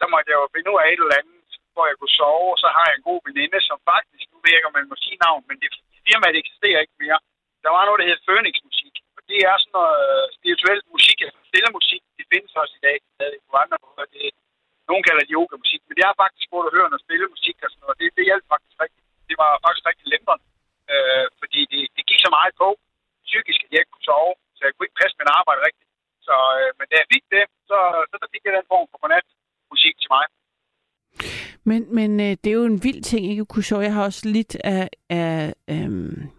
[0.00, 2.48] der måtte jeg jo finde ud af et eller andet, hvor jeg kunne sove.
[2.54, 4.90] Og så har jeg en god veninde, som faktisk, nu ved jeg ikke, om man
[4.90, 5.68] må sige navn, men det
[6.06, 7.18] firmaet eksisterer ikke mere.
[7.64, 8.94] Der var noget, der hed Phoenix Musik.
[9.16, 10.02] Og det er sådan noget
[10.36, 12.02] spirituel musik, altså stille musik.
[12.18, 14.04] Det findes også i dag, stadig på andre måder.
[14.14, 14.24] Det,
[14.90, 17.70] nogen kalder det yoga-musik, men det er faktisk, hvor du hører noget stille musik og
[17.70, 17.98] sådan noget.
[18.00, 19.02] Det, det hjalp faktisk rigtig.
[19.30, 20.44] Det var faktisk rigtig lempende,
[20.92, 22.68] øh, fordi det, det gik så meget på
[23.28, 24.32] psykisk, at jeg ikke kunne sove,
[24.62, 25.90] så jeg kunne ikke passe mit arbejde rigtigt.
[26.26, 27.78] Så, øh, men da jeg fik det, så,
[28.10, 29.26] så der fik jeg den form for godnat
[29.72, 30.24] musik til mig.
[31.70, 33.82] Men, men øh, det er jo en vild ting, ikke at kunne sove.
[33.88, 34.88] Jeg har også lidt af...
[35.10, 36.30] af øhm,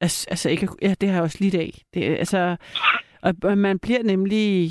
[0.00, 1.72] altså, ikke, ja, det har jeg også lidt af.
[1.94, 2.56] Det, altså,
[3.22, 4.70] og, og man bliver nemlig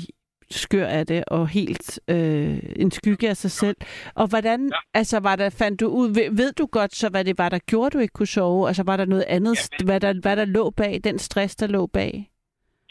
[0.50, 3.76] skør af det, og helt øh, en skygge af sig selv.
[4.14, 4.98] Og hvordan, ja.
[4.98, 7.58] altså, var der, fandt du ud, ved, ved du godt så, hvad det var, der
[7.58, 8.68] gjorde, du ikke kunne sove?
[8.68, 11.66] Altså, var der noget andet, ja, hvad, der, hvad der lå bag, den stress, der
[11.66, 12.30] lå bag?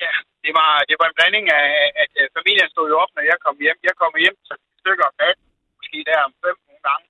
[0.04, 0.14] Ja,
[0.46, 1.68] det var, det var en blanding af,
[2.04, 3.80] at øh, familien stod jo op, når jeg kom hjem.
[3.90, 5.48] Jeg kom hjem til et stykke om natten,
[5.80, 7.06] måske der om fem nogle gange.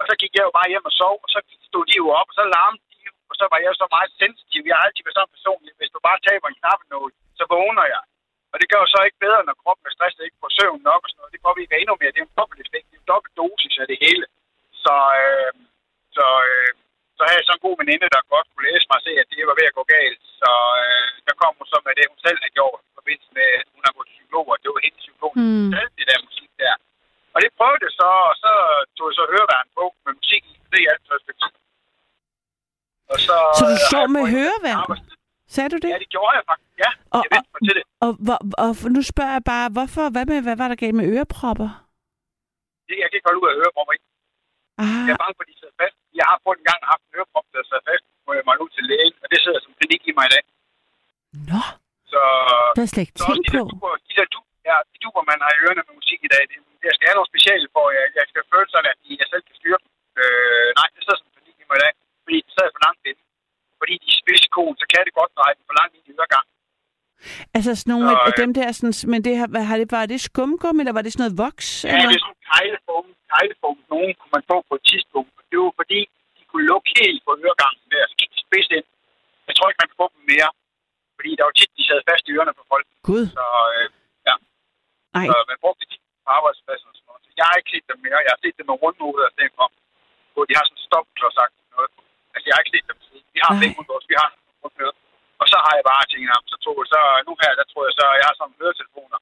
[0.00, 1.38] Og så gik jeg jo bare hjem og sov, og så
[1.68, 4.10] stod de jo op, og så larmede de jo, og så var jeg så meget
[4.22, 4.62] sensitiv.
[4.66, 7.86] Jeg har altid været sådan en person, hvis du bare taber en knappenål, så vågner
[7.94, 8.02] jeg.
[8.52, 11.02] Og det gør jo så ikke bedre, når kroppen er stresset ikke får søvn nok
[11.04, 11.34] og sådan noget.
[11.34, 12.12] Det påvirker endnu mere.
[12.12, 12.86] Det er en dobbelt effekt.
[12.88, 14.26] Det er en dobbelt dosis af det hele.
[14.84, 15.52] Så, øh,
[16.16, 16.70] så, øh,
[17.22, 19.28] så havde jeg så en god veninde, der godt kunne læse mig og se, at
[19.32, 20.22] det var ved at gå galt.
[20.40, 20.50] Så
[20.84, 23.66] øh, der kom hun så med det, hun selv havde gjort i forbindelse med, at
[23.74, 25.44] hun har gået til psykolog, og det var hendes psykolog, Mm.
[25.64, 25.70] mm.
[25.98, 26.74] det der musik der.
[27.34, 28.52] Og det prøvede jeg så, og så
[28.96, 30.54] tog jeg så høreværn på med musik i.
[30.72, 31.52] Det er alt første tid.
[33.12, 34.86] Og så, Så du øh, jeg med høreværn?
[35.54, 35.90] Sagde du det?
[35.94, 36.74] Ja, det gjorde jeg faktisk.
[36.84, 37.84] Ja, Og, jeg vendte mig til det.
[38.04, 40.96] og, og, og, og nu spørger jeg bare, hvorfor, hvad, med, hvad var der galt
[41.00, 41.70] med ørepropper?
[42.88, 42.96] det.
[43.02, 43.92] Jeg kan ikke holde ud af ørepropper.
[43.96, 44.06] ikke?
[44.82, 45.96] Ah, Jeg er bange for, at de sidder fast.
[46.20, 48.70] Jeg har på en gang haft en øreprop, der sidder fast, hvor jeg må ud
[48.76, 50.44] til lægen, og det sidder som klinik i mig i dag.
[51.50, 51.60] Nå.
[52.12, 52.20] Så,
[52.74, 55.22] Det har jeg slet ikke tænkt de der duber, de der duber, ja, de duber,
[55.32, 56.56] man har i ørerne med musik i dag, det,
[56.88, 59.56] jeg skal have noget specielt for, jeg, jeg skal føle sådan, at jeg selv kan
[59.60, 59.88] styre dem.
[60.22, 61.92] Øh, nej, det sidder som klinik i mig i dag,
[62.24, 63.22] fordi det sidder for langt inde.
[63.80, 66.46] Fordi de er spidskoen, så kan det godt dreje den for langt ind i øregang.
[67.56, 69.88] Altså sådan nogle Så, af øh, dem der, sådan, men det har, hvad, har det,
[69.96, 71.68] var det skumgum, eller var det sådan noget voks?
[71.84, 72.08] Ja, eller?
[72.10, 73.06] det er sådan en kejleform.
[73.34, 75.30] Kejleform, nogen kunne man få på et tidspunkt.
[75.38, 76.00] Og det var fordi,
[76.38, 78.86] de kunne lukke helt på øregangen der, så gik de spids ind.
[79.48, 80.50] Jeg tror ikke, man kan få dem mere.
[81.16, 82.86] Fordi der var tit, de sad fast i ørerne på folk.
[83.10, 83.24] Gud.
[83.38, 83.46] Så,
[83.76, 83.86] øh,
[84.28, 84.34] ja.
[85.18, 85.26] Ej.
[85.30, 87.22] Så man brugte de på arbejdspladsen og sådan noget.
[87.26, 88.18] Så jeg har ikke set dem mere.
[88.26, 89.66] Jeg har set dem med rundhoveder i stedet for.
[90.34, 91.90] Hvor de har sådan en stopklodsagt noget.
[92.34, 93.24] Altså, jeg har ikke set dem siden.
[93.34, 94.08] Vi har dem også.
[94.12, 94.28] Vi har
[94.62, 94.96] rundhoveder.
[94.98, 95.01] Og
[95.52, 98.04] så har jeg bare tænkt, så tog jeg så, nu her, der tror jeg så,
[98.20, 99.18] jeg har sådan nogle høretelefoner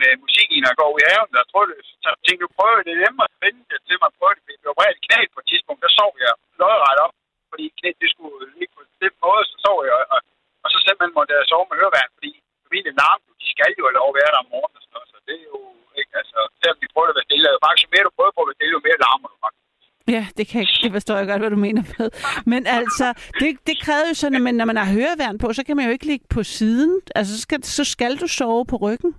[0.00, 2.44] med musik i, når jeg går ud i haven, der tror jeg, Så jeg tænkte,
[2.46, 4.42] du prøver det hjemme og finde det til mig prøver det.
[4.44, 7.14] fordi Det var et knæ på et tidspunkt, der sov jeg lodret op,
[7.52, 10.20] fordi knæet det skulle ligge på en bestemt måde, så sov jeg, og,
[10.64, 12.30] og så simpelthen måtte jeg sove med høreværn, fordi
[12.66, 15.36] familien larm, de skal jo have lov at være der om morgenen og så det
[15.42, 15.60] er jo
[16.00, 18.42] ikke, altså, selvom de prøver at være stille, jo faktisk jo mere du prøver på
[18.44, 19.71] at være stille, jo mere larmer du faktisk.
[20.08, 22.10] Ja, det, kan jeg, det forstår jeg godt, hvad du mener med.
[22.52, 23.06] Men altså,
[23.40, 25.92] det, det kræver jo sådan, at når man har høreværn på, så kan man jo
[25.96, 26.92] ikke ligge på siden.
[27.18, 29.10] Altså, så skal, så skal du sove på ryggen.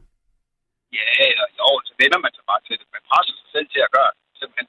[1.00, 2.86] Ja, eller jo, så vender man sig bare til det.
[2.96, 4.68] Man presser sig selv til at gøre det, simpelthen.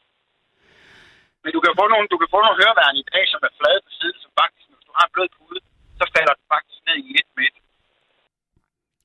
[1.43, 3.81] Men du kan få nogle, du kan få nogle høreværn i dag, som er flade
[3.87, 5.61] på siden, som faktisk, hvis du har blød pude,
[6.01, 7.57] så falder den faktisk ned i et med et.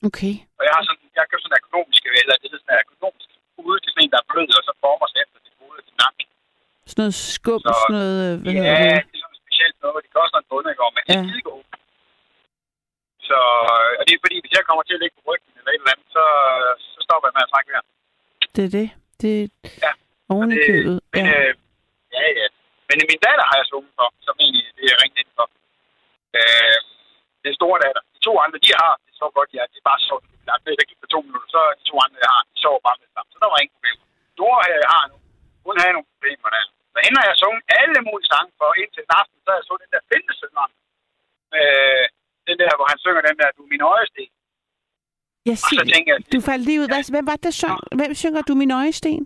[0.10, 0.36] Okay.
[0.60, 3.30] Og jeg har sådan, jeg køber sådan en økonomisk, eller det hedder sådan en økonomisk
[3.56, 5.96] pude, er sådan en, der er blød, og så former sig efter det hoved til
[6.04, 6.29] nakken.
[6.90, 9.06] Sådan noget skum, Så- sådan noget, øh, hvad ja, hedder det?
[9.14, 10.82] det er sådan specielt noget, de koster en bunde, ikke?
[10.86, 11.30] Og, Men det er Ja.
[11.30, 11.64] skide gode.
[13.30, 13.38] Så,
[14.00, 15.94] og det er fordi, hvis jeg kommer til at ligge på ryggen eller et eller
[15.94, 16.24] andet, så,
[16.94, 17.88] så stopper jeg med at trække vejret.
[18.56, 18.88] Det er det.
[19.22, 19.48] Det er
[19.86, 19.92] Ja.
[20.34, 20.96] oven i det- købet.
[21.14, 21.34] Men, Ja.
[21.48, 21.52] øh,
[22.16, 22.48] ja, ja.
[22.90, 25.46] Men øh, min datter har jeg sunget for, som egentlig det er ringet ind for.
[26.40, 26.78] Øh,
[27.46, 28.02] den store datter.
[28.16, 29.64] De to andre, de har det så godt, ja.
[29.72, 30.16] Det er bare så
[30.50, 31.50] langt der gik på to minutter.
[31.56, 33.30] Så de to andre, jeg har, de sover bare med det samme.
[33.34, 33.98] Så der var ingen problem.
[34.36, 35.16] Store jeg har nu,
[35.68, 36.66] hun havde nogle problemer der.
[36.94, 39.74] Så hende har jeg sunget alle mulige sange for indtil en aften, så jeg så
[39.84, 40.66] den der bindesønder.
[41.58, 42.06] Øh,
[42.48, 44.28] den der, hvor han synger den der, du er min øjesten.
[45.50, 46.88] Jeg Og så siger, jeg, du faldt lige ud.
[46.92, 47.80] Hvad, hvem var det, der sang?
[48.00, 49.20] Hvem synger du min øjesten?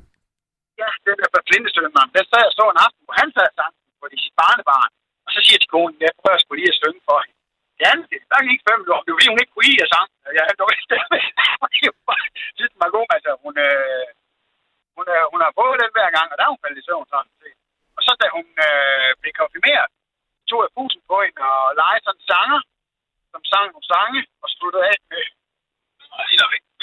[0.81, 3.73] ja, den der fra Flintesønderen, der sad jeg så en aften, hvor han sad sang
[3.99, 4.91] for de sit barnebarn.
[5.25, 7.39] Og så siger de konen, jeg prøver sgu lige at synge for hende.
[7.83, 9.03] Ja, det der gik fem minutter.
[9.03, 10.07] Det var fordi, hun ikke kunne lide at sang.
[10.37, 11.15] Jeg havde dårlig stemme.
[11.85, 11.91] Jeg
[12.57, 13.31] synes, den var god, altså.
[13.43, 14.05] Hun, øh,
[14.95, 17.05] hun, øh, hun har fået den hver gang, og der er hun faldet i søvn
[17.13, 17.57] sådan set.
[17.97, 19.87] Og så da hun øh, blev konfirmeret,
[20.49, 22.59] tog jeg bussen på hende og legede sådan en sanger,
[23.31, 25.23] som sang nogle sange, og sluttede af med,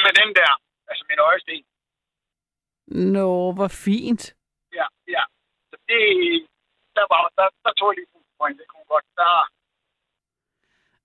[0.05, 0.53] med den der,
[0.91, 1.65] altså min øjesten.
[3.17, 4.23] Nå, hvor fint.
[4.79, 5.23] Ja, ja.
[5.71, 6.03] Så det,
[6.97, 8.59] der, var, der, der tog jeg lige bussen på hende.
[8.63, 9.07] Det kunne godt.
[9.21, 9.31] Der,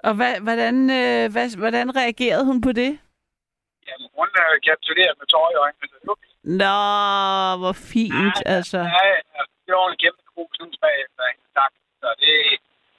[0.07, 2.91] Og hvad, hvordan, øh, hvad, hvordan reagerede hun på det?
[3.87, 5.87] jamen, hun øh, kapitulerede med tårer i øjnene.
[5.91, 6.17] Så det var.
[6.61, 6.77] Nå,
[7.61, 8.79] hvor fint, altså.
[8.95, 9.03] Ja,
[9.35, 10.21] ja, det var en kæmpe
[10.55, 11.21] knus bagefter.
[11.31, 11.43] ikke?
[11.59, 11.73] Tak.
[12.01, 12.33] Så det,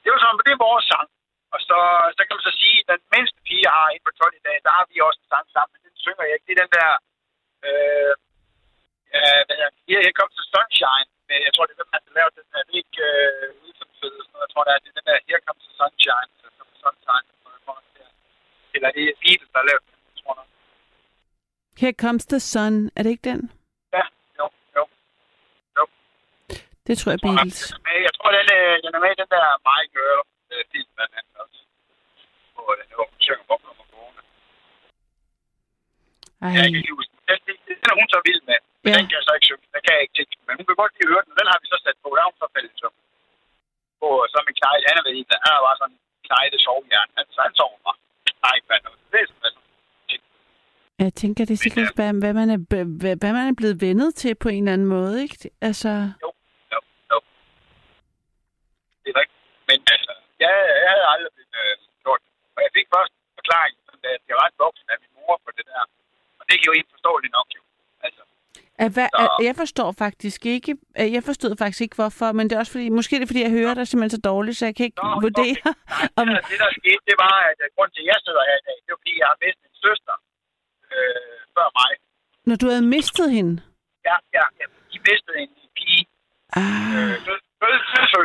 [0.02, 1.08] det var sådan, det er vores sang.
[1.54, 1.78] Og så,
[2.16, 4.46] så kan man så sige, at den mindste pige, jeg har inde på 12 i
[4.48, 6.46] dag, der har vi også en sang sammen, men den synger jeg ikke.
[6.48, 6.90] Det er den der,
[7.66, 8.12] øh,
[9.16, 9.42] øh,
[9.88, 11.08] Here, Here Comes the Sunshine.
[11.28, 13.46] Men jeg tror, det er den, der har lavet den der, det er ikke øh,
[13.64, 14.44] udsendt sådan noget.
[14.46, 16.30] Jeg tror, det er, det er den der Here Comes the Sunshine.
[16.40, 17.26] Så the Sunshine.
[18.04, 18.10] er.
[18.74, 20.46] Eller det er Beatles, der har lavet den, tror jeg.
[21.80, 22.74] Here comes the sun.
[22.96, 23.40] Er det ikke den?
[23.96, 24.04] Ja,
[24.38, 24.46] jo,
[24.76, 24.82] jo.
[26.86, 27.60] Det tror jeg, Beatles.
[27.86, 30.20] Men jeg tror, den, øh, den er med i den der My Girl
[30.52, 31.58] øh, film, blandt andet også.
[32.54, 34.20] Hvor den jo synger bobler om corona.
[36.42, 36.50] Ej.
[36.56, 37.38] Jeg kan ikke huske den.
[37.80, 38.58] Den, er hun så vild med.
[38.82, 38.96] Men Ja.
[38.98, 39.66] den kan jeg så ikke synge.
[39.74, 40.34] Den kan jeg ikke tænke.
[40.46, 42.08] Men hun kan godt lide at høre den, den har vi så sat på.
[42.16, 42.96] Der er hun så faldet søvn.
[44.00, 45.98] På så med Knejt, han er ved en, han er bare sådan
[46.28, 47.08] knejte sovehjern.
[47.16, 47.98] Han, så han sover bare.
[48.46, 48.90] Nej, hvad nu?
[49.12, 49.56] Det er sådan,
[51.04, 52.60] Jeg tænker, det er sikkert, hvad, hvad, man er,
[53.22, 55.36] hvad, man er blevet vendet til på en eller anden måde, ikke?
[55.68, 55.92] Altså,
[56.24, 56.30] jo,
[57.12, 57.18] jo.
[59.02, 59.42] Det er rigtigt.
[59.68, 60.12] Men altså,
[60.42, 60.50] jeg,
[60.84, 61.74] jeg havde aldrig blivet øh,
[62.04, 62.32] gjort det.
[62.56, 63.74] Og jeg fik først forklaring,
[64.14, 65.82] at jeg er ret voksen af min mor på det der.
[66.40, 67.62] Og det kan jo ikke forstå det nok, jo.
[68.06, 68.22] Altså,
[68.84, 70.70] at, hvad, at, jeg forstår faktisk ikke,
[71.02, 73.42] at jeg forstod faktisk ikke, hvorfor, men det er også fordi, måske er det fordi,
[73.46, 76.18] jeg hører dig simpelthen så dårligt, så jeg kan ikke Nå, vurdere, okay.
[76.18, 78.42] om, det, der, det, der skete, det var, at øh, grunden til, at jeg sidder
[78.50, 80.16] her i dag, det var, fordi jeg har mistet en søster
[80.94, 81.92] øh, før mig.
[82.48, 83.54] Når du havde mistet hende.
[84.08, 84.66] Ja, ja, ja.
[84.92, 86.02] De mistede en pige.
[86.60, 88.22] Ah, Øh, død, død, dødsø.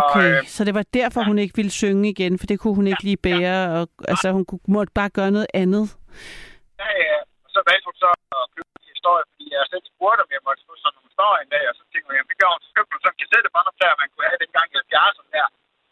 [0.00, 2.86] okay, øh, så det var derfor, hun ikke ville synge igen, for det kunne hun
[2.92, 5.84] ikke lige bære, og altså, hun kunne, måtte bare gøre noget andet.
[6.82, 7.18] Ja, ja.
[7.44, 8.08] Og så valgte hun så
[8.40, 11.40] at købe en historie, fordi jeg selv spurgte, om jeg måtte få sådan nogle historier
[11.44, 12.60] en dag, og så tænkte jeg, jamen det gør hun.
[12.66, 15.48] Så købte hun sådan en kassettebåndoptager, man kunne have dengang i 70'erne der.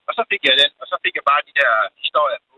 [0.08, 1.72] Og så fik jeg den, og så fik jeg bare de der
[2.04, 2.54] historier på.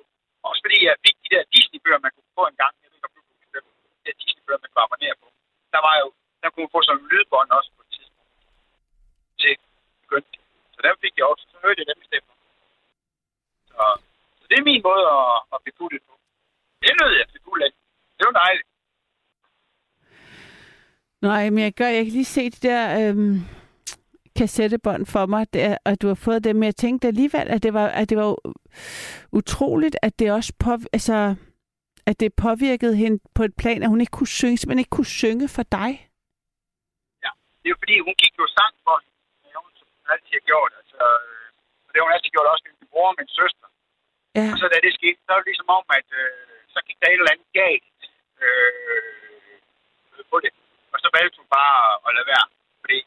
[0.49, 2.73] Også fordi jeg fik de der Disney-bøger, man kunne få en gang.
[2.83, 3.75] Jeg ved ikke, om du kunne købe dem.
[3.99, 5.27] De der Disney-bøger, man kunne abonnere på.
[5.75, 6.07] Der var jo,
[6.43, 8.33] der kunne man få sådan en lydbånd også på et tidspunkt.
[9.43, 9.53] Til
[10.05, 10.31] begyndte.
[10.35, 10.39] de.
[10.75, 11.45] Så dem fik jeg også.
[11.53, 12.35] Så hørte jeg dem i stedet for.
[13.71, 13.85] Så,
[14.39, 16.15] så det er min måde at, at blive puttet på.
[16.83, 17.73] Det nød jeg til fuld af.
[18.19, 18.69] Det var dejligt.
[21.27, 23.37] Nej, men jeg gør, jeg kan lige se de der øhm,
[24.39, 27.73] kassettebånd for mig, der, og du har fået dem, men jeg tænkte alligevel, at det
[27.75, 28.31] var, at det var
[29.33, 31.17] utroligt, at det også på, altså,
[32.11, 35.15] at det påvirkede hende på et plan, at hun ikke kunne synge, simpelthen ikke kunne
[35.23, 35.91] synge for dig.
[37.25, 39.73] Ja, det er jo fordi, hun gik jo sang for hende, hun
[40.13, 40.73] altid har gjort.
[40.81, 40.99] Altså,
[41.85, 43.69] og det har hun altid gjort også med min bror og min søster.
[44.39, 44.47] Ja.
[44.53, 47.09] Og så da det skete, så var det ligesom om, at øh, så gik der
[47.09, 47.99] et eller andet galt
[48.47, 50.53] øh, på det.
[50.97, 52.47] Og så valgte hun bare at lade være.
[52.83, 52.99] Fordi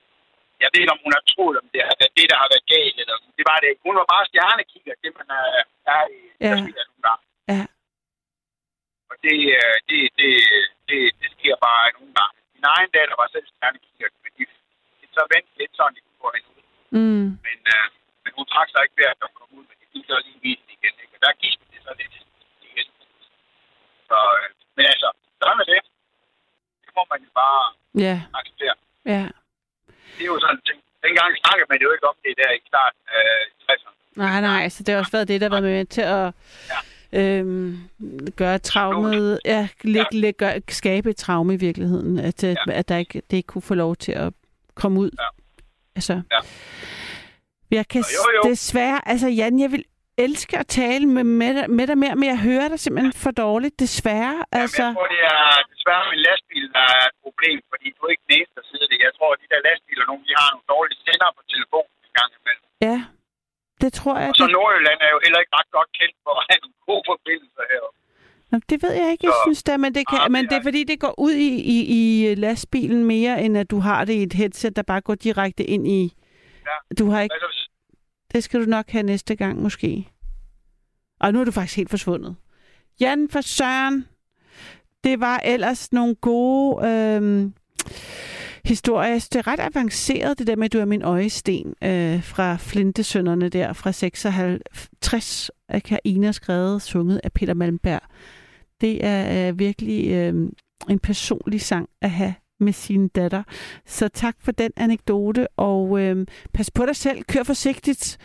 [0.61, 2.97] jeg ved ikke, om hun har troet, om det været det, der har været galt.
[3.01, 3.85] Eller, det var det ikke.
[3.87, 5.45] Hun var bare stjernekigger, det man er,
[5.95, 6.49] er i Ja.
[6.55, 7.23] nogle gange.
[7.53, 7.61] Ja.
[9.09, 10.31] Og det, øh, det, det,
[10.89, 12.35] det, det sker bare nogle gange.
[12.55, 14.43] Min egen datter var selv stjernekigger, men de,
[14.99, 16.63] de så vendte lidt sådan, de kunne få hende ud.
[16.97, 17.27] Mm.
[17.47, 17.87] Men, øh,
[18.23, 20.39] men hun trak sig ikke ved, at de kom ud, men de gik så lige
[20.45, 20.95] vise den igen.
[21.03, 21.13] Ikke?
[21.17, 22.13] Og der gik det så lidt
[22.69, 22.87] igen.
[24.09, 24.47] Så, øh,
[24.77, 25.09] men altså,
[25.41, 25.81] sådan er det.
[26.89, 27.61] Det må man jo bare
[28.05, 28.75] Ja, acceptere.
[29.15, 29.23] ja.
[30.17, 30.79] Det er jo sådan en ting.
[31.03, 33.27] Dengang snakkede man jo ikke om det der i starten af
[33.65, 33.93] 60'erne.
[34.15, 36.33] Nej, nej, så det har også været det, der har været med til at
[37.13, 37.77] øhm,
[38.35, 42.55] gøre traumet, ja, læg, læg, gør, skabe et traume i virkeligheden, at, ja.
[42.71, 44.33] at der ikke, det ikke kunne få lov til at
[44.75, 45.09] komme ud.
[45.19, 45.25] Ja.
[45.95, 46.39] Altså, Ja.
[47.71, 48.49] jeg kan jo, jo.
[48.49, 49.83] desværre, altså Jan, jeg vil
[50.25, 53.31] elske at tale med, med, dig- med dig mere, men jeg hører dig simpelthen for
[53.45, 54.35] dårligt, desværre.
[54.61, 55.41] Altså, Jeg tror, det er
[55.73, 58.87] desværre min lastbil, der er et problem, fordi du er ikke den eneste, der sidder
[58.91, 58.97] det.
[59.07, 62.13] Jeg tror, at de der lastbiler, nogle, de har nogle dårlige sender på telefonen en
[62.19, 62.63] gang imellem.
[62.89, 62.97] ja,
[63.83, 64.29] det tror jeg.
[64.31, 66.77] Og så Det, Nordjylland er jo heller ikke ret godt kendt for at have nogle
[66.89, 67.97] gode forbindelser heroppe.
[68.51, 70.55] Nå, det ved jeg ikke, jeg Så- synes da, men det, kan, Ah, men det
[70.57, 72.01] er er- fordi, det går ud i, i, i
[72.45, 75.83] lastbilen mere, end at du har det i et headset, der bare går direkte ind
[75.99, 76.01] i...
[76.69, 76.77] Ja.
[76.99, 77.33] Du har ikke...
[77.35, 77.68] Altså,
[78.33, 80.07] det skal du nok have næste gang, måske.
[81.19, 82.35] Og nu er du faktisk helt forsvundet.
[82.99, 84.05] Jan for Søren,
[85.03, 87.51] det var ellers nogle gode øh,
[88.65, 89.13] historier.
[89.13, 93.49] Det er ret avanceret, det der med, at du er min øjesten øh, fra Flintesønderne
[93.49, 95.51] der fra 56.
[95.69, 98.01] af Karina skrevet, sunget af Peter Malmberg.
[98.81, 100.49] Det er øh, virkelig øh,
[100.89, 103.43] en personlig sang at have med sin datter.
[103.85, 107.23] Så tak for den anekdote, og øh, pas på dig selv.
[107.23, 108.17] Kør forsigtigt.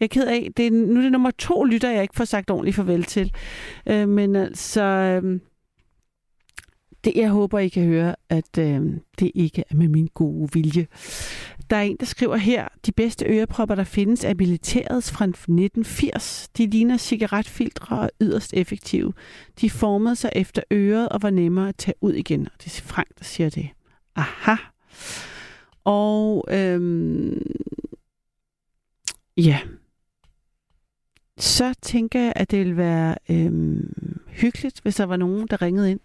[0.00, 2.24] Jeg er ked af, det er, nu er det nummer to lytter, jeg ikke får
[2.24, 3.32] sagt ordentligt farvel til.
[3.86, 5.40] Øh, men altså, øh,
[7.04, 8.80] det, jeg håber, I kan høre, at øh,
[9.18, 10.86] det ikke er med min gode vilje.
[11.70, 16.50] Der er en, der skriver her, de bedste ørepropper, der findes, er militærets fra 1980.
[16.58, 19.12] De ligner cigaretfiltre og yderst effektive.
[19.60, 22.40] De formede sig efter øret og var nemmere at tage ud igen.
[22.40, 23.68] Og det er Frank, der siger det.
[24.16, 24.56] Aha.
[25.84, 27.42] Og øhm,
[29.36, 29.60] ja,
[31.38, 35.90] så tænker jeg, at det ville være øhm, hyggeligt, hvis der var nogen, der ringede
[35.90, 36.00] ind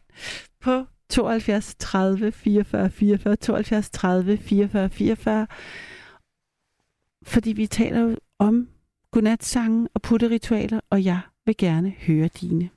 [0.60, 5.48] på 72 30 44 44, 72 30 44 44.
[7.24, 8.70] Fordi vi taler jo om
[9.12, 12.70] godnatsange og putteritualer, og jeg vil gerne høre dine.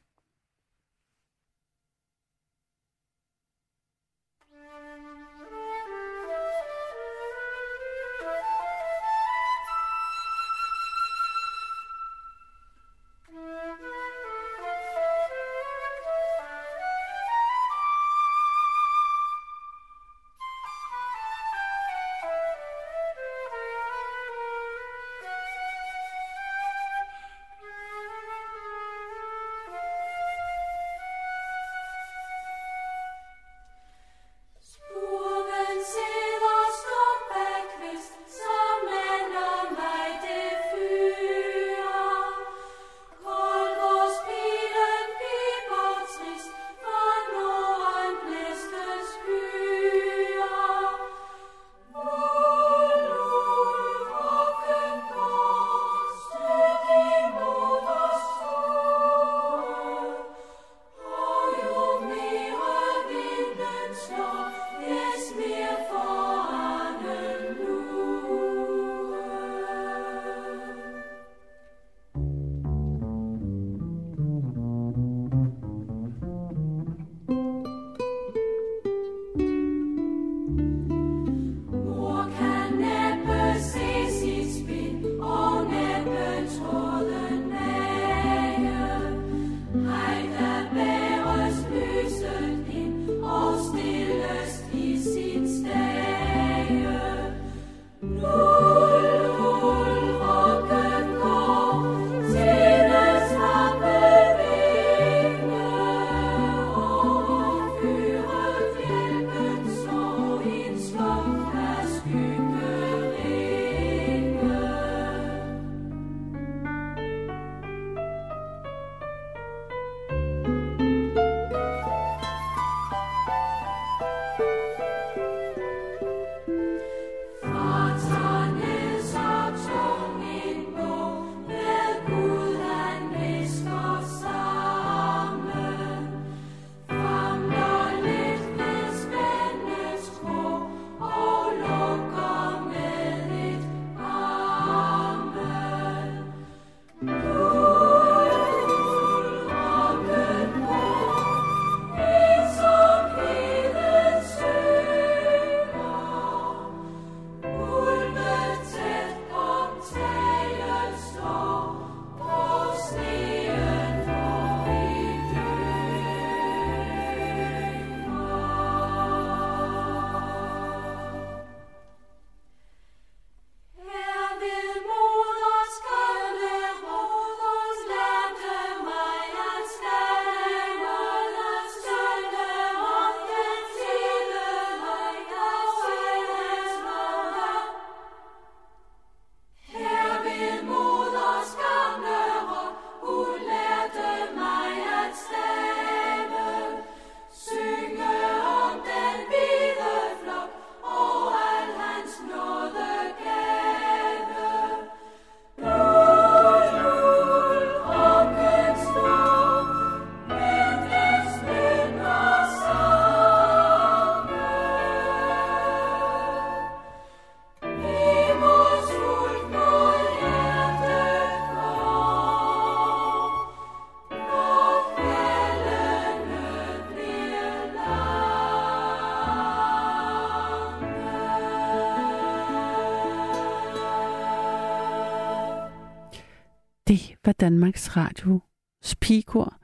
[237.41, 238.41] Danmarks Radio
[238.83, 239.55] Spikor,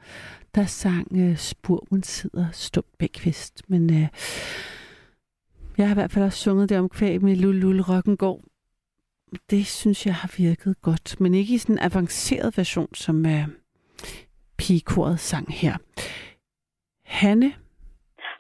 [0.55, 3.63] der sang øh, Spurven sidder stumt bag kvist.
[3.69, 4.09] Men øh,
[5.79, 8.41] jeg har i hvert fald også sunget det om kvæg med Lul Lul Rockengård.
[9.51, 13.49] Det synes jeg har virket godt, men ikke i sådan en avanceret version, som øh,
[14.59, 15.77] pigekoret sang her.
[17.05, 17.53] Hanne.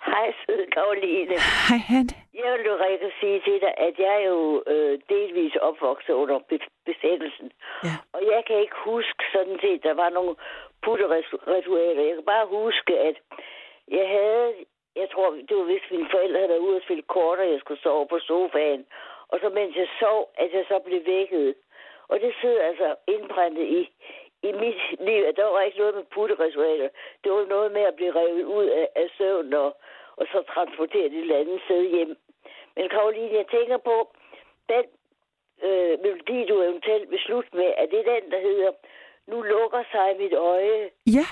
[0.06, 1.34] Hej, søde Karoline.
[1.68, 2.25] Hej, Hanne.
[2.44, 6.38] Jeg vil jo rigtig sige til dig, at jeg er jo øh, delvis opvokset under
[6.48, 7.52] be- besættelsen.
[7.84, 7.94] Ja.
[8.12, 10.34] Og jeg kan ikke huske sådan set, der var nogle
[10.84, 12.02] putteritualer.
[12.02, 13.16] Jeg kan bare huske, at
[13.88, 14.54] jeg havde,
[14.96, 17.60] jeg tror, det var hvis mine forældre havde været ude og spille kort, og jeg
[17.60, 18.86] skulle sove på sofaen.
[19.28, 21.54] Og så mens jeg sov, at jeg så blev vækket.
[22.08, 23.90] Og det sidder altså indbrændt i,
[24.42, 26.88] i mit liv, at der var ikke noget med putteritualer.
[27.24, 29.76] Det var noget med at blive revet ud af, af søvn og,
[30.16, 32.16] og så transporteret et eller andet sted hjem.
[32.76, 33.96] Men Karoline, jeg tænker på,
[34.68, 34.84] den
[35.66, 38.70] øh, melodi, du eventuelt vil slutte med, er det den, der hedder
[39.26, 41.26] Nu lukker sig mit øje, Ja,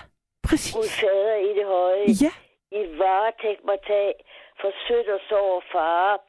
[0.48, 0.74] præcis.
[0.74, 2.04] Gud fader i det høje.
[2.24, 2.32] Ja.
[2.80, 4.14] I varetægt mig tag,
[4.60, 6.20] for sødt og sår far,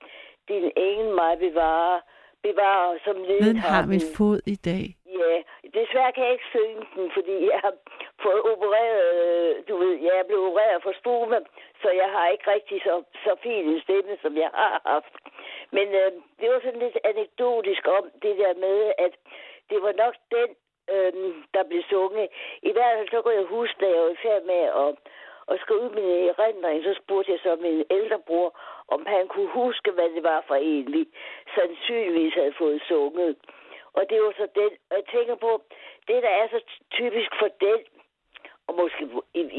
[0.49, 1.99] din engel mig bevarer,
[2.43, 4.85] bevarer som Den ledet har min fod i dag.
[5.19, 5.33] Ja,
[5.79, 7.73] desværre kan jeg ikke synge den, fordi jeg har
[8.23, 11.39] fået opereret, øh, du ved, jeg er blevet opereret for spume,
[11.81, 15.13] så jeg har ikke rigtig så, så fin en stemme, som jeg har haft.
[15.71, 19.13] Men øh, det var sådan lidt anekdotisk om det der med, at
[19.69, 20.49] det var nok den,
[20.93, 21.13] øh,
[21.53, 22.27] der blev sunget.
[22.61, 24.91] I hvert fald så kunne jeg huske, da jeg var i færd med at,
[25.51, 29.47] at skrive ud min erindring, så spurgte jeg så min ældre bror, om han kunne
[29.47, 31.07] huske, hvad det var for en, vi
[31.55, 33.35] sandsynligvis havde fået sunget.
[33.93, 35.61] Og det var så den, og jeg tænker på,
[36.07, 36.59] det der er så
[36.91, 37.79] typisk for den,
[38.67, 39.01] og måske,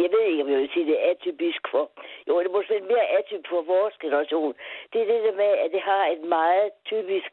[0.02, 1.84] jeg ved ikke, om jeg vil sige, det er atypisk for,
[2.28, 4.52] jo, det er måske mere atypisk for vores generation.
[4.92, 7.28] Det er det der med, at det har et meget typisk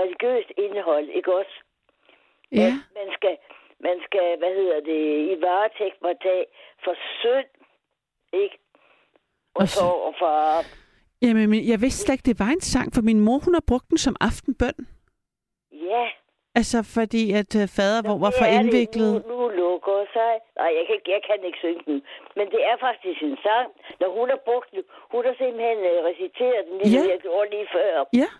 [0.00, 1.54] religiøst indhold, ikke også?
[2.52, 2.66] Ja.
[2.66, 3.34] At man skal,
[3.80, 5.00] man skal, hvad hedder det,
[5.32, 6.44] i varetægt må tage
[6.84, 7.48] for synd,
[8.42, 8.56] ikke?
[9.54, 10.64] Og, Og så- og far.
[11.22, 13.64] Jamen, men jeg vidste slet ikke, det var en sang, for min mor, hun har
[13.70, 14.78] brugt den som aftenbøn.
[15.72, 16.06] Ja,
[16.60, 19.12] Altså, fordi at uh, fader hvor var for indviklet.
[19.26, 19.45] Nu, nu
[20.16, 20.32] sig.
[20.60, 21.98] Nej, jeg kan, ikke- jeg kan ikke synge den.
[22.38, 23.66] Men det er faktisk en sang.
[24.00, 24.82] Når hun har brugt den,
[25.12, 27.12] hun har simpelthen uh, reciteret den, ligesom Ja.
[27.14, 27.90] jeg gjorde lige før.
[28.22, 28.30] Ja.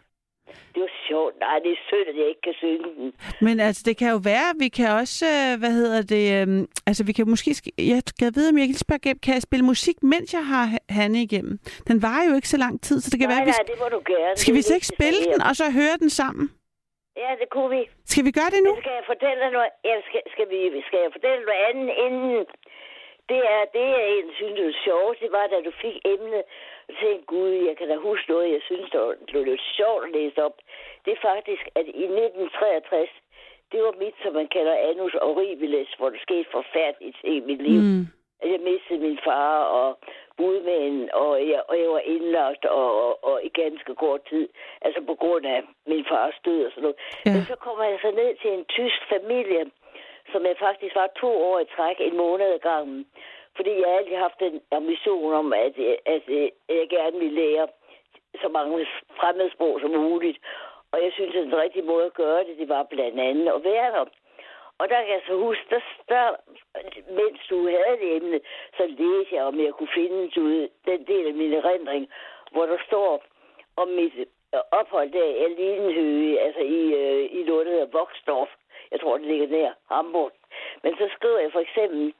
[0.74, 1.34] Det var sjovt.
[1.40, 3.08] Nej, det er synd, at jeg ikke kan synge den.
[3.46, 7.04] Men altså, det kan jo være, vi kan også, øh, hvad hedder det, øhm, altså
[7.04, 9.64] vi kan måske, sk- jeg skal vide, om jeg kan spørge igennem, kan jeg spille
[9.64, 11.58] musik, mens jeg har Ha- Hanne igennem?
[11.88, 13.74] Den varer jo ikke så lang tid, så det kan nej, være, vi, nej, det
[13.82, 14.36] må du gerne.
[14.36, 16.50] skal vi så ikke spille den, og så høre den sammen?
[17.22, 17.82] Ja, det kunne vi.
[18.12, 18.72] Skal vi gøre det nu?
[18.82, 19.70] Skal jeg fortælle dig noget?
[19.88, 22.46] Ja, skal, skal, vi, skal jeg fortælle noget andet inden?
[23.30, 26.42] Det er, det jeg egentlig synes, det sjovt, det var, da du fik emnet,
[26.88, 29.64] og tænkte, gud, jeg kan da huske noget, jeg synes, det var, det var lidt
[29.78, 30.56] sjovt at læse op.
[31.04, 33.10] Det er faktisk, at i 1963,
[33.72, 37.80] det var mit, som man kalder annus horribilis, hvor der skete forfærdeligt i mit liv.
[37.80, 38.04] Mm.
[38.42, 39.88] At jeg mistede min far og
[40.38, 44.20] boede med en, og jeg, og jeg var indlagt og, og, og i ganske kort
[44.30, 44.48] tid.
[44.82, 46.98] Altså på grund af min fars død og sådan noget.
[47.26, 47.32] Ja.
[47.32, 49.62] Men så kommer jeg så ned til en tysk familie,
[50.32, 53.06] som jeg faktisk var to år i træk, en måned ad gangen.
[53.56, 55.74] Fordi jeg har altid haft en ambition om, at,
[56.14, 56.22] at,
[56.68, 57.68] at jeg gerne ville lære
[58.42, 58.86] så mange
[59.20, 60.38] fremmedsprog som muligt.
[60.92, 63.64] Og jeg synes, at den rigtige måde at gøre det, det var blandt andet at
[63.64, 64.04] være der.
[64.78, 66.36] Og der kan jeg så huske, der, der,
[67.10, 68.40] mens du havde det emne,
[68.76, 72.08] så læste jeg, om jeg kunne finde du den del af min erindring,
[72.52, 73.24] hvor der står
[73.76, 74.12] om mit
[74.54, 78.48] øh, ophold der i Alinehøge, altså i, øh, i noget, der hedder Voxdorf.
[78.90, 80.32] Jeg tror, det ligger der, Hamburg.
[80.82, 82.14] Men så skriver jeg for eksempel,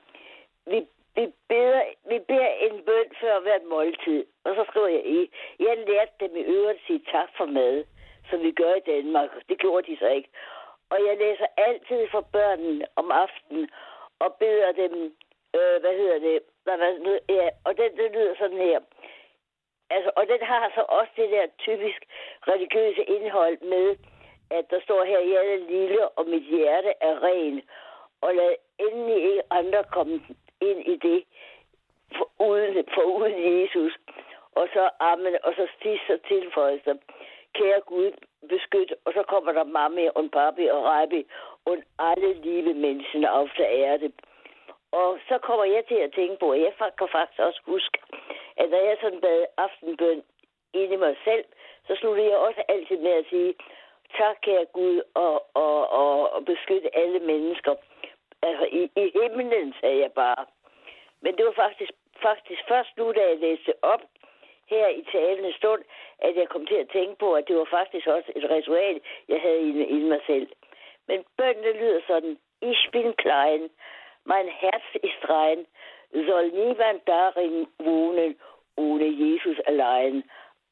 [0.67, 4.25] vi, vi, beder, vi beder en bøn før hvert måltid.
[4.45, 7.85] Og så skriver jeg i, jeg lærte dem i øvrigt at sige tak for mad,
[8.31, 9.31] som vi gør i Danmark.
[9.49, 10.29] Det gjorde de så ikke.
[10.91, 13.71] Og jeg læser altid for børnene om aftenen,
[14.19, 14.93] og beder dem,
[15.57, 18.81] øh, hvad hedder det, hvad, hvad, ja, og den, det lyder sådan her.
[19.91, 22.01] Altså, og den har så også det der typisk
[22.49, 23.97] religiøse indhold med,
[24.51, 27.63] at der står her, jeg er lille, og mit hjerte er ren.
[28.21, 30.21] Og lad endelig ikke andre komme
[30.61, 31.25] ind i det,
[32.17, 33.93] for uden, for uden Jesus.
[34.55, 36.95] Og så amen, og så sidst så tilføjelser
[37.59, 38.11] kære Gud,
[38.49, 41.27] beskyt, og så kommer der mami og papi og rabbi
[41.65, 44.13] og alle lieve mennesker auf der Erde.
[44.93, 47.99] Og så kommer jeg til at tænke på, at jeg kan faktisk også huske,
[48.57, 50.23] at når jeg sådan bad aftenbøn
[50.73, 51.45] inde i mig selv,
[51.87, 53.55] så sluttede jeg også altid med at sige,
[54.19, 57.75] tak kære Gud, og, og, og, og beskytte alle mennesker.
[58.43, 60.47] Altså i, i himlen, sagde jeg bare.
[61.21, 61.93] Men det var faktisk,
[62.23, 64.03] faktisk først nu, da jeg læste op
[64.71, 65.83] her i talende stund,
[66.19, 69.41] at jeg kom til at tænke på, at det var faktisk også et ritual, jeg
[69.41, 70.49] havde i, i mig selv.
[71.09, 73.71] Men bøndene lyder sådan, ich bin klein,
[74.25, 75.67] mein Herz ist rein,
[76.27, 78.37] soll niemand darin wohnen,
[78.77, 80.25] ohne Jesus allein.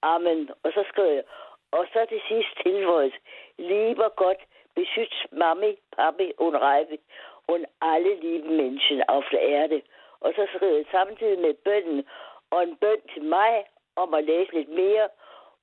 [0.03, 0.51] Amen.
[0.63, 1.25] Og så skrev jeg,
[1.73, 3.15] og så til sidst tilføjet,
[3.59, 4.41] lieber Gott,
[4.75, 6.99] beschützt Mami, Papi und Reibe
[7.47, 9.83] und alle lieben Menschen auf der Erde.
[10.21, 12.07] Og så skrev jeg samtidig med bønden,
[12.51, 13.65] og en bøn til mig
[13.97, 15.09] om at læse lidt mere,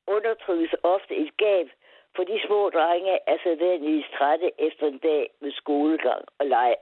[0.07, 1.69] undertrykkes ofte et gab,
[2.15, 6.75] for de små drenge er sædvanligvis trætte efter en dag med skolegang og leg.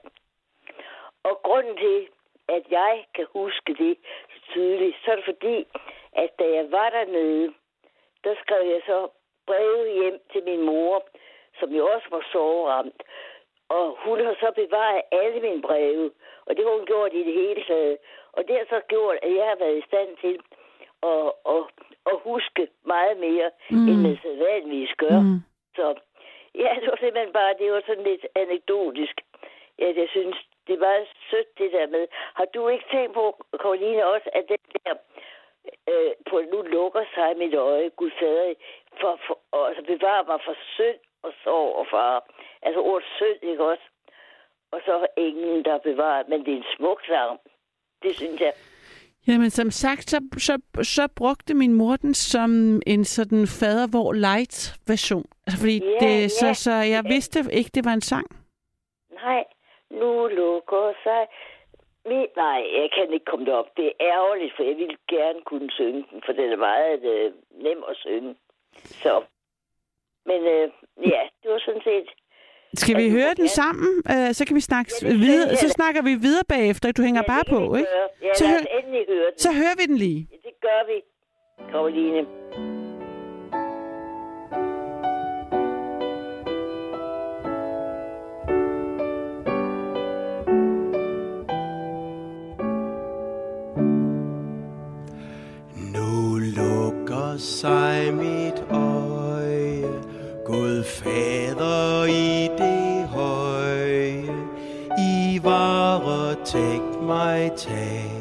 [1.23, 2.07] Og grunden til,
[2.47, 3.97] at jeg kan huske det
[4.33, 5.67] så tydeligt, så er det fordi,
[6.13, 7.53] at da jeg var dernede,
[8.23, 9.07] der skrev jeg så
[9.47, 11.03] breve hjem til min mor,
[11.59, 13.03] som jo også var soveramt.
[13.69, 16.11] Og hun har så bevaret alle mine breve,
[16.45, 17.97] og det har hun gjort i det hele taget.
[18.31, 20.41] Og det har så gjort, at jeg har været i stand til
[21.03, 21.61] at, at,
[22.11, 23.87] at huske meget mere, Mm.
[23.89, 25.19] end man sædvanligvis gør.
[25.19, 25.39] Mm.
[25.75, 25.85] Så
[26.55, 29.15] ja, det var simpelthen bare, det var sådan lidt anekdotisk.
[29.79, 32.07] Ja, jeg synes, det var sødt det der med.
[32.11, 33.23] Har du ikke tænkt på,
[33.61, 34.93] Karoline, også, at den der,
[35.89, 38.53] øh, på nu lukker sig mit øje, Gud fader,
[39.01, 42.25] for, for og, altså bevare mig for synd og sorg og far.
[42.61, 43.83] Altså ordet synd, ikke også?
[44.71, 47.39] Og så englen, der bevarer, men det er en smuk sang.
[48.03, 48.53] Det synes jeg.
[49.27, 54.75] Jamen, som sagt, så, så, så brugte min mor den som en sådan fadervor light
[54.87, 55.25] version.
[55.47, 56.53] Altså, fordi Ja, det, så, ja.
[56.53, 58.27] så jeg vidste ikke, det var en sang.
[59.11, 59.43] Nej,
[59.91, 61.27] nu lukker sig...
[62.05, 63.77] Mit, nej, jeg kan ikke komme derop.
[63.77, 67.31] Det er ærgerligt, for jeg ville gerne kunne synge den, for den er meget øh,
[67.51, 68.35] nem at synge.
[68.83, 69.23] Så.
[70.25, 70.69] Men øh,
[71.11, 72.09] ja, det var sådan set...
[72.73, 73.89] Skal vi Altså, høre den sammen?
[74.09, 75.55] Uh, så kan vi snakke Ja, videre.
[75.55, 76.91] Så snakker vi videre bagefter.
[76.91, 77.87] Du hænger bare på, ikke?
[78.23, 79.37] Ja, Så endelig høre den.
[79.39, 80.27] Så hører vi den lige.
[80.31, 80.97] Ja, det gør vi,
[81.71, 82.25] Karoline.
[95.93, 98.58] Nu lukker sig mit
[107.09, 108.11] mig tag,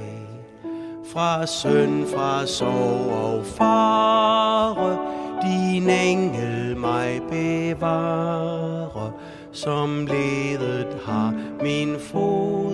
[1.13, 4.99] fra søn, fra sorg og fare,
[5.43, 9.13] din engel mig bevare,
[9.53, 12.68] som ledet har min fod.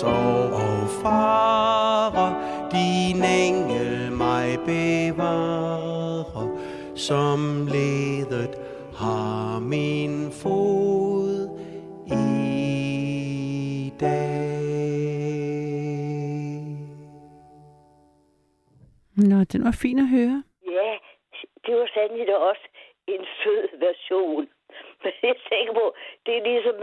[0.00, 2.26] Sorg og fare,
[2.72, 6.44] din engel mig bevare,
[6.96, 7.38] som
[7.74, 8.54] ledet
[9.00, 11.48] har min fod
[12.06, 12.22] i
[14.00, 14.26] dag.
[19.30, 20.42] Nå, den var fin at høre.
[20.78, 20.92] Ja,
[21.66, 22.66] det var sandelig også
[23.06, 24.46] en sød version.
[25.02, 25.86] Men jeg tænker på,
[26.26, 26.76] det er ligesom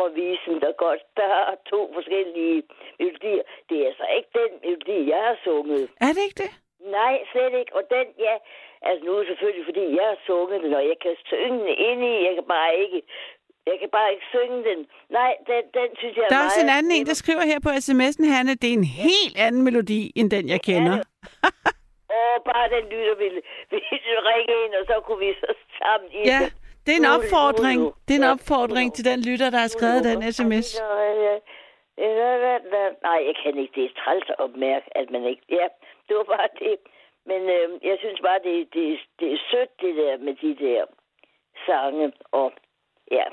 [0.00, 2.56] med midsommervisen, der godt, der har to forskellige
[2.98, 3.44] melodier.
[3.68, 5.82] Det er altså ikke den melodi, jeg har sunget.
[6.06, 6.52] Er det ikke det?
[6.98, 7.72] Nej, slet ikke.
[7.78, 8.34] Og den, ja,
[8.88, 11.74] altså nu er det selvfølgelig, fordi jeg har sunget den, og jeg kan synge den
[11.88, 13.00] ind i, jeg kan bare ikke,
[13.70, 14.80] jeg kan bare ikke synge den.
[15.18, 16.50] Nej, den, den synes jeg Der er meget...
[16.50, 19.62] også en anden en, der skriver her på sms'en, Hanne, det er en helt anden
[19.66, 20.96] melodi, end den, jeg kender.
[22.16, 23.40] Åh, bare den lytter ville,
[23.70, 26.52] ville ringe ind, og så kunne vi så sammen i Ja, det.
[26.90, 27.80] Det er en opfordring.
[27.80, 27.92] ulu.
[28.08, 30.68] Det er en opfordring til den lytter, der har skrevet den sms.
[33.06, 33.74] Nej, jeg kan ikke.
[33.74, 35.42] Det er træls at mærke, at man ikke...
[35.48, 35.66] Ja,
[36.06, 36.76] det var bare det.
[37.30, 40.84] Men øh, jeg synes bare, det, det, det er sødt, det der med de der
[41.66, 42.12] sange.
[42.32, 42.52] Og
[43.10, 43.24] ja,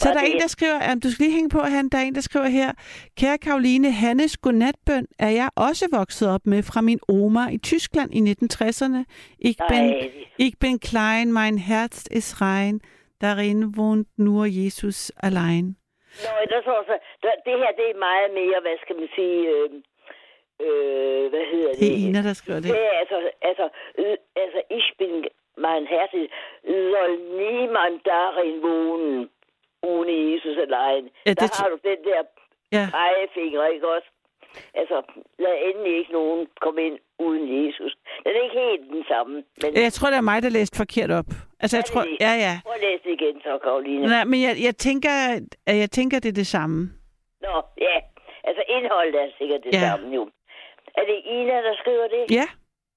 [0.00, 2.02] Så der er en, der skriver, um, du skal lige hænge på, han, der er
[2.02, 2.70] en, der skriver her,
[3.18, 8.10] Kære Karoline, Hannes godnatbøn er jeg også vokset op med fra min oma i Tyskland
[8.18, 9.00] i 1960'erne.
[9.48, 9.84] Ich bin,
[10.38, 12.80] ich bin klein, mein Herz ist rein,
[13.20, 15.66] darin wohnt nur Jesus allein.
[16.24, 19.38] Nå, der står så, der, det her, det er meget mere, hvad skal man sige,
[19.54, 19.68] øh,
[20.66, 21.80] øh, hvad hedder det?
[21.80, 22.70] Det er Ina, der skriver det.
[22.74, 23.18] Det er altså,
[23.50, 23.66] altså,
[23.98, 25.14] øh, altså, ich bin
[25.56, 26.12] mein Herz,
[26.92, 29.30] soll niemand darin wohnen,
[29.82, 31.04] ohne Jesus Jesus-lejen.
[31.26, 32.20] Ja, det der har du den der
[32.78, 32.86] Ja.
[32.90, 34.08] pegefinger, ikke også?
[34.74, 35.02] Altså,
[35.38, 37.92] lad endelig ikke nogen komme ind uden Jesus.
[38.24, 39.34] Den er ikke helt den samme.
[39.62, 41.24] Men Jeg tror, det er mig, der læste forkert op.
[41.60, 42.02] Altså, jeg tror...
[42.20, 42.54] Ja, ja.
[42.64, 44.06] Prøv at læse det igen, så, Karoline.
[44.06, 45.10] Nej, men jeg, jeg, tænker,
[45.66, 46.78] jeg tænker, det er det samme.
[47.40, 47.54] Nå,
[47.88, 47.96] ja.
[48.44, 49.80] Altså, indholdet er sikkert det Ja.
[49.80, 50.22] samme, jo.
[50.98, 52.22] Er det Ina, der skriver det?
[52.38, 52.46] Ja.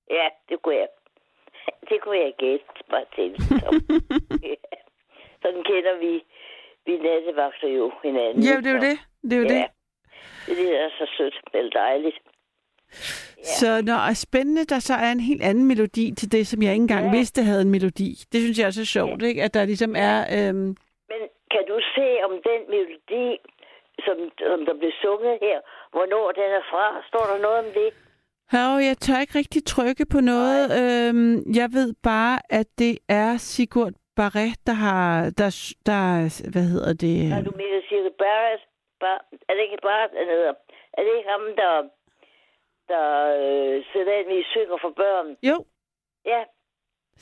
[0.09, 0.87] Ja, det kunne jeg.
[1.89, 3.29] Det kunne jeg gætte mig til.
[3.39, 3.67] Så.
[4.49, 4.55] ja.
[5.41, 6.13] Sådan kender vi,
[6.85, 8.43] vi nattevagter jo hinanden.
[8.43, 8.97] Ja, det er jo det.
[9.23, 9.53] Det er jo ja.
[9.53, 9.65] det.
[10.59, 11.35] Det er så sødt.
[11.53, 12.17] Vel dejligt.
[13.43, 16.71] Så når er spændende, der så er en helt anden melodi til det, som jeg
[16.71, 17.11] ikke engang ja.
[17.11, 18.09] vidste havde en melodi.
[18.31, 19.43] Det synes jeg også er sjovt, ikke?
[19.43, 20.17] At der ligesom er...
[20.35, 20.67] Øhm,
[21.11, 21.21] Men
[21.53, 23.27] kan du se om den melodi,
[24.05, 24.17] som,
[24.49, 25.57] som der blev sunget her,
[25.91, 26.85] hvornår den er fra?
[27.07, 27.89] Står der noget om det?
[28.51, 30.63] Hov, jeg tør ikke rigtig trykke på noget.
[30.81, 35.05] Øhm, jeg ved bare, at det er Sigurd Barret, der har...
[35.39, 35.49] Der,
[35.89, 36.01] der,
[36.53, 37.17] hvad hedder det?
[37.35, 38.61] Har du med at sige Barrett?
[38.99, 39.17] Bar,
[39.49, 40.53] er det ikke Barrett, han hedder?
[40.97, 41.73] Er det ikke ham, der,
[42.91, 43.05] der
[43.41, 45.27] øh, vi synger for børn?
[45.49, 45.57] Jo.
[46.25, 46.41] Ja.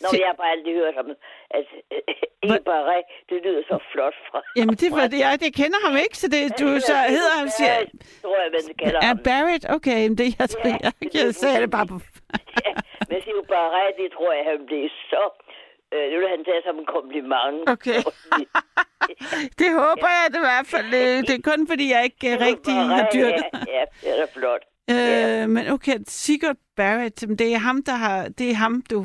[0.02, 1.10] Nå, men jeg har bare aldrig hørt ham.
[1.58, 2.02] At øh,
[2.44, 4.40] ikke bare det lyder så flot fra.
[4.58, 7.48] Jamen, det var det, jeg, jeg kender ham ikke, så det, du så hedder ham,
[7.58, 7.76] siger...
[8.22, 9.20] Tror jeg, man kalder Er ham.
[9.30, 9.64] Barrett?
[9.76, 11.98] Okay, men det jeg, jeg, jeg, jeg sagde det bare på...
[13.10, 15.24] Men siger jo bare det tror jeg, han blev så...
[15.94, 17.58] Øh, det vil han tage som en kompliment.
[17.76, 18.00] Okay.
[19.60, 20.90] det håber jeg det i hvert fald.
[21.02, 23.46] Øh, Det er kun fordi, jeg ikke øh, rigtig har dyrket.
[23.68, 24.64] Ja, ja, det er flot.
[24.96, 28.28] Øh, men okay, Sigurd Barrett, det er ham, der har...
[28.38, 28.98] Det er ham, du...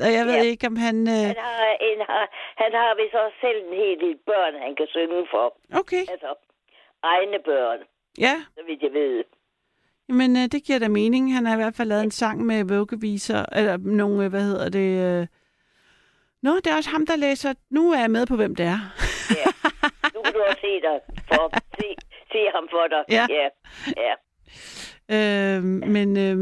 [0.00, 0.42] Og jeg ved Ja.
[0.42, 0.96] ikke, om han...
[1.08, 2.24] Øh, Han har, en, har,
[2.62, 5.46] han har vist også selv en hel del børn, han kan synge for.
[5.80, 6.04] Okay.
[6.12, 6.30] Altså,
[7.02, 7.78] egne børn,
[8.18, 9.24] ja, så vidt jeg ved.
[10.08, 11.34] men øh, det giver da mening.
[11.34, 14.68] Han har i hvert fald lavet en sang med vuggeviser, eller nogle, øh, hvad hedder
[14.68, 15.20] det...
[15.20, 15.26] Øh...
[16.44, 17.50] Nå, det er også ham, der læser...
[17.70, 18.80] Nu er jeg med på, hvem det er.
[20.14, 20.96] Nu kan du også se dig
[21.28, 21.44] for,
[21.80, 21.88] se,
[22.32, 23.02] se ham for dig.
[23.18, 23.26] Ja.
[23.40, 23.48] ja.
[24.08, 24.14] ja.
[25.16, 25.62] Øh,
[25.96, 26.36] men øh,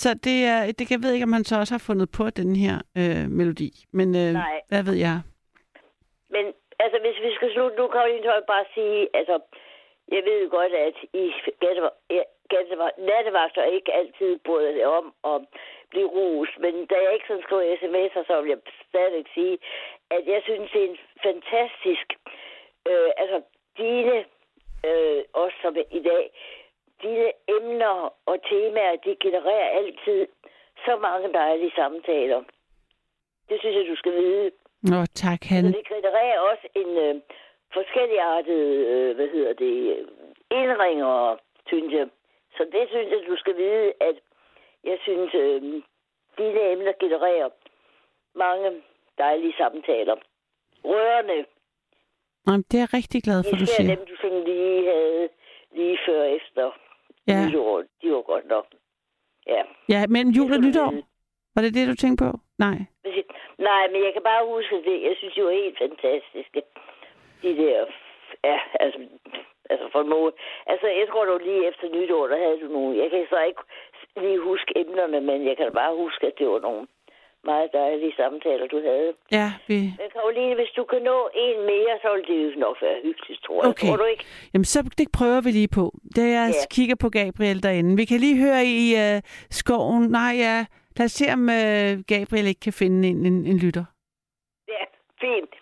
[0.00, 2.56] så det er, det, jeg ved ikke, om han så også har fundet på den
[2.56, 3.70] her øh, melodi.
[3.92, 4.60] Men øh, Nej.
[4.68, 5.16] hvad ved jeg?
[6.34, 6.44] Men
[6.84, 9.36] altså, hvis vi skal slutte nu, vil jeg bare sige, altså,
[10.14, 11.24] jeg ved godt, at i
[12.16, 12.22] ja,
[12.54, 15.38] gatteva- nattevagter ikke altid bryder det om at
[15.90, 16.50] blive rus.
[16.64, 19.58] Men da jeg ikke sådan skriver sms'er, så vil jeg stadigvæk sige,
[20.10, 20.98] at jeg synes, det er en
[21.28, 22.06] fantastisk,
[22.90, 23.38] øh, altså,
[23.78, 24.16] dine,
[24.88, 26.24] øh, også som i dag,
[27.02, 27.96] dine emner
[28.30, 30.26] og temaer, de genererer altid
[30.86, 32.42] så mange dejlige samtaler.
[33.48, 34.50] Det synes jeg, du skal vide.
[34.82, 35.64] Nå, tak, han.
[35.64, 37.14] Så det genererer også en øh,
[37.72, 38.62] forskelligartet,
[38.92, 40.08] øh, hvad hedder det,
[40.50, 41.36] indringer,
[41.66, 42.08] synes jeg.
[42.56, 44.16] Så det synes jeg, du skal vide, at
[44.84, 45.62] jeg synes, øh,
[46.38, 47.48] dine emner genererer
[48.34, 48.82] mange
[49.18, 50.16] dejlige samtaler.
[50.84, 51.44] Rørende.
[52.46, 53.96] Jamen, det er jeg rigtig glad for, du siger.
[53.96, 55.28] dem, du sådan lige havde
[55.72, 56.70] lige før efter
[57.26, 57.46] Ja.
[57.46, 57.82] nytår.
[58.02, 58.66] De var godt nok.
[59.46, 59.62] Ja.
[59.88, 60.90] Ja, mellem jul og Det nytår.
[60.90, 61.04] vide.
[61.54, 62.30] Var det det, du tænkte på?
[62.58, 62.78] Nej.
[63.04, 63.26] Det-
[63.58, 65.02] Nej, men jeg kan bare huske det.
[65.02, 66.62] Jeg synes, de var helt fantastiske.
[67.42, 67.86] De der...
[68.44, 68.98] Ja, altså...
[69.70, 70.34] Altså for noget.
[70.66, 72.98] Altså, jeg tror, det var lige efter nytår, der havde du nogle...
[73.02, 73.60] Jeg kan så ikke
[74.16, 76.86] lige huske emnerne, men jeg kan bare huske, at det var nogle
[77.44, 79.12] meget dejlige samtaler, du havde.
[79.32, 79.74] Ja, vi...
[80.00, 83.42] Men Karoline, hvis du kan nå en mere, så vil det jo nok være hyggeligt,
[83.42, 83.70] tror jeg.
[83.70, 83.86] Okay.
[83.88, 84.24] Tror du ikke?
[84.54, 85.84] Jamen, så det prøver vi lige på.
[86.16, 86.66] Da jeg Ja.
[86.70, 87.96] kigger på Gabriel derinde.
[87.96, 89.20] Vi kan lige høre i uh,
[89.50, 90.02] skoven.
[90.10, 90.56] Nej, ja.
[90.96, 93.84] Lad os se, om uh, Gabriel ikke kan finde en, en, en lytter.
[94.68, 94.82] Ja,
[95.20, 95.52] fint.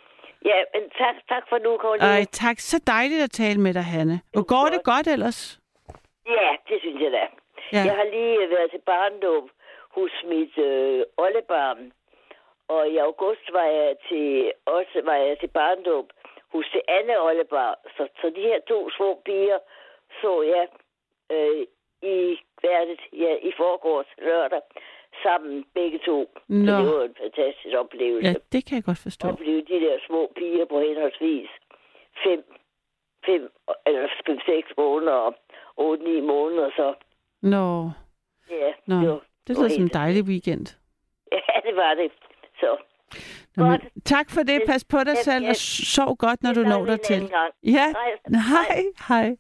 [0.45, 2.05] Ja, men tak, tak for nu, Karoline.
[2.07, 2.59] Ej, tak.
[2.59, 4.21] Så dejligt at tale med dig, Hanne.
[4.37, 5.61] Og går det godt ellers?
[6.27, 7.25] Ja, det synes jeg da.
[7.73, 7.83] Ja.
[7.89, 9.51] Jeg har lige været til barndåb
[9.97, 11.93] hos mit øh, oldebarn.
[12.69, 16.07] Og i august var jeg til, også var jeg til barndåb
[16.53, 17.77] hos det andet oldebarn.
[17.97, 19.59] Så, så de her to små piger
[20.21, 20.67] så jeg
[21.35, 21.67] øh,
[22.03, 24.61] i, hvad er det, ja, i forgårs lørdag
[25.23, 26.19] sammen begge to.
[26.35, 26.73] Så Nå.
[26.79, 28.29] det var en fantastisk oplevelse.
[28.29, 29.29] Ja, det kan jeg godt forstå.
[29.29, 31.49] opleve de der små piger på henholdsvis
[32.25, 32.45] fem,
[33.27, 33.43] fem
[33.87, 35.35] eller fem, seks måneder og
[35.77, 36.95] otte, ni måneder, så
[37.51, 37.91] Nå,
[38.51, 39.01] ja, Nå.
[39.01, 40.67] det var, det lyder som en dejlig weekend.
[41.33, 42.11] Ja, det var det.
[42.61, 42.77] Så
[43.57, 44.63] Nå, men, tak for det.
[44.67, 45.51] Pas på dig Ja, selv, ja.
[45.51, 47.31] og sov godt, når du når dig til.
[47.65, 48.43] Ja, Hej.
[48.49, 49.37] hej, hej.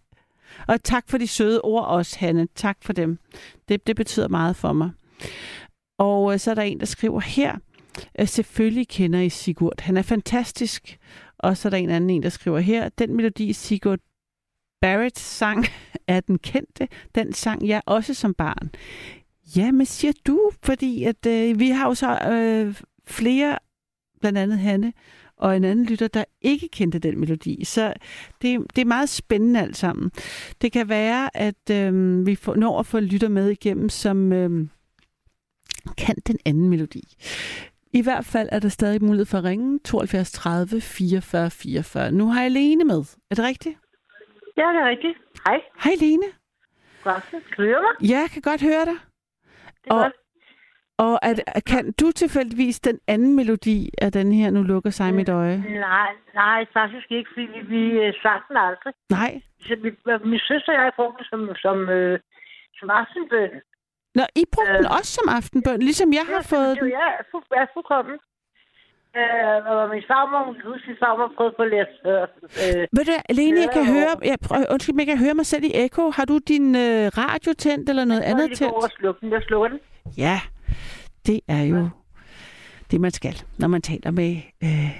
[0.69, 2.49] Og tak for de søde ord også, Hanne.
[2.55, 3.19] Tak for dem.
[3.69, 4.91] Det, det betyder meget for mig.
[5.99, 7.57] Og øh, så er der en, der skriver her,
[8.20, 9.81] øh, selvfølgelig kender I Sigurd.
[9.81, 10.99] Han er fantastisk.
[11.39, 13.99] Og så er der en anden en, der skriver her, den melodi Sigurd
[14.81, 15.65] Barrett sang
[16.07, 16.89] er den kendte.
[17.15, 18.70] Den sang jeg også som barn.
[19.57, 22.74] Ja, men siger du, fordi at øh, vi har jo så øh,
[23.07, 23.59] flere,
[24.20, 24.93] blandt andet Hanne
[25.36, 27.65] og en anden lytter, der ikke kendte den melodi.
[27.65, 27.94] Så
[28.43, 30.11] det, det er meget spændende alt sammen.
[30.62, 34.32] Det kan være, at øh, vi får, når at få en lytter med igennem, som
[34.32, 34.69] øh,
[35.97, 37.16] kan den anden melodi.
[37.93, 42.12] I hvert fald er der stadig mulighed for at ringe 72 30 44 44.
[42.12, 43.05] Nu har jeg Lene med.
[43.31, 43.77] Er det rigtigt?
[44.57, 45.19] Ja, det er rigtigt.
[45.47, 45.59] Hej.
[45.85, 46.28] Hej Lene.
[47.05, 47.24] Godt.
[47.31, 48.11] Kan du høre mig?
[48.11, 48.99] Ja, jeg kan godt høre dig.
[49.85, 50.16] Det er og, godt.
[50.99, 55.28] og at, kan du tilfældigvis den anden melodi af den her, nu lukker sig mit
[55.28, 55.59] øje?
[55.91, 58.93] Nej, nej, faktisk ikke, fordi vi, øh, sang den aldrig.
[59.11, 59.33] Nej.
[59.61, 59.91] Så vi,
[60.24, 62.19] min søster og jeg brugte den som, som, øh,
[62.78, 63.51] som aftenbøn.
[64.15, 66.91] Nå, I brugte den også som aftenbøn, ligesom jeg har fået det, den.
[66.91, 68.19] Ja, fu, ja, fuldkommen.
[69.21, 71.95] Øh, og min farmor, hun kan huske, min farmor prøvede på at læse.
[72.63, 75.35] Øh, Ved du, Lene, jeg kan øh, høre, jeg, prøv, undskyld, men jeg kan høre
[75.35, 76.11] mig selv i ekko.
[76.11, 78.75] Har du din øh, radio tændt eller noget Jeg andet over tændt?
[78.75, 79.33] og slukke den.
[79.33, 79.79] Jeg slukker den.
[80.17, 80.41] Ja,
[81.27, 81.89] det er jo
[82.91, 83.43] det, man skal.
[83.59, 84.91] Når man taler med, øh,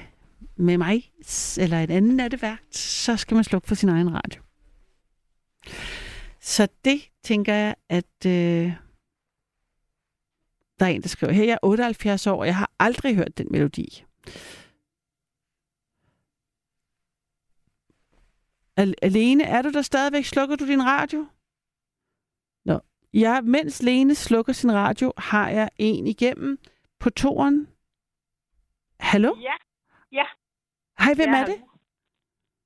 [0.57, 1.03] med mig
[1.59, 4.43] eller en anden nattevært, så skal man slukke for sin egen radio.
[6.41, 8.73] Så det tænker jeg, at øh,
[10.81, 13.39] der er en, der skriver, her jeg er 78 år, og jeg har aldrig hørt
[13.39, 14.05] den melodi.
[18.77, 20.25] Al- Alene, er du der stadigvæk?
[20.25, 21.27] Slukker du din radio?
[22.65, 22.81] Nå.
[23.15, 26.59] Ja, mens Lene slukker sin radio, har jeg en igennem
[27.01, 27.69] på toren.
[29.01, 29.37] Hallo?
[29.41, 29.55] Ja,
[30.13, 30.25] ja.
[30.99, 31.63] Hej, hvem Ja, er det?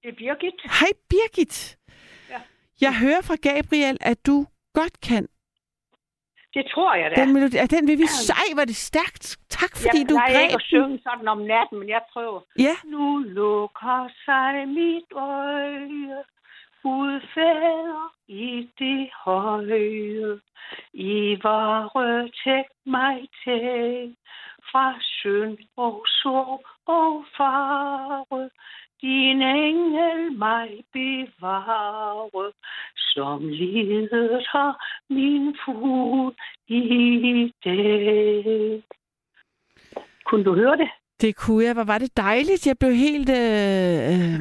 [0.03, 0.55] Det er Birgit.
[0.81, 1.79] Hej, Birgit.
[2.31, 2.41] Ja.
[2.81, 5.29] Jeg hører fra Gabriel, at du godt kan
[6.55, 7.23] Det tror jeg da.
[7.23, 7.57] den melodi.
[7.57, 9.39] Er den vil vi sej, var det stærkt.
[9.49, 12.41] Tak, fordi jeg du greb ikke at synge sådan om natten, men jeg prøver.
[12.59, 12.75] Ja.
[12.85, 16.17] Nu lukker sig mit øje,
[16.83, 20.41] Gud fader i det høje.
[20.93, 24.17] I vare tæk mig til,
[24.71, 28.51] fra synd og sorg og fare.
[29.03, 32.53] Din engel mig bevare,
[32.97, 34.75] som leder
[35.09, 36.35] min fod
[36.69, 38.83] i dag.
[40.27, 40.89] Kunne du høre det?
[41.21, 41.75] Det kunne jeg.
[41.75, 42.67] Hvor var det dejligt.
[42.67, 43.37] Jeg blev helt øh,
[44.13, 44.41] øh,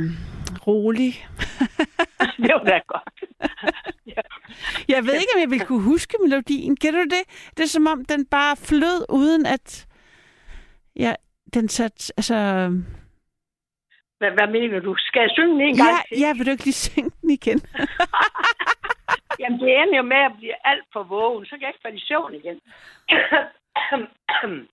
[0.68, 1.14] rolig.
[2.44, 3.24] det var da godt.
[4.88, 6.76] Jeg ved ikke, om jeg ville kunne huske melodien.
[6.76, 7.24] Kan du det?
[7.58, 9.88] Det er som om, den bare flød, uden at...
[10.96, 11.14] Ja,
[11.54, 12.12] den sat...
[12.18, 12.72] Altså...
[14.20, 14.96] Hvad, hvad mener du?
[14.98, 16.20] Skal jeg synge den en gang Ja, til?
[16.24, 17.60] ja, vil du ikke lige synge den igen?
[19.40, 21.46] Jamen, det ender jo med at blive alt for vågen.
[21.46, 22.58] Så kan jeg ikke falde i søvn igen.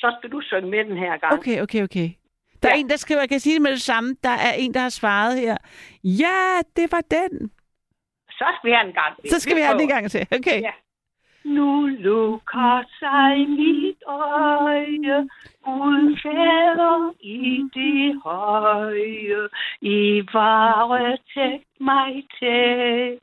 [0.00, 1.32] så skal du synge med den her gang.
[1.32, 2.08] Okay, okay, okay.
[2.62, 4.74] Der er en, der skriver, jeg kan sige det med det samme, der er en,
[4.74, 5.56] der har svaret her.
[6.04, 7.50] Ja, det var den.
[8.30, 9.30] Så skal vi have en gang til.
[9.30, 10.26] Så skal vi have den en gang til.
[10.38, 10.60] Okay.
[10.62, 10.72] Ja.
[11.46, 15.28] Nu lukker sig mit øje,
[15.64, 19.48] Gud fader i det høje,
[19.80, 23.18] i varetægt mig til,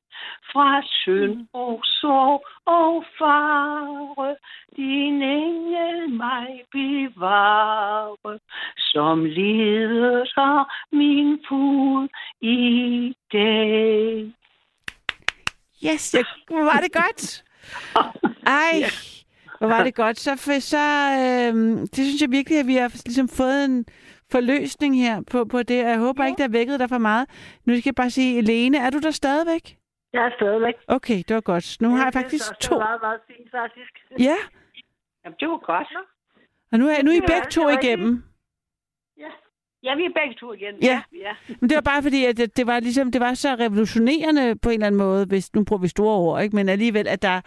[0.51, 4.35] fra synd og sorg og fare,
[4.75, 8.39] din engel mig bevare,
[8.77, 12.07] som leder min fod
[12.41, 14.33] i dag.
[15.85, 17.43] Yes, jeg, var det godt.
[18.45, 18.83] Ej,
[19.59, 20.19] hvor var det godt.
[20.19, 20.77] Så, for, så
[21.19, 23.85] øh, det synes jeg virkelig, at vi har ligesom fået en
[24.31, 25.83] forløsning her på, på det.
[25.83, 27.29] og Jeg håber ikke, der har vækket dig for meget.
[27.65, 29.77] Nu skal jeg bare sige, Lene, er du der stadigvæk?
[30.13, 30.73] Jeg er stadigvæk.
[30.87, 31.77] Okay, det var godt.
[31.81, 32.75] Nu har jeg det faktisk så- to.
[32.75, 33.91] Det var meget, meget fint, faktisk.
[34.19, 34.35] Ja,
[35.25, 35.87] Jamen, det var godt.
[36.71, 38.23] og nu er, nu er I Det begge to igennem.
[39.83, 40.75] Ja, vi er begge to igen.
[40.81, 41.01] Ja.
[41.25, 41.33] ja.
[41.59, 44.69] Men det var bare fordi, at det, det var ligesom, det var så revolutionerende på
[44.69, 46.55] en eller anden måde, hvis nu bruger vi store ord, ikke?
[46.55, 47.41] men alligevel, at der,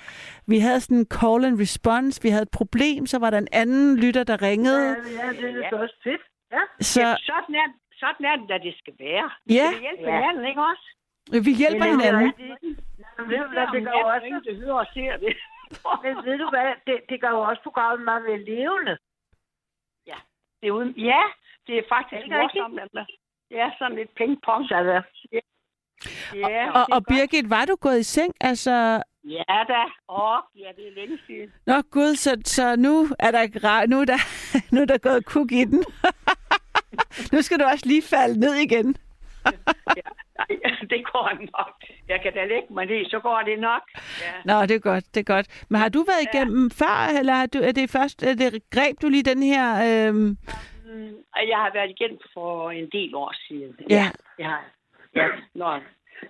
[0.47, 3.49] vi havde sådan en call and response, vi havde et problem, så var der en
[3.53, 4.89] anden lytter, der ringede.
[4.89, 6.21] Ja, ja, det er så også fedt.
[6.53, 6.61] Ja.
[6.81, 7.69] Så- ja sådan, er,
[8.03, 9.31] sådan er det, da det skal være.
[9.51, 9.69] Ja.
[9.69, 10.87] Vi skal hjælpe hinanden, ikke også?
[11.47, 12.33] Vi hjælper det er hinanden.
[13.19, 14.27] Jamen, ved du hvad, det gør også...
[14.27, 15.33] Ingen, det hører og ser det.
[16.05, 18.95] Men ved du hvad, det, det gør jo også programmet meget mere levende.
[20.11, 20.19] Ja,
[20.61, 20.91] det er uden...
[21.13, 21.23] Ja,
[21.67, 22.63] det er faktisk Er det rigtigt?
[22.63, 22.81] morsomt.
[22.99, 23.07] at
[23.51, 24.63] Det er sådan lidt ping-pong.
[24.69, 25.03] Det.
[25.33, 25.41] Ja.
[26.35, 28.33] Ja, Og, det er og Birgit, var du gået i seng?
[28.41, 29.83] Altså, Ja da.
[30.09, 31.53] Åh, ja, det er længe siden.
[31.67, 34.19] nå gud, så, så nu er der ikke nu er der,
[34.75, 35.85] nu er der gået kuk i den.
[37.33, 38.97] nu skal du også lige falde ned igen.
[39.45, 39.55] Nej,
[40.93, 41.75] det går nok.
[42.09, 43.83] Jeg kan da lægge mig ned, så går det nok.
[44.21, 44.33] Ja.
[44.45, 45.65] Nå, det er godt, det er godt.
[45.71, 48.97] Men har du været igennem før, eller er, du, er det først, er det, greb
[49.03, 50.13] du lige den her...
[50.13, 50.76] Mm, og
[51.53, 53.77] Jeg har været igen for en del år siden.
[53.91, 54.11] Ja.
[54.39, 54.55] Ja,
[55.15, 55.27] ja.
[55.55, 55.79] Nå.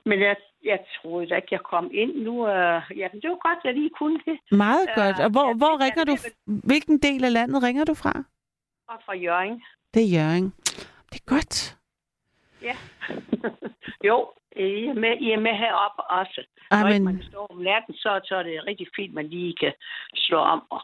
[0.04, 2.48] Men jeg, jeg troede da ikke, jeg kom ind nu.
[2.48, 4.38] Øh, ja, men det var godt, jeg lige kunne det.
[4.50, 5.20] meget Øh, godt.
[5.20, 6.16] Og hvor, ja, hvor ringer du...
[6.46, 8.12] Hvilken del af landet ringer du fra?
[8.88, 9.62] Og fra Jørgen.
[9.94, 10.54] Det er Jørgen.
[11.10, 11.76] Det er godt.
[12.62, 12.76] Ja.
[14.08, 16.44] jo, I er med, I er med heroppe også.
[16.70, 16.92] Når Amen.
[16.92, 19.72] ikke man står om natten, så, så er det rigtig fint, man lige kan
[20.14, 20.80] slå om og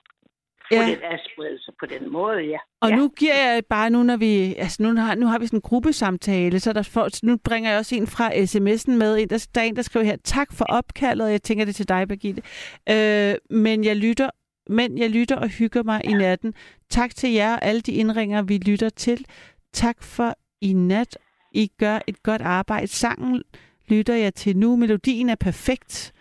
[0.73, 0.89] Ja.
[0.89, 2.59] lidt adspredelse på den måde, ja.
[2.81, 2.97] Og ja.
[2.97, 5.61] nu giver jeg bare nu, når vi, altså nu har, nu har vi sådan en
[5.61, 9.19] gruppesamtale, så der for, nu bringer jeg også en fra sms'en med.
[9.19, 11.89] En, der, der er en, der skriver her, tak for opkaldet, jeg tænker det til
[11.89, 12.43] dig, Birgitte.
[12.91, 14.31] Øh, men jeg lytter
[14.69, 16.55] men jeg lytter og hygger mig i natten.
[16.91, 19.27] Tak til jer og alle de indringer, vi lytter til.
[19.73, 21.19] Tak for i nat.
[21.53, 22.87] I gør et godt arbejde.
[22.87, 23.43] Sangen
[23.89, 24.77] lytter jeg til nu.
[24.77, 26.13] Melodien er perfekt.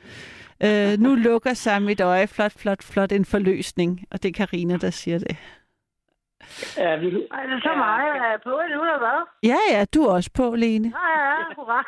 [0.66, 2.28] Øh, nu lukker sig mit øje.
[2.28, 3.12] Flot, flot, flot.
[3.12, 4.00] En forløsning.
[4.12, 5.38] Og det er Karina der siger det.
[6.78, 9.20] Ja, vi, Er det så meget, jeg er på nu, eller hvad?
[9.44, 10.88] Ja, ja, du er også på, Lene.
[10.96, 11.82] Ja, ja, ja, hurra.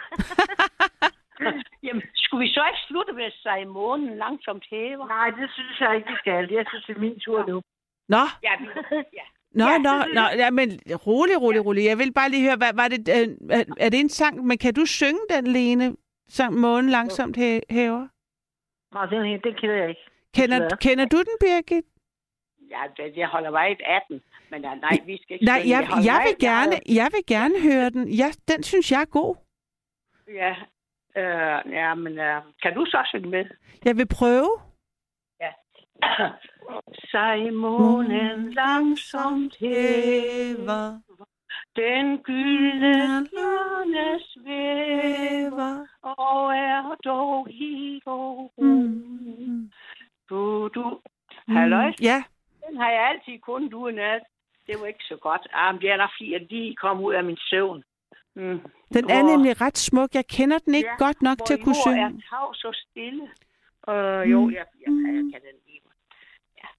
[1.85, 5.07] Jamen, skulle vi så ikke slutte med at sige månen langsomt hæver?
[5.07, 6.47] Nej, det synes jeg ikke, vi skal.
[6.51, 7.61] Jeg synes, det er min tur nu.
[8.09, 8.65] Nå, Ja, vi,
[9.19, 9.25] ja.
[9.59, 10.33] nå, Ja, nå, nå, jeg.
[10.37, 11.85] ja, men rolig, rolig, rolig.
[11.85, 13.27] Jeg vil bare lige høre, hvad, var det, øh,
[13.59, 15.95] er, er det en sang, men kan du synge den, Lene?
[16.29, 18.07] Sang Månen langsomt hæ- hæver?
[18.93, 20.01] Nej, den, her, den kender jeg ikke.
[20.35, 20.77] Kender, Desværre.
[20.77, 21.85] kender du den, Birgit?
[22.73, 24.21] ja, det- jeg holder mig ikke 18,
[24.51, 27.55] men uh, nej, vi skal ikke Nej, jeg, jeg mig vil gerne, jeg vil gerne
[27.61, 28.07] høre den.
[28.09, 29.35] Ja, den synes jeg er god.
[30.27, 30.55] Ja,
[31.21, 33.45] øh, ja men øh, kan du så synge med?
[33.85, 34.51] Jeg vil prøve.
[35.41, 35.51] Ja.
[37.11, 40.99] Sej månen langsomt hæver,
[41.75, 48.63] den gyldne måne svæver, og er dog helt og ro.
[50.29, 50.99] Du, du.
[51.47, 51.87] Halløj?
[51.87, 52.23] Mm, Ja,
[52.69, 54.21] Den har jeg altid kun du nat.
[54.67, 55.47] Det var ikke så godt.
[55.53, 57.83] Ah, men det er nok fordi, at de kom ud af min søvn.
[58.35, 58.59] Mm.
[58.93, 60.09] den er nemlig ret smuk.
[60.13, 62.01] Jeg kender den ikke Ja, godt nok til at kunne synge.
[62.01, 63.23] er tavs og stille.
[63.89, 65.81] Øh, jo, jeg, jeg, jeg, jeg kan den lige.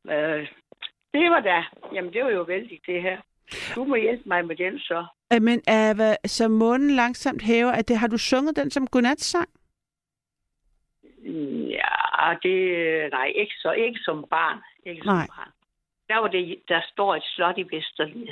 [0.09, 0.49] Ja, øh,
[1.15, 1.65] det var da.
[1.95, 3.19] Jamen, det var jo vældig, det her.
[3.75, 5.07] Du må hjælpe mig med den så.
[5.31, 9.49] Men er, hvad, så månen langsomt hæver, at det, har du sunget den som godnatsang?
[11.71, 12.57] Ja, det...
[13.11, 14.59] Nej, ikke, så, ikke som barn.
[14.87, 15.27] Ikke som Nej.
[15.27, 15.51] barn.
[16.09, 18.27] Der, var det, der står et slot i Vesterlid.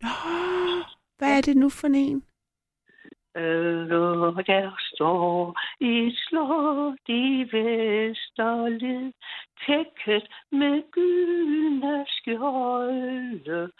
[0.00, 0.08] Nå,
[1.18, 2.24] hvad er det nu for en?
[3.38, 3.90] Øh,
[4.46, 9.12] der står i slot i Vesterled,
[9.66, 13.70] tækket med gyldne skjolde.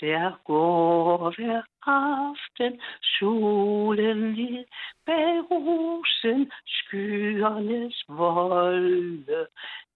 [0.00, 2.80] Der går hver aften
[3.18, 4.64] solen ned
[5.06, 9.46] bag rosen skyernes volde.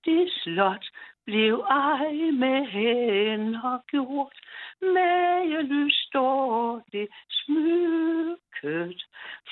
[0.04, 0.86] Det slot
[1.24, 4.36] blev ej med hænder gjort,
[4.82, 9.04] mageløs står det smykket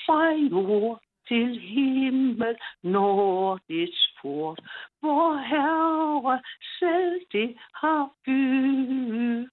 [0.05, 4.59] fra jord til himmel når dets port,
[4.99, 6.41] hvor herre
[6.79, 9.49] selv det har bygget.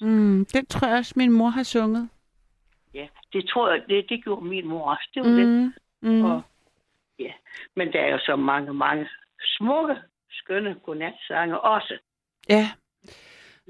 [0.00, 2.08] Mm, den tror jeg også, min mor har sunget.
[2.94, 5.10] Ja, det tror jeg, det, det gjorde min mor også.
[5.14, 5.46] Det var det.
[5.48, 5.72] Mm,
[6.10, 6.24] mm.
[6.24, 6.42] Og,
[7.18, 7.32] ja.
[7.76, 9.08] Men der er jo så mange, mange
[9.42, 9.96] smukke,
[10.30, 11.98] skønne godnatsange også.
[12.48, 12.70] Ja.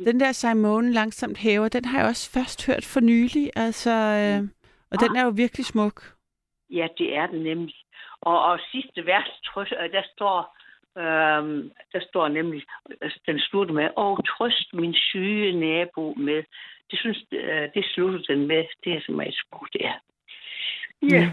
[0.05, 3.51] Den der Simone langsomt hæver, den har jeg også først hørt for nylig.
[3.57, 4.49] Altså, øh,
[4.91, 6.03] og den er jo virkelig smuk.
[6.71, 7.75] Ja, det er den nemlig.
[8.21, 10.57] Og, og sidste vers, øh, der står,
[10.99, 12.63] øhm, der står nemlig,
[13.01, 16.43] altså, den slutter med, og trøst min syge nabo med.
[16.91, 18.65] Det synes, øh, det slutter den med.
[18.85, 19.99] Det er simpelthen smukt, det er.
[21.03, 21.33] Ja.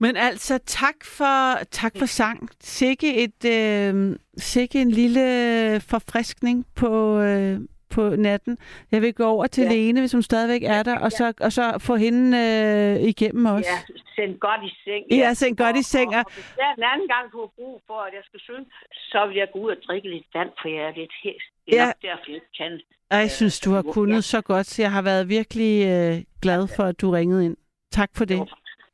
[0.00, 2.48] Men altså, tak for, tak for sang.
[2.60, 7.60] Sikke, et, øh, sikke en lille forfriskning på, øh,
[7.90, 8.58] på natten.
[8.92, 9.68] Jeg vil gå over til ja.
[9.70, 9.74] Ja.
[9.76, 13.64] Lene, hvis hun stadigvæk er der, og så, og så få hende øh, igennem os.
[13.64, 13.78] Ja,
[14.16, 15.04] send godt i seng.
[15.20, 16.08] Ja, send godt i seng.
[16.08, 18.40] Og, og hvis der er en anden gang, du har brug for, at jeg skal
[18.40, 21.42] synge, så vil jeg gå ud og drikke lidt vand, for jeg er lidt hæs.
[21.66, 21.86] Det er Ja.
[21.86, 22.80] nok derfor, jeg ikke kan.
[23.10, 26.68] Og jeg synes, du har kunnet så godt, så jeg har været virkelig øh, glad
[26.76, 27.56] for, at du ringede ind.
[27.92, 28.48] Tak for det.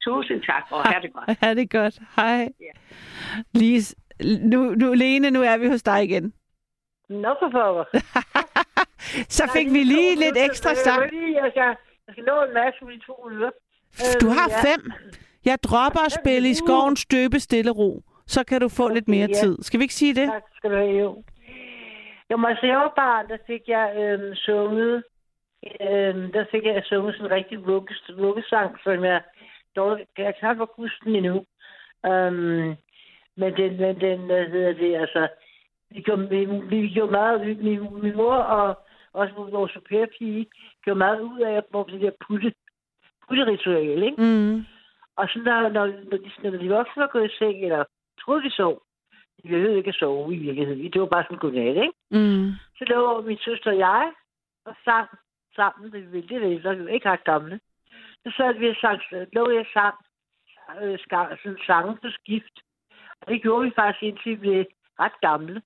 [0.05, 1.39] Tusind tak, og have det godt.
[1.43, 1.98] Ha' det godt.
[2.16, 2.48] Hej.
[3.55, 3.94] Lige, s-
[4.52, 6.32] nu, nu, Lene, nu er vi hos dig igen.
[7.09, 7.85] Nå for pokker.
[9.39, 11.02] Så fik vi lige lidt ekstra sang.
[11.02, 11.09] Jeg,
[11.51, 11.62] skal,
[12.06, 13.51] jeg skal nå en masse med de to uger.
[14.20, 14.93] Du har fem.
[15.44, 18.02] Jeg dropper at spille i skoven støbe stille ro.
[18.26, 19.35] Så kan du få lidt mere ja.
[19.35, 19.59] tid.
[19.62, 20.28] Skal vi ikke sige det?
[20.28, 21.22] Tak skal du have, jo.
[22.31, 25.02] Jo, men altså, jeg var barn, der fik jeg øhm, sunget,
[25.81, 29.20] øhm, der fik jeg sunget sådan en rigtig vugges- vuggesang, som jeg
[29.76, 31.36] dårligt, jeg kan knap huske den endnu.
[32.09, 32.76] Um,
[33.36, 35.28] men den, men den, hvad hedder det, altså,
[35.90, 38.78] vi gjorde, vi, vi gjorde meget, vi, min, min mor og
[39.12, 39.78] også vores
[40.18, 40.46] pige
[40.84, 42.52] gjorde meget ud af at bruge det der putte,
[43.28, 44.22] putteritual, ikke?
[44.22, 44.64] Mm.
[45.16, 47.84] Og så når, når, når, de, når de voksne var gået i seng, eller
[48.20, 48.82] troede, de sov,
[49.42, 50.92] de behøvede ikke at sove i virkeligheden.
[50.92, 51.92] Det var bare sådan godnat, ikke?
[52.10, 52.51] Mm.
[52.78, 54.12] Så lå min søster og jeg,
[54.64, 55.09] og sang
[55.56, 55.92] sammen.
[55.92, 57.60] Det ville det ældre, vi var ikke ret gamle.
[58.26, 59.01] Så vi sang,
[59.32, 59.94] lå jeg sang,
[60.82, 60.98] øh,
[61.42, 62.56] sådan sange på skift.
[63.20, 64.64] Og det gjorde vi faktisk indtil vi blev
[65.01, 65.62] ret gamle.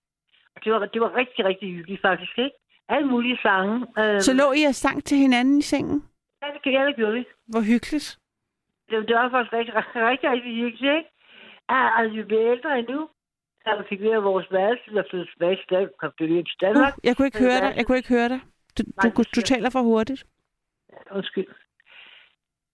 [0.57, 2.57] Og det var, det var rigtig, rigtig hyggeligt faktisk, ikke?
[2.89, 3.87] Alle mulige sange.
[3.99, 6.05] Øh, Så lå I og sang til hinanden i sengen?
[6.43, 7.25] Ja, det, ja, det gjorde vi.
[7.47, 8.19] Hvor hyggeligt.
[8.91, 9.75] Det, det var faktisk rigtig,
[10.11, 11.11] rigtig, rigtig, hyggeligt, ikke?
[11.71, 13.09] Ja, altså, vi blev ældre endnu.
[13.63, 16.93] Så vi fik ved vores værelse, der flyttede tilbage til Danmark, kom til til Danmark.
[16.97, 17.73] Uh, jeg kunne ikke høre dig.
[17.77, 18.41] Jeg kunne ikke høre dig.
[18.79, 20.25] Du, du, du, du taler for hurtigt.
[21.11, 21.47] Undskyld.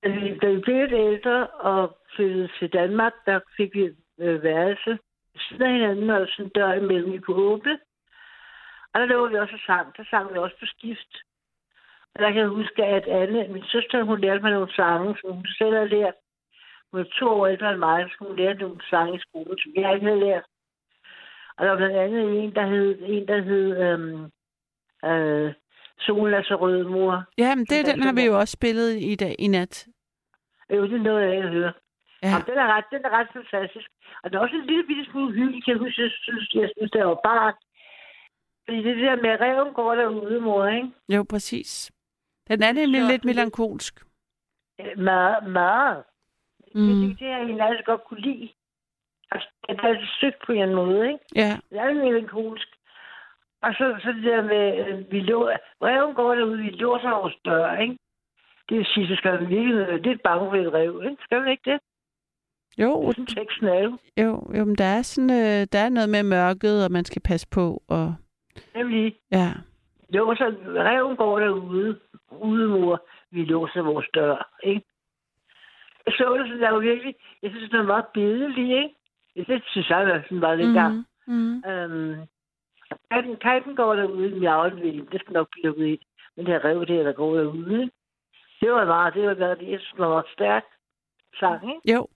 [0.05, 4.98] Da vi, blev lidt ældre og flyttede til Danmark, der fik vi øh, værelse
[5.36, 7.78] siden af hinanden, og sådan dør imellem, vi kunne åbne.
[8.93, 9.97] Og der lå vi også og sang.
[9.97, 11.12] Der sang vi også på skift.
[12.14, 15.32] Og der kan jeg huske, at Anne, min søster, hun lærte mig nogle sange, som
[15.32, 16.14] hun selv havde lært.
[16.90, 19.72] Hun er to år ældre end mig, så hun lærte nogle sange i skolen, som
[19.76, 20.44] jeg ikke havde lært.
[21.56, 24.31] Og der var blandt andet en, der hed, en, der hed øhm,
[25.10, 25.52] øh,
[25.98, 27.24] Solen er så rød, mor.
[27.39, 29.86] Ja, men det, den har vi jo også spillet i dag i nat.
[30.70, 31.73] Jo, det er noget, jeg hører.
[32.23, 32.28] Ja.
[32.28, 32.36] Ja.
[32.47, 33.89] den, er ret, den er ret fantastisk.
[34.23, 36.70] Og den er også en lille bitte smule hyggelig, kan jeg huske, jeg synes, jeg
[36.77, 37.55] synes, det var barn.
[38.65, 40.91] Fordi det der med, at reven går derude, mor, ikke?
[41.09, 41.93] Jo, præcis.
[42.49, 43.95] Den er nemlig Så- lidt melankolsk.
[44.81, 46.05] Øh, Meget, meget.
[46.74, 46.81] Mm.
[47.01, 48.49] Det, det har jeg egentlig altid godt kunne lide.
[49.31, 51.24] Altså, det er altid søgt på en måde, ikke?
[51.35, 51.57] Ja.
[51.70, 52.69] Det er melankolsk.
[53.62, 55.51] Og så, så det der med, øh, vi lå,
[55.82, 57.97] reven går derude, vi låser vores dør, ikke?
[58.69, 61.23] Det vil sige, så skal være lidt bange for et rev, ikke?
[61.24, 61.81] Skal vi ikke det?
[62.78, 63.99] Jo, Sådan teksten er jo.
[64.16, 67.23] jo, jo men der er, sådan, øh, der er noget med mørket, og man skal
[67.23, 67.82] passe på.
[67.89, 68.15] Og,
[68.74, 69.53] Nemlig, ja.
[70.09, 70.47] låser,
[70.91, 71.99] reven går derude,
[72.31, 74.82] ude mor, vi låser vores dør, ikke?
[76.07, 78.95] Jeg så det sådan, der var virkelig, jeg synes, det var meget billedlig, ikke?
[79.36, 81.07] Det synes jeg, der sådan var lidt gang.
[81.27, 81.62] Mm.
[81.70, 82.16] Øhm,
[83.11, 85.99] katten, katten går derude i mjavlen, det skal nok blive lukket ind.
[86.36, 87.91] Men det her rev der, der går derude?
[88.65, 90.73] Det var meget, det var det jeg synes, det var stærkt
[91.41, 91.93] sang, ikke?
[91.93, 92.07] Jo,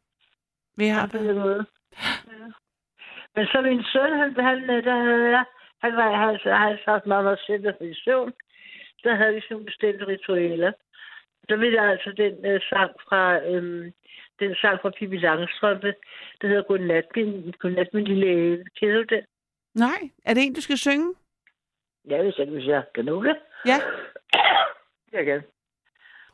[0.76, 1.66] vi har på den måde.
[2.26, 2.46] Ja.
[3.34, 5.44] Men så min søn, han, han, der havde jeg,
[5.78, 8.32] han var, han, han havde sagt meget, meget selv for søvn.
[9.04, 10.72] Der havde vi sådan nogle bestemte ritualer.
[11.48, 13.92] Der vil jeg altså den øh, sang fra, øhm,
[14.40, 15.94] den sang fra Pippi Langstrømpe,
[16.40, 18.64] der hedder Godnat, min, Godnat, min lille æve.
[18.80, 19.24] Kender du den?
[19.74, 21.14] Nej, er det en, du skal synge?
[22.10, 23.36] Ja, hvis jeg, hvis jeg kan nå det.
[23.66, 23.78] Ja.
[25.12, 25.42] Jeg kan.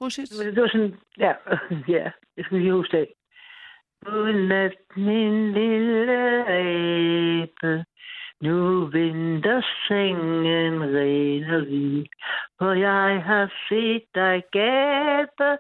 [0.04, 0.32] Prosit.
[0.38, 1.32] Men det var sådan, ja,
[1.96, 3.08] ja, jeg skal lige huske det.
[4.04, 7.84] Godnat, min lille abe,
[8.40, 12.04] nu venter sengen ren og hvid,
[12.58, 15.58] for jeg har set dig gabe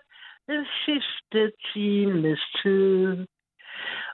[0.48, 3.26] den sidste times tid.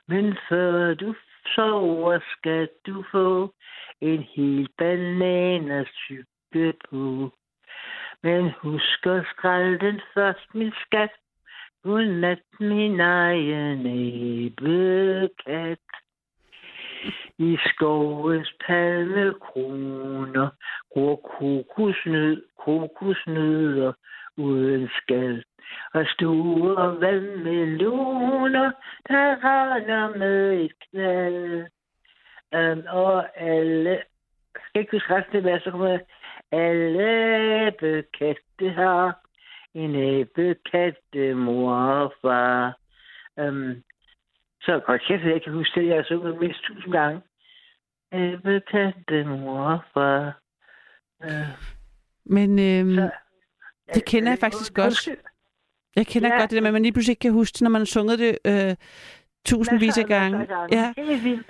[0.09, 1.15] Men før du
[1.55, 3.55] sover, skal du få
[4.01, 7.31] en hel bananasyppe på.
[8.23, 11.11] Men husk at skrælle den først, min skat.
[11.83, 15.79] Godnat, min egen æblekat.
[17.39, 20.49] I skovens palmekroner
[20.93, 23.93] gror kokosnød, kokosnødder
[24.37, 25.45] uden skal.
[25.95, 28.73] Og store vandmeloner,
[29.09, 31.67] der render med et knald.
[32.53, 33.91] Um, og alle...
[34.55, 36.01] Jeg skal ikke huske resten af det, så kommer jeg.
[36.53, 39.21] Alle æbekatte har
[39.75, 42.77] en æbekatte mor og far.
[43.37, 43.83] Um,
[44.63, 47.21] så godt kæft, jeg kan huske det, jeg har sunget mindst tusind gange.
[48.13, 50.41] Æbekatte mor og far.
[51.25, 51.31] Uh,
[52.25, 53.11] Men øhm, Så-
[53.95, 55.09] det kender jeg faktisk godt.
[55.97, 56.39] Jeg kender Ja.
[56.41, 57.87] godt det der med, at man lige pludselig ikke kan huske det, når man har
[57.87, 58.77] sunget det øh,
[59.47, 60.39] tusindvis af gange.
[60.73, 60.93] Ja.
[60.97, 61.47] Det er vildt,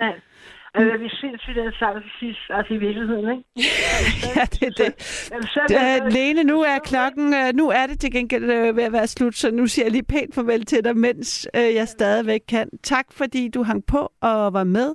[0.75, 0.91] mand.
[0.91, 3.43] Altså, vi sindssygt den sang til sidst, altså i virkeligheden, ikke?
[4.35, 5.01] ja, det er det.
[5.01, 8.75] Så det er er, Lene, nu er klokken, øh, nu er det til gengæld øh,
[8.75, 11.75] ved at være slut, så nu siger jeg lige pænt farvel til dig, mens øh,
[11.75, 12.69] jeg stadigvæk kan.
[12.83, 14.93] Tak fordi du hang på og var med.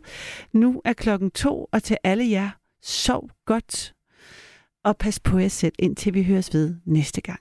[0.53, 2.51] Nu er klokken to, og til alle jer,
[2.83, 3.93] sov godt.
[4.85, 7.41] Og pas på jer selv, indtil vi høres ved næste gang.